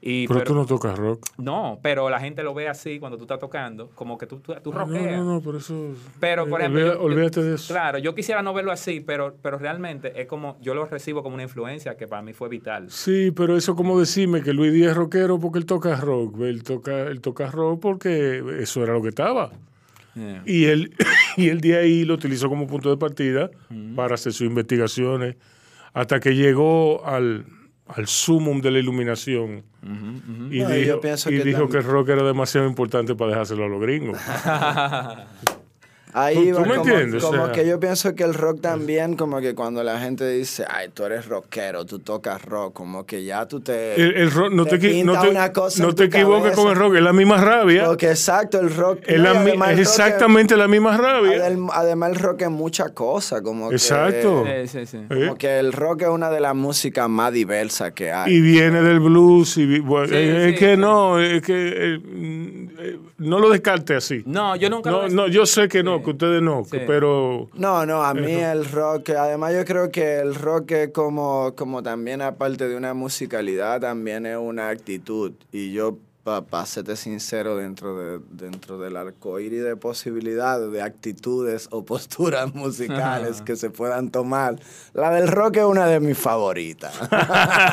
Y, 0.00 0.26
Pero 0.26 0.42
tú 0.42 0.54
no 0.54 0.64
tocas 0.64 0.98
rock. 0.98 1.22
No, 1.36 1.78
pero 1.82 2.08
la 2.08 2.18
gente 2.18 2.42
lo 2.42 2.54
ve 2.54 2.66
así 2.66 2.98
cuando 2.98 3.18
tú 3.18 3.24
estás 3.24 3.38
tocando, 3.38 3.90
como 3.94 4.16
que 4.16 4.26
tú, 4.26 4.38
tú, 4.40 4.54
tú 4.64 4.72
No, 4.72 4.78
rockeas. 4.86 5.18
no, 5.18 5.34
no, 5.34 5.40
por 5.42 5.54
eso. 5.56 5.90
Pero, 6.18 6.48
por 6.48 6.60
ejemplo, 6.62 6.80
olvida- 6.80 6.94
yo- 6.94 6.98
yo- 6.98 7.04
olvídate 7.04 7.42
de 7.42 7.54
eso. 7.56 7.74
Claro, 7.74 7.98
yo 7.98 8.14
quisiera 8.14 8.40
no 8.42 8.54
verlo 8.54 8.72
así, 8.72 9.00
pero, 9.00 9.36
pero 9.42 9.58
realmente 9.58 10.18
es 10.18 10.26
como, 10.26 10.56
yo 10.62 10.72
lo 10.74 10.86
recibo 10.86 11.22
como 11.22 11.34
una 11.34 11.42
influencia 11.42 11.94
que 11.98 12.08
para 12.08 12.22
mí 12.22 12.32
fue 12.32 12.48
vital. 12.48 12.90
Sí, 12.90 13.32
pero 13.32 13.54
eso 13.54 13.76
como 13.76 14.00
decirme 14.00 14.42
que 14.42 14.54
Luis 14.54 14.72
Díaz 14.72 14.92
es 14.92 14.96
rockero 14.96 15.38
porque 15.38 15.58
él 15.58 15.66
toca 15.66 15.94
rock. 15.96 16.40
Él 16.40 16.62
toca, 16.62 17.02
él 17.02 17.20
toca 17.20 17.50
rock 17.50 17.78
porque 17.82 18.42
eso 18.60 18.82
era 18.82 18.94
lo 18.94 19.02
que 19.02 19.10
estaba. 19.10 19.50
Yeah. 20.14 20.42
Y 20.46 20.64
él, 20.64 20.94
y 21.36 21.50
él 21.50 21.60
de 21.60 21.76
ahí 21.76 22.04
lo 22.06 22.14
utilizó 22.14 22.48
como 22.48 22.66
punto 22.66 22.88
de 22.88 22.96
partida 22.96 23.50
para 23.94 24.14
hacer 24.14 24.32
sus 24.32 24.46
investigaciones 24.48 25.36
hasta 25.92 26.18
que 26.18 26.34
llegó 26.34 27.04
al, 27.06 27.44
al 27.86 28.06
sumum 28.06 28.60
de 28.60 28.70
la 28.70 28.78
iluminación. 28.78 29.64
Y 30.50 30.60
No, 30.60 30.68
dijo, 30.70 31.00
y 31.28 31.38
que 31.38 31.44
dijo 31.44 31.68
que 31.68 31.78
el 31.78 31.84
rock 31.84 32.10
era 32.10 32.22
demasiado 32.22 32.66
importante 32.66 33.14
para 33.14 33.30
dejárselo 33.30 33.64
a 33.64 33.68
los 33.68 33.80
gringos. 33.80 34.18
Ahí 36.14 36.50
¿Tú- 36.50 36.56
va, 36.58 36.62
tú 36.62 36.68
me 36.68 36.76
como, 36.76 36.90
entiendes? 36.90 37.24
O 37.24 37.30
como 37.30 37.44
sea- 37.46 37.52
que 37.54 37.66
yo 37.66 37.80
pienso 37.80 38.14
que 38.14 38.22
el 38.24 38.34
rock 38.34 38.60
también, 38.60 39.16
como 39.16 39.40
que 39.40 39.54
cuando 39.54 39.82
la 39.82 39.98
gente 39.98 40.28
dice, 40.28 40.64
ay, 40.68 40.88
tú 40.92 41.04
eres 41.04 41.26
rockero, 41.26 41.84
tú 41.86 41.98
tocas 42.00 42.42
rock, 42.44 42.74
como 42.74 43.06
que 43.06 43.24
ya 43.24 43.46
tú 43.46 43.60
te. 43.60 43.94
El, 43.94 44.14
el 44.16 44.30
rock, 44.30 44.52
no 44.52 44.64
te, 44.66 45.04
no 45.04 45.20
te- 45.20 45.28
una 45.30 45.52
cosa 45.52 45.82
no 45.82 45.90
en 45.90 45.94
te 45.96 46.08
tu 46.08 46.16
equivoques 46.16 46.42
cabeza. 46.42 46.62
con 46.62 46.70
el 46.70 46.76
rock, 46.76 46.94
es 46.96 47.02
la 47.02 47.12
misma 47.12 47.36
rabia. 47.42 47.84
Porque 47.86 48.10
exacto, 48.10 48.60
el 48.60 48.74
rock. 48.74 49.00
Es, 49.06 49.16
no, 49.18 49.22
la 49.24 49.30
es 49.32 49.46
el 49.54 49.58
rock 49.60 49.78
exactamente 49.78 50.56
la 50.56 50.68
misma 50.68 50.96
rabia. 50.96 51.48
Adem- 51.48 51.70
Además, 51.72 52.10
el 52.10 52.16
rock 52.16 52.42
es 52.42 52.50
mucha 52.50 52.88
cosa, 52.90 53.40
como 53.42 53.72
Exacto. 53.72 54.44
que. 54.44 54.68
Sí, 54.68 54.80
sí, 54.86 54.86
sí. 54.86 54.98
Como 55.08 55.36
que 55.36 55.58
el 55.58 55.72
rock 55.72 56.02
es 56.02 56.08
una 56.08 56.28
de 56.30 56.40
las 56.40 56.54
músicas 56.54 57.08
más 57.08 57.32
diversas 57.32 57.92
que 57.92 58.12
hay. 58.12 58.34
Y 58.34 58.40
viene 58.40 58.82
del 58.82 59.00
blues. 59.00 59.56
Y, 59.56 59.78
bueno, 59.80 60.08
Sí, 60.08 60.14
es 60.16 60.52
sí, 60.52 60.58
que 60.58 60.76
no, 60.76 61.18
es 61.18 61.40
que 61.42 61.54
eh, 61.94 61.98
mm, 61.98 62.68
eh, 62.78 62.98
no 63.18 63.38
lo 63.38 63.48
descarte 63.50 63.94
así. 63.94 64.22
No, 64.26 64.56
yo 64.56 64.68
nunca 64.68 64.90
No, 64.90 65.02
lo 65.02 65.08
no, 65.08 65.26
yo 65.28 65.46
sé 65.46 65.68
que 65.68 65.82
no, 65.82 66.01
que 66.02 66.10
ustedes 66.10 66.42
no, 66.42 66.64
Sí. 66.64 66.78
pero 66.86 67.48
No, 67.54 67.84
no, 67.86 68.02
a 68.02 68.14
mí 68.14 68.32
el 68.32 68.64
rock, 68.70 69.10
además 69.10 69.54
yo 69.54 69.64
creo 69.64 69.90
que 69.90 70.18
el 70.20 70.34
rock 70.34 70.70
es 70.72 70.90
como, 70.90 71.54
como 71.56 71.82
también 71.82 72.22
aparte 72.22 72.68
de 72.68 72.76
una 72.76 72.94
musicalidad, 72.94 73.80
también 73.80 74.26
es 74.26 74.36
una 74.36 74.68
actitud. 74.68 75.32
Y 75.50 75.72
yo, 75.72 75.98
para 76.22 76.66
serte 76.66 76.94
sincero, 76.96 77.56
dentro, 77.56 77.98
de, 77.98 78.20
dentro 78.30 78.78
del 78.78 78.96
arcoíris 78.96 79.64
de 79.64 79.76
posibilidades, 79.76 80.70
de 80.70 80.80
actitudes 80.80 81.68
o 81.72 81.84
posturas 81.84 82.54
musicales 82.54 83.42
que 83.42 83.56
se 83.56 83.70
puedan 83.70 84.10
tomar, 84.10 84.56
la 84.94 85.10
del 85.10 85.28
rock 85.28 85.56
es 85.56 85.64
una 85.64 85.86
de 85.86 86.00
mis 86.00 86.18
favoritas. 86.18 86.98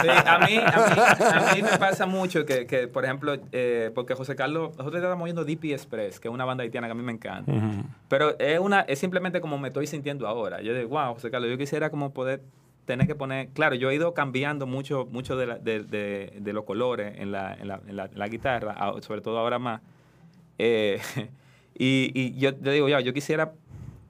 Sí, 0.01 0.07
a 0.07 0.39
mí, 0.39 0.57
a 0.57 0.59
mí, 0.59 1.51
a 1.51 1.55
mí 1.55 1.61
me 1.61 1.77
pasa 1.77 2.05
mucho 2.05 2.45
que, 2.45 2.65
que, 2.65 2.87
por 2.87 3.03
ejemplo, 3.03 3.35
eh, 3.51 3.91
porque 3.93 4.15
José 4.15 4.35
Carlos, 4.35 4.69
nosotros 4.77 5.01
estamos 5.01 5.23
oyendo 5.23 5.43
DP 5.43 5.65
Express, 5.65 6.19
que 6.19 6.27
es 6.27 6.33
una 6.33 6.45
banda 6.45 6.63
haitiana 6.63 6.87
que 6.87 6.91
a 6.91 6.95
mí 6.95 7.03
me 7.03 7.11
encanta. 7.11 7.51
Pero 8.07 8.37
es 8.39 8.59
una 8.59 8.81
es 8.81 8.99
simplemente 8.99 9.41
como 9.41 9.57
me 9.57 9.69
estoy 9.69 9.87
sintiendo 9.87 10.27
ahora. 10.27 10.61
Yo 10.61 10.73
digo, 10.73 10.89
wow, 10.89 11.13
José 11.13 11.29
Carlos, 11.29 11.49
yo 11.49 11.57
quisiera 11.57 11.89
como 11.89 12.13
poder 12.13 12.41
tener 12.89 13.05
que 13.05 13.13
poner... 13.13 13.49
Claro, 13.49 13.75
yo 13.75 13.91
he 13.91 13.95
ido 13.95 14.15
cambiando 14.15 14.65
mucho, 14.65 15.07
mucho 15.11 15.37
de, 15.37 15.45
los 16.43 16.63
colores 16.63 17.19
en 17.19 17.31
la, 17.31 18.27
guitarra, 18.27 18.75
sobre 19.01 19.21
todo 19.21 19.37
ahora 19.37 19.59
más. 19.59 19.81
Eh, 20.57 20.99
y, 21.77 22.35
yo 22.39 22.55
te 22.55 22.71
digo, 22.71 22.89
ya, 22.89 22.99
yo 22.99 23.13
quisiera 23.13 23.53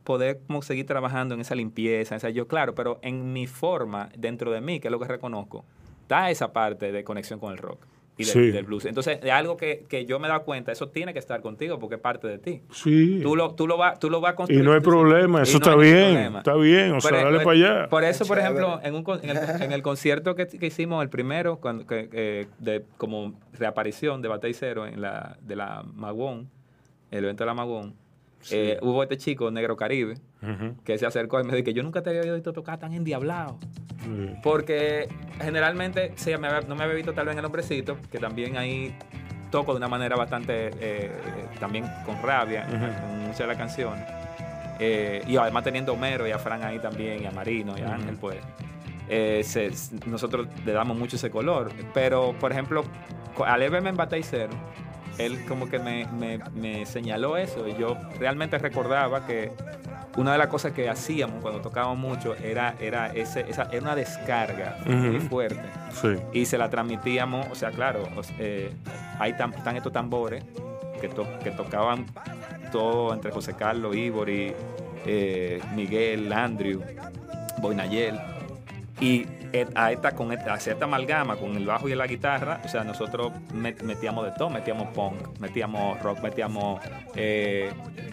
poder 0.05 0.39
seguir 0.61 0.86
trabajando 0.86 1.36
en 1.36 1.41
esa 1.41 1.55
limpieza, 1.55 2.15
esa 2.15 2.30
yo, 2.30 2.47
claro, 2.47 2.73
pero 2.73 2.99
en 3.01 3.34
mi 3.34 3.47
forma, 3.47 4.11
dentro 4.17 4.49
de 4.49 4.61
mí, 4.61 4.80
que 4.80 4.88
es 4.88 4.91
lo 4.93 4.99
que 4.99 5.09
reconozco, 5.09 5.65
está 6.03 6.30
esa 6.30 6.53
parte 6.53 6.93
de 6.93 7.03
conexión 7.03 7.38
con 7.38 7.51
el 7.51 7.57
rock 7.57 7.86
y 8.20 8.26
del, 8.26 8.34
Sí. 8.34 8.51
del 8.51 8.65
blues. 8.65 8.86
Entonces, 8.86 9.20
de 9.22 9.32
algo 9.32 9.55
que, 9.57 9.86
que 9.88 10.05
yo 10.05 10.20
me 10.20 10.28
he 10.28 10.30
dado 10.30 10.43
cuenta, 10.43 10.72
eso 10.72 10.89
tiene 10.89 11.13
que 11.13 11.20
estar 11.20 11.41
contigo 11.41 11.80
porque 11.80 11.95
es 11.95 12.01
parte 12.01 12.28
de 12.28 12.38
ti. 12.38 12.61
sí. 12.72 13.20
Tú 13.24 13.36
lo, 13.36 13.55
tú 13.55 13.65
lo 13.65 13.78
vas 13.78 13.97
tú 13.97 14.09
lo 14.09 14.20
vas 14.22 14.32
a 14.32 14.34
Y 14.34 14.36
construir. 14.36 14.63
no 14.65 14.74
hay 14.74 14.82
problema, 14.82 15.39
Y 15.39 15.43
eso 15.43 15.53
no 15.53 15.57
está 15.65 15.76
bien, 15.76 16.13
problema. 16.13 16.38
está 16.39 16.55
bien, 16.55 16.91
o 16.91 17.01
sea, 17.01 17.09
Por- 17.11 17.20
dale 17.24 17.36
por- 17.38 17.43
para 17.45 17.55
allá. 17.80 17.89
Por 17.89 18.03
eso, 18.03 18.26
por 18.26 18.38
ejemplo, 18.39 18.80
en, 18.84 18.93
un, 18.93 19.03
con- 19.03 19.20
en, 19.24 19.30
el, 19.32 19.61
en 19.61 19.72
el 19.72 19.82
concierto 19.82 20.36
que, 20.36 20.45
que 20.47 20.65
hicimos, 20.67 21.01
el 21.01 21.09
primero, 21.09 21.57
cuando, 21.61 21.88
que, 21.88 22.09
eh, 22.11 22.47
de, 22.59 22.84
como 22.97 23.34
reaparición 23.53 24.22
de 24.22 24.28
Batey 24.28 24.53
Cero 24.53 24.86
en 24.86 25.01
la, 25.01 25.38
de 25.41 25.55
la 25.55 25.84
Magón, 25.95 26.49
el 27.11 27.24
evento 27.24 27.43
de 27.43 27.47
la 27.47 27.53
Magón, 27.53 27.95
eh, 28.51 28.77
hubo 28.81 29.03
este 29.03 29.17
chico, 29.17 29.51
Negro 29.51 29.75
Caribe, 29.77 30.15
Ujú. 30.41 30.75
que 30.83 30.97
se 30.97 31.05
acercó 31.05 31.39
y 31.39 31.43
me 31.43 31.53
dijo 31.55 31.65
que 31.65 31.73
yo 31.73 31.83
nunca 31.83 32.01
te 32.01 32.09
había 32.17 32.33
visto 32.33 32.53
tocar 32.53 32.79
tan 32.79 32.93
endiablado. 32.93 33.57
Sí. 34.03 34.33
Porque 34.43 35.09
generalmente 35.41 36.13
sí, 36.15 36.31
me 36.37 36.47
había- 36.47 36.67
no 36.67 36.75
me 36.75 36.83
había 36.83 36.95
visto 36.95 37.13
tal 37.13 37.25
vez 37.25 37.33
en 37.33 37.39
el 37.39 37.45
hombrecito, 37.45 37.97
que 38.11 38.17
también 38.17 38.57
ahí 38.57 38.95
toco 39.51 39.73
de 39.73 39.77
una 39.77 39.87
manera 39.87 40.15
bastante, 40.15 40.67
eh, 40.67 40.71
eh, 40.79 41.11
también 41.59 41.85
con 42.05 42.21
rabia, 42.21 42.65
en 42.69 43.21
muchas 43.23 43.39
de 43.39 43.47
las 43.47 43.57
canciones. 43.57 44.03
Eh, 44.79 45.21
y 45.27 45.35
además 45.35 45.63
teniendo 45.63 45.91
a 45.91 45.95
Homero 45.95 46.25
y 46.27 46.31
a 46.31 46.39
Fran 46.39 46.63
ahí 46.63 46.79
también, 46.79 47.21
y 47.23 47.25
a 47.25 47.31
Marino 47.31 47.75
y 47.77 47.81
a 47.81 47.93
Ángel, 47.95 48.15
pues 48.15 48.37
eh, 49.09 49.41
se- 49.43 49.71
nosotros 50.07 50.47
le 50.65 50.71
damos 50.71 50.95
mucho 50.97 51.15
ese 51.17 51.29
color. 51.31 51.71
Pero, 51.93 52.33
por 52.39 52.51
ejemplo, 52.51 52.83
al 53.45 53.61
él 53.63 53.71
verme 53.71 53.89
en 53.89 53.97
Batey 53.97 54.21
Cero, 54.23 54.51
él 55.20 55.45
como 55.45 55.70
que 55.70 55.78
me, 55.80 56.05
me- 56.07 56.39
me 56.55 56.86
señaló 56.86 57.38
eso 57.38 57.67
y 57.67 57.76
yo 57.78 57.95
realmente 58.20 58.57
recordaba 58.57 59.26
que 59.28 59.51
una 60.17 60.32
de 60.32 60.38
las 60.39 60.47
cosas 60.47 60.72
que 60.72 60.89
hacíamos 60.89 61.41
cuando 61.41 61.61
tocábamos 61.61 61.97
mucho 61.97 62.36
era, 62.36 62.76
era, 62.80 63.13
ese, 63.13 63.45
esa, 63.47 63.63
era 63.72 63.82
una 63.82 63.95
descarga 63.95 64.78
muy 64.86 65.20
fuerte 65.20 65.61
Sí. 66.01 66.09
y 66.34 66.45
se 66.45 66.57
la 66.57 66.70
transmitíamos, 66.70 67.47
o 67.51 67.55
sea, 67.55 67.70
claro, 67.72 68.07
eh, 68.39 68.72
tam- 69.38 69.55
están 69.55 69.78
estos 69.78 69.93
tambores 69.93 70.43
que, 70.99 71.07
to- 71.09 71.28
que 71.43 71.51
tocaban 71.51 72.05
todo 72.72 73.13
entre 73.13 73.32
José 73.32 73.53
Carlos, 73.53 73.95
Ivor 73.95 74.30
y 74.30 74.53
eh, 75.05 75.61
Miguel, 75.76 76.32
Andrew, 76.34 76.82
Boinayel. 77.59 78.20
Y 79.02 79.26
eh, 79.54 79.66
a 79.76 79.91
esta, 79.91 80.12
con 80.12 80.32
esta, 80.32 80.54
hacia 80.54 80.74
esta 80.74 80.86
amalgama 80.86 81.38
con 81.38 81.56
el 81.56 81.66
bajo 81.66 81.88
y 81.88 81.95
la 81.95 82.06
guitarra, 82.06 82.60
o 82.66 82.68
sea, 82.68 82.84
nosotros 82.84 83.32
met- 83.54 83.82
metíamos 83.82 84.26
de 84.26 84.32
todo, 84.34 84.50
metíamos 84.50 84.89
punk, 84.89 85.39
metíamos 85.39 86.00
rock, 86.04 86.20
metíamos 86.20 86.82
eh, 87.16 87.72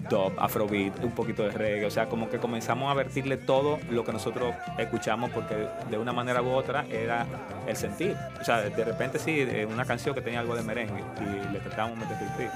dub, 0.09 0.32
afrobeat, 0.39 1.03
un 1.03 1.11
poquito 1.11 1.43
de 1.43 1.51
reggae, 1.51 1.84
o 1.87 1.91
sea, 1.91 2.07
como 2.07 2.30
que 2.30 2.39
comenzamos 2.39 2.91
a 2.91 2.95
vertirle 2.95 3.37
todo 3.37 3.78
lo 3.91 4.05
que 4.05 4.12
nosotros 4.12 4.55
escuchamos 4.78 5.30
porque 5.30 5.66
de 5.91 5.99
una 5.99 6.12
manera 6.12 6.41
u 6.41 6.51
otra 6.51 6.87
era 6.89 7.26
el 7.66 7.76
sentir. 7.76 8.16
O 8.41 8.45
sea, 8.45 8.62
de 8.62 8.84
repente 8.84 9.18
sí, 9.18 9.41
eh, 9.41 9.66
una 9.66 9.84
canción 9.84 10.14
que 10.14 10.20
tenía 10.20 10.39
algo 10.41 10.55
de 10.55 10.62
merengue 10.62 11.03
y 11.20 11.53
le 11.53 11.59
tratábamos 11.59 11.99
de 12.09 12.14
pipí. 12.14 12.49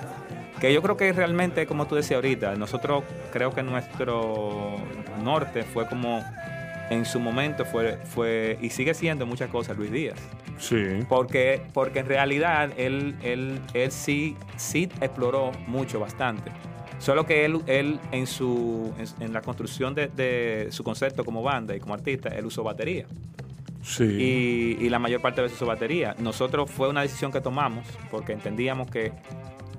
Que 0.60 0.72
yo 0.72 0.82
creo 0.82 0.96
que 0.96 1.12
realmente, 1.12 1.66
como 1.66 1.86
tú 1.86 1.96
decías 1.96 2.16
ahorita, 2.16 2.54
nosotros 2.54 3.02
creo 3.32 3.52
que 3.52 3.62
nuestro 3.62 4.76
norte 5.22 5.64
fue 5.64 5.86
como 5.88 6.22
en 6.90 7.04
su 7.04 7.20
momento 7.20 7.64
fue, 7.64 7.96
fue 8.04 8.58
y 8.60 8.70
sigue 8.70 8.94
siendo 8.94 9.24
muchas 9.24 9.48
cosas 9.48 9.76
Luis 9.76 9.90
Díaz. 9.90 10.18
Sí. 10.58 11.04
Porque, 11.08 11.62
porque 11.72 12.00
en 12.00 12.06
realidad 12.06 12.70
él, 12.76 13.16
él, 13.22 13.58
él 13.72 13.90
sí, 13.92 14.36
sí 14.56 14.88
exploró 15.00 15.52
mucho, 15.66 15.98
bastante. 16.00 16.50
Solo 16.98 17.24
que 17.24 17.46
él, 17.46 17.62
él 17.66 17.98
en, 18.12 18.26
su, 18.26 18.92
en, 18.98 19.24
en 19.24 19.32
la 19.32 19.40
construcción 19.40 19.94
de, 19.94 20.08
de 20.08 20.68
su 20.70 20.84
concepto 20.84 21.24
como 21.24 21.42
banda 21.42 21.74
y 21.74 21.80
como 21.80 21.94
artista, 21.94 22.28
él 22.28 22.44
usó 22.44 22.62
batería. 22.62 23.06
Sí. 23.82 24.04
Y, 24.04 24.84
y 24.84 24.88
la 24.90 24.98
mayor 24.98 25.22
parte 25.22 25.36
de 25.36 25.44
veces 25.44 25.56
usó 25.56 25.66
batería. 25.66 26.14
Nosotros 26.18 26.70
fue 26.70 26.88
una 26.88 27.00
decisión 27.00 27.32
que 27.32 27.40
tomamos 27.40 27.86
porque 28.10 28.32
entendíamos 28.32 28.90
que 28.90 29.12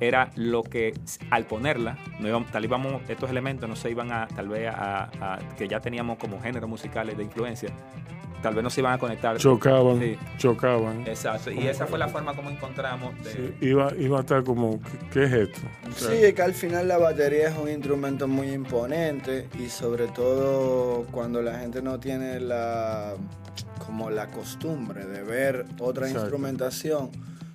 era 0.01 0.31
lo 0.35 0.63
que 0.63 0.93
al 1.29 1.45
ponerla, 1.45 1.95
no 2.19 2.27
íbamos, 2.27 2.51
tal 2.51 2.65
íbamos, 2.65 3.01
estos 3.07 3.29
elementos 3.29 3.69
no 3.69 3.75
se 3.75 3.89
iban 3.91 4.11
a, 4.11 4.27
tal 4.27 4.49
vez 4.49 4.67
a, 4.67 5.03
a- 5.21 5.39
que 5.57 5.67
ya 5.67 5.79
teníamos 5.79 6.17
como 6.17 6.41
géneros 6.41 6.67
musicales 6.67 7.15
de 7.17 7.23
influencia, 7.23 7.69
tal 8.41 8.55
vez 8.55 8.63
no 8.63 8.71
se 8.71 8.81
iban 8.81 8.93
a 8.93 8.97
conectar. 8.97 9.37
Chocaban, 9.37 9.99
Sí, 9.99 10.17
chocaban. 10.39 11.05
exacto. 11.05 11.51
Y 11.51 11.67
esa 11.67 11.85
fue 11.85 11.99
la 11.99 12.07
forma 12.07 12.33
como 12.33 12.49
encontramos 12.49 13.13
de... 13.23 13.31
Sí, 13.31 13.53
Iba, 13.67 13.93
iba 13.95 14.17
a 14.17 14.21
estar 14.21 14.43
como, 14.43 14.79
¿qué, 14.81 14.97
qué 15.13 15.23
es 15.25 15.31
esto? 15.33 15.59
O 15.87 15.93
sea, 15.93 16.09
Sí, 16.09 16.15
es 16.25 16.33
que 16.33 16.41
al 16.41 16.55
final 16.55 16.87
la 16.87 16.97
batería 16.97 17.49
es 17.49 17.55
un 17.57 17.69
instrumento 17.69 18.27
muy 18.27 18.49
imponente 18.49 19.47
y 19.59 19.69
sobre 19.69 20.07
todo 20.07 21.05
cuando 21.11 21.43
la 21.43 21.59
gente 21.59 21.83
no 21.83 21.99
tiene 21.99 22.39
la 22.39 23.13
como 23.85 24.09
la 24.09 24.27
costumbre 24.27 25.05
de 25.05 25.21
ver 25.21 25.65
otra 25.79 26.07
Exacto. 26.07 26.21
instrumentación, 26.27 27.11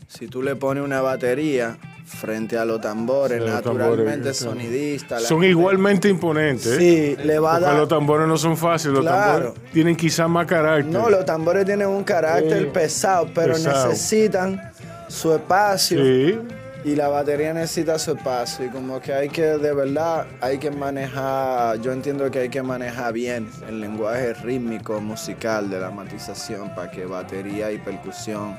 si 0.06 0.28
tú 0.28 0.42
le 0.42 0.54
pones 0.54 0.84
una 0.84 1.00
batería 1.00 1.78
frente 2.06 2.56
a 2.56 2.64
los 2.64 2.80
tambores, 2.80 3.42
Sí, 3.42 3.48
naturalmente 3.50 4.30
tambores, 4.32 4.36
sonidista, 4.36 5.18
son 5.18 5.38
gente- 5.40 5.48
igualmente 5.50 6.08
imponentes. 6.08 6.66
¿eh? 6.78 7.16
Sí, 7.18 7.22
le 7.24 7.38
va 7.40 7.56
a 7.56 7.60
dar 7.60 7.74
los 7.76 7.88
tambores 7.88 8.28
no 8.28 8.36
son 8.38 8.56
fáciles, 8.56 8.96
los 8.96 9.04
tambores 9.04 9.52
tienen 9.72 9.96
quizás 9.96 10.28
más 10.28 10.46
carácter. 10.46 10.86
No, 10.86 11.10
los 11.10 11.24
tambores 11.24 11.64
tienen 11.66 11.88
un 11.88 12.04
carácter 12.04 12.60
Sí. 12.62 12.68
pesado, 12.72 13.28
pero 13.34 13.54
Pesado. 13.54 13.88
necesitan 13.88 14.70
su 15.08 15.34
espacio. 15.34 15.98
Sí. 16.02 16.38
Y 16.84 16.94
la 16.94 17.08
batería 17.08 17.52
necesita 17.52 17.98
su 17.98 18.12
espacio. 18.12 18.64
Y 18.66 18.68
como 18.68 19.00
que 19.00 19.12
hay 19.12 19.28
que, 19.28 19.42
de 19.42 19.74
verdad, 19.74 20.24
hay 20.40 20.58
que 20.58 20.70
manejar, 20.70 21.80
yo 21.80 21.90
entiendo 21.92 22.30
que 22.30 22.38
hay 22.38 22.48
que 22.48 22.62
manejar 22.62 23.12
bien 23.12 23.50
el 23.68 23.80
lenguaje 23.80 24.32
rítmico, 24.34 25.00
musical 25.00 25.68
de 25.68 25.80
la 25.80 25.90
matización 25.90 26.72
para 26.76 26.88
que 26.92 27.04
batería 27.04 27.72
y 27.72 27.78
percusión 27.78 28.56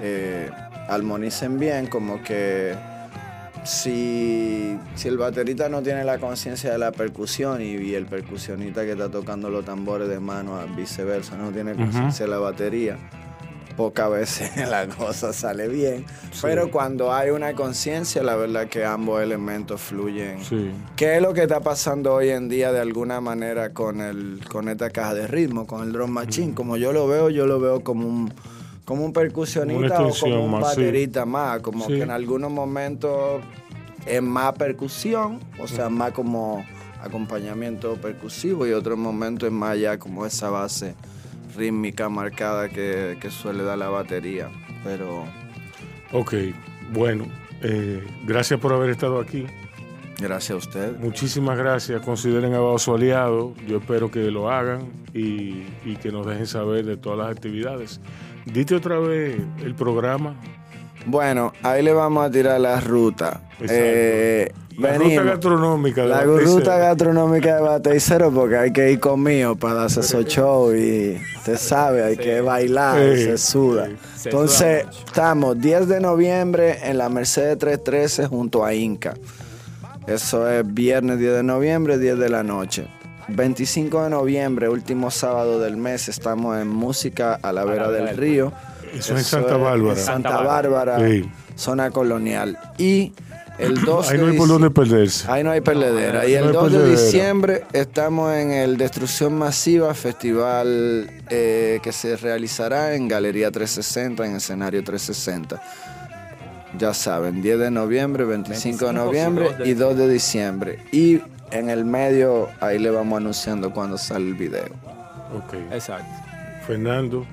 eh, 0.00 0.48
armonicen 0.88 1.58
bien, 1.58 1.86
como 1.86 2.22
que 2.22 2.74
si, 3.64 4.78
si 4.94 5.08
el 5.08 5.18
baterista 5.18 5.68
no 5.68 5.82
tiene 5.82 6.04
la 6.04 6.18
conciencia 6.18 6.72
de 6.72 6.78
la 6.78 6.92
percusión 6.92 7.60
y, 7.60 7.76
y 7.76 7.94
el 7.94 8.06
percusionista 8.06 8.84
que 8.84 8.92
está 8.92 9.10
tocando 9.10 9.50
los 9.50 9.64
tambores 9.64 10.08
de 10.08 10.20
mano, 10.20 10.56
a 10.56 10.64
viceversa, 10.64 11.36
no 11.36 11.50
tiene 11.50 11.74
conciencia 11.74 12.24
de 12.24 12.30
la 12.30 12.38
batería, 12.38 12.96
pocas 13.76 14.10
veces 14.10 14.56
la 14.68 14.88
cosa 14.88 15.32
sale 15.32 15.68
bien. 15.68 16.04
Pero 16.42 16.70
cuando 16.70 17.12
hay 17.12 17.30
una 17.30 17.52
conciencia, 17.54 18.22
la 18.22 18.34
verdad 18.34 18.68
que 18.68 18.84
ambos 18.84 19.22
elementos 19.22 19.80
fluyen. 19.80 20.42
Sí. 20.42 20.72
¿Qué 20.96 21.16
es 21.16 21.22
lo 21.22 21.34
que 21.34 21.42
está 21.42 21.60
pasando 21.60 22.14
hoy 22.14 22.30
en 22.30 22.48
día 22.48 22.72
de 22.72 22.80
alguna 22.80 23.20
manera 23.20 23.72
con, 23.72 24.00
el, 24.00 24.40
con 24.50 24.68
esta 24.68 24.90
caja 24.90 25.14
de 25.14 25.26
ritmo, 25.26 25.66
con 25.66 25.84
el 25.84 25.92
drum 25.92 26.10
machine? 26.10 26.54
Como 26.54 26.76
yo 26.76 26.92
lo 26.92 27.06
veo, 27.06 27.30
yo 27.30 27.46
lo 27.46 27.60
veo 27.60 27.84
como 27.84 28.08
un, 28.08 28.32
como 28.88 29.04
un 29.04 29.12
percusionista 29.12 30.00
o 30.02 30.10
como 30.18 30.44
un 30.46 30.50
más, 30.50 30.72
sí. 30.74 30.80
baterista 30.80 31.26
más, 31.26 31.60
como 31.60 31.84
Sí. 31.86 31.92
que 31.96 32.02
en 32.04 32.10
algunos 32.10 32.50
momentos 32.50 33.42
es 34.06 34.22
más 34.22 34.54
percusión, 34.54 35.40
o 35.58 35.68
sea, 35.68 35.90
más 35.90 36.12
como 36.12 36.64
acompañamiento 37.02 37.96
percusivo 37.96 38.66
y 38.66 38.72
otros 38.72 38.96
momentos 38.98 39.46
es 39.48 39.52
más 39.52 39.78
ya 39.78 39.98
como 39.98 40.24
esa 40.24 40.48
base 40.48 40.94
rítmica 41.54 42.08
marcada 42.08 42.70
que, 42.70 43.18
que 43.20 43.30
suele 43.30 43.62
dar 43.62 43.76
la 43.76 43.90
batería. 43.90 44.48
Pero 44.82 45.24
Ok, 46.12 46.32
bueno, 46.90 47.26
eh, 47.60 48.02
gracias 48.24 48.58
por 48.58 48.72
haber 48.72 48.88
estado 48.88 49.20
aquí. 49.20 49.44
Gracias 50.18 50.50
a 50.50 50.56
usted. 50.56 50.96
Muchísimas 50.98 51.56
gracias. 51.58 52.00
Consideren 52.04 52.54
a 52.54 52.60
Bao 52.60 52.78
su 52.78 52.94
aliado. 52.94 53.54
Yo 53.66 53.78
espero 53.78 54.10
que 54.10 54.30
lo 54.30 54.50
hagan 54.50 54.92
y, 55.14 55.64
y 55.84 55.96
que 56.00 56.10
nos 56.12 56.26
dejen 56.26 56.46
saber 56.46 56.84
de 56.84 56.96
todas 56.96 57.18
las 57.18 57.30
actividades. 57.30 58.00
Dite 58.46 58.74
otra 58.74 58.98
vez 58.98 59.36
el 59.64 59.74
programa. 59.74 60.34
Bueno, 61.06 61.52
ahí 61.62 61.82
le 61.82 61.92
vamos 61.92 62.26
a 62.26 62.30
tirar 62.30 62.60
la 62.60 62.80
ruta. 62.80 63.42
Eh, 63.60 64.50
La 64.78 64.92
venimos. 64.92 65.16
ruta 65.18 65.22
gastronómica. 65.32 66.02
de 66.02 66.08
La 66.08 66.16
Bateicero. 66.18 66.56
ruta 66.58 66.78
gastronómica 66.78 67.56
de 67.56 67.62
Bateicero 67.62 68.30
porque 68.32 68.56
hay 68.56 68.72
que 68.72 68.92
ir 68.92 69.00
conmigo 69.00 69.56
para 69.56 69.74
darse 69.74 70.00
esos 70.00 70.24
shows 70.26 70.74
y 70.74 71.16
usted 71.36 71.56
sabe, 71.56 72.02
hay 72.04 72.16
que 72.16 72.40
bailar, 72.40 72.98
Sí, 73.16 73.24
se 73.24 73.38
suda. 73.38 73.86
sí. 73.86 73.96
Se 74.16 74.28
Entonces, 74.30 74.82
suda 74.90 75.02
estamos 75.06 75.60
10 75.60 75.88
de 75.88 76.00
noviembre 76.00 76.78
en 76.82 76.98
la 76.98 77.08
Mercedes 77.08 77.58
313 77.58 78.26
junto 78.26 78.64
a 78.64 78.74
Inca. 78.74 79.14
Eso 80.08 80.48
es 80.48 80.62
viernes 80.74 81.18
10 81.18 81.34
de 81.34 81.42
noviembre, 81.42 81.98
10 81.98 82.18
de 82.18 82.28
la 82.28 82.42
noche. 82.42 82.86
25 83.28 84.04
de 84.04 84.10
noviembre, 84.10 84.68
último 84.70 85.10
sábado 85.10 85.60
del 85.60 85.76
mes, 85.76 86.08
estamos 86.08 86.58
en 86.58 86.68
Música 86.68 87.38
a 87.42 87.52
la 87.52 87.64
vera 87.64 87.90
del 87.90 88.16
río. 88.16 88.52
Eso 88.94 89.14
es 89.14 89.20
en 89.20 89.24
Santa 89.24 89.56
Bárbara. 89.58 89.98
en 89.98 90.04
Santa 90.04 90.40
Bárbara, 90.40 90.98
Sí. 91.06 91.28
zona 91.54 91.90
colonial. 91.90 92.58
Y 92.78 93.12
el 93.58 93.82
2 93.82 94.08
Ahí 94.10 94.16
de 94.16 94.22
no 94.24 94.30
hay 94.30 94.38
por 94.38 94.48
dónde 94.48 94.70
perderse. 94.70 95.30
Ahí 95.30 95.44
no 95.44 95.50
hay 95.50 95.60
perdedera. 95.60 96.26
Y 96.26 96.32
No 96.32 96.38
el 96.38 96.46
hay 96.46 96.52
2 96.52 96.72
de 96.72 96.90
diciembre 96.90 97.64
estamos 97.74 98.32
en 98.34 98.52
el 98.52 98.78
Destrucción 98.78 99.36
Masiva, 99.36 99.92
festival 99.92 101.10
eh, 101.28 101.80
que 101.82 101.92
se 101.92 102.16
realizará 102.16 102.94
en 102.94 103.08
Galería 103.08 103.50
360, 103.50 104.24
en 104.26 104.36
escenario 104.36 104.82
360. 104.82 105.60
Ya 106.76 106.92
saben, 106.92 107.40
10 107.40 107.58
de 107.58 107.70
noviembre, 107.70 108.24
25 108.24 108.86
de 108.86 108.92
25 108.92 108.92
noviembre 108.92 109.48
y 109.64 109.70
y 109.70 109.74
2 109.74 109.90
2 109.90 109.98
de 109.98 110.12
diciembre. 110.12 110.78
Y 110.92 111.20
en 111.50 111.70
el 111.70 111.84
medio, 111.84 112.48
ahí 112.60 112.78
le 112.78 112.90
vamos 112.90 113.16
anunciando 113.16 113.72
cuando 113.72 113.96
sale 113.96 114.26
el 114.26 114.34
video. 114.34 114.68
Ok. 115.34 115.54
Exacto. 115.72 116.10
Fernando, 116.66 117.26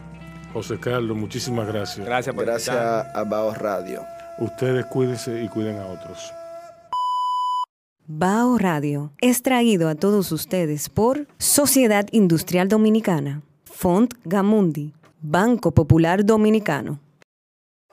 José 0.54 0.80
Carlos, 0.80 1.18
muchísimas 1.18 1.68
gracias. 1.68 2.06
Gracias 2.06 2.34
por 2.34 2.46
Gracias 2.46 2.76
a 2.76 3.24
Baos 3.26 3.58
Radio. 3.58 4.02
Ustedes 4.40 4.86
cuídense 4.86 5.44
y 5.44 5.50
cuiden 5.50 5.78
a 5.78 5.86
otros. 5.88 6.32
Bao 8.08 8.58
Radio 8.60 9.12
es 9.20 9.42
traído 9.42 9.90
a 9.90 9.96
todos 9.96 10.32
ustedes 10.32 10.90
por 10.90 11.28
Sociedad 11.40 12.06
Industrial 12.12 12.68
Dominicana, 12.68 13.42
Font 13.64 14.14
Gamundi, 14.26 14.94
Banco 15.22 15.72
Popular 15.72 16.24
Dominicano. 16.24 17.00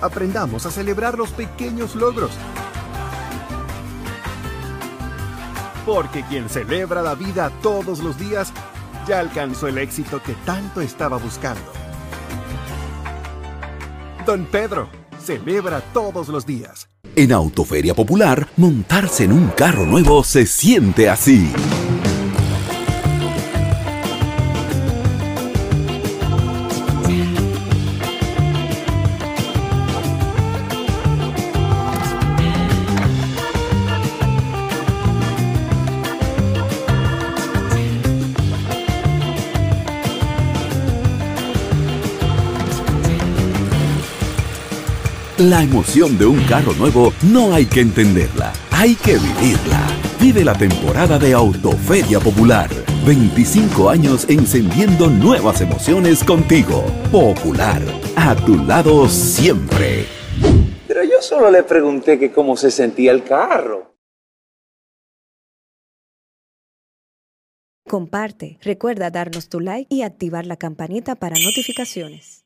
Aprendamos 0.00 0.64
a 0.66 0.70
celebrar 0.70 1.18
los 1.18 1.30
pequeños 1.30 1.94
logros. 1.94 2.30
Porque 5.84 6.22
quien 6.24 6.48
celebra 6.48 7.02
la 7.02 7.14
vida 7.14 7.50
todos 7.62 8.00
los 8.00 8.18
días 8.18 8.52
ya 9.06 9.20
alcanzó 9.20 9.68
el 9.68 9.78
éxito 9.78 10.22
que 10.22 10.34
tanto 10.44 10.80
estaba 10.80 11.16
buscando. 11.16 11.72
Don 14.26 14.44
Pedro 14.44 14.88
celebra 15.18 15.80
todos 15.92 16.28
los 16.28 16.44
días. 16.44 16.88
En 17.16 17.32
Autoferia 17.32 17.94
Popular, 17.94 18.46
montarse 18.56 19.24
en 19.24 19.32
un 19.32 19.48
carro 19.48 19.86
nuevo 19.86 20.22
se 20.22 20.46
siente 20.46 21.08
así. 21.08 21.50
La 45.38 45.62
emoción 45.62 46.18
de 46.18 46.26
un 46.26 46.42
carro 46.46 46.72
nuevo 46.72 47.12
no 47.22 47.54
hay 47.54 47.64
que 47.64 47.80
entenderla, 47.80 48.52
hay 48.72 48.96
que 48.96 49.18
vivirla. 49.18 49.86
Vive 50.18 50.44
la 50.44 50.52
temporada 50.52 51.16
de 51.16 51.32
Autoferia 51.32 52.18
Popular. 52.18 52.68
25 53.06 53.88
años 53.88 54.26
encendiendo 54.28 55.06
nuevas 55.08 55.60
emociones 55.60 56.24
contigo. 56.24 56.84
Popular, 57.12 57.80
a 58.16 58.34
tu 58.34 58.56
lado 58.56 59.08
siempre. 59.08 60.06
Pero 60.88 61.04
yo 61.04 61.22
solo 61.22 61.52
le 61.52 61.62
pregunté 61.62 62.18
que 62.18 62.32
cómo 62.32 62.56
se 62.56 62.72
sentía 62.72 63.12
el 63.12 63.22
carro. 63.22 63.94
comparte, 67.88 68.58
recuerda 68.60 69.10
darnos 69.10 69.48
tu 69.48 69.60
like 69.60 69.92
y 69.92 70.02
activar 70.02 70.46
la 70.46 70.56
campanita 70.56 71.14
para 71.14 71.36
notificaciones. 71.42 72.44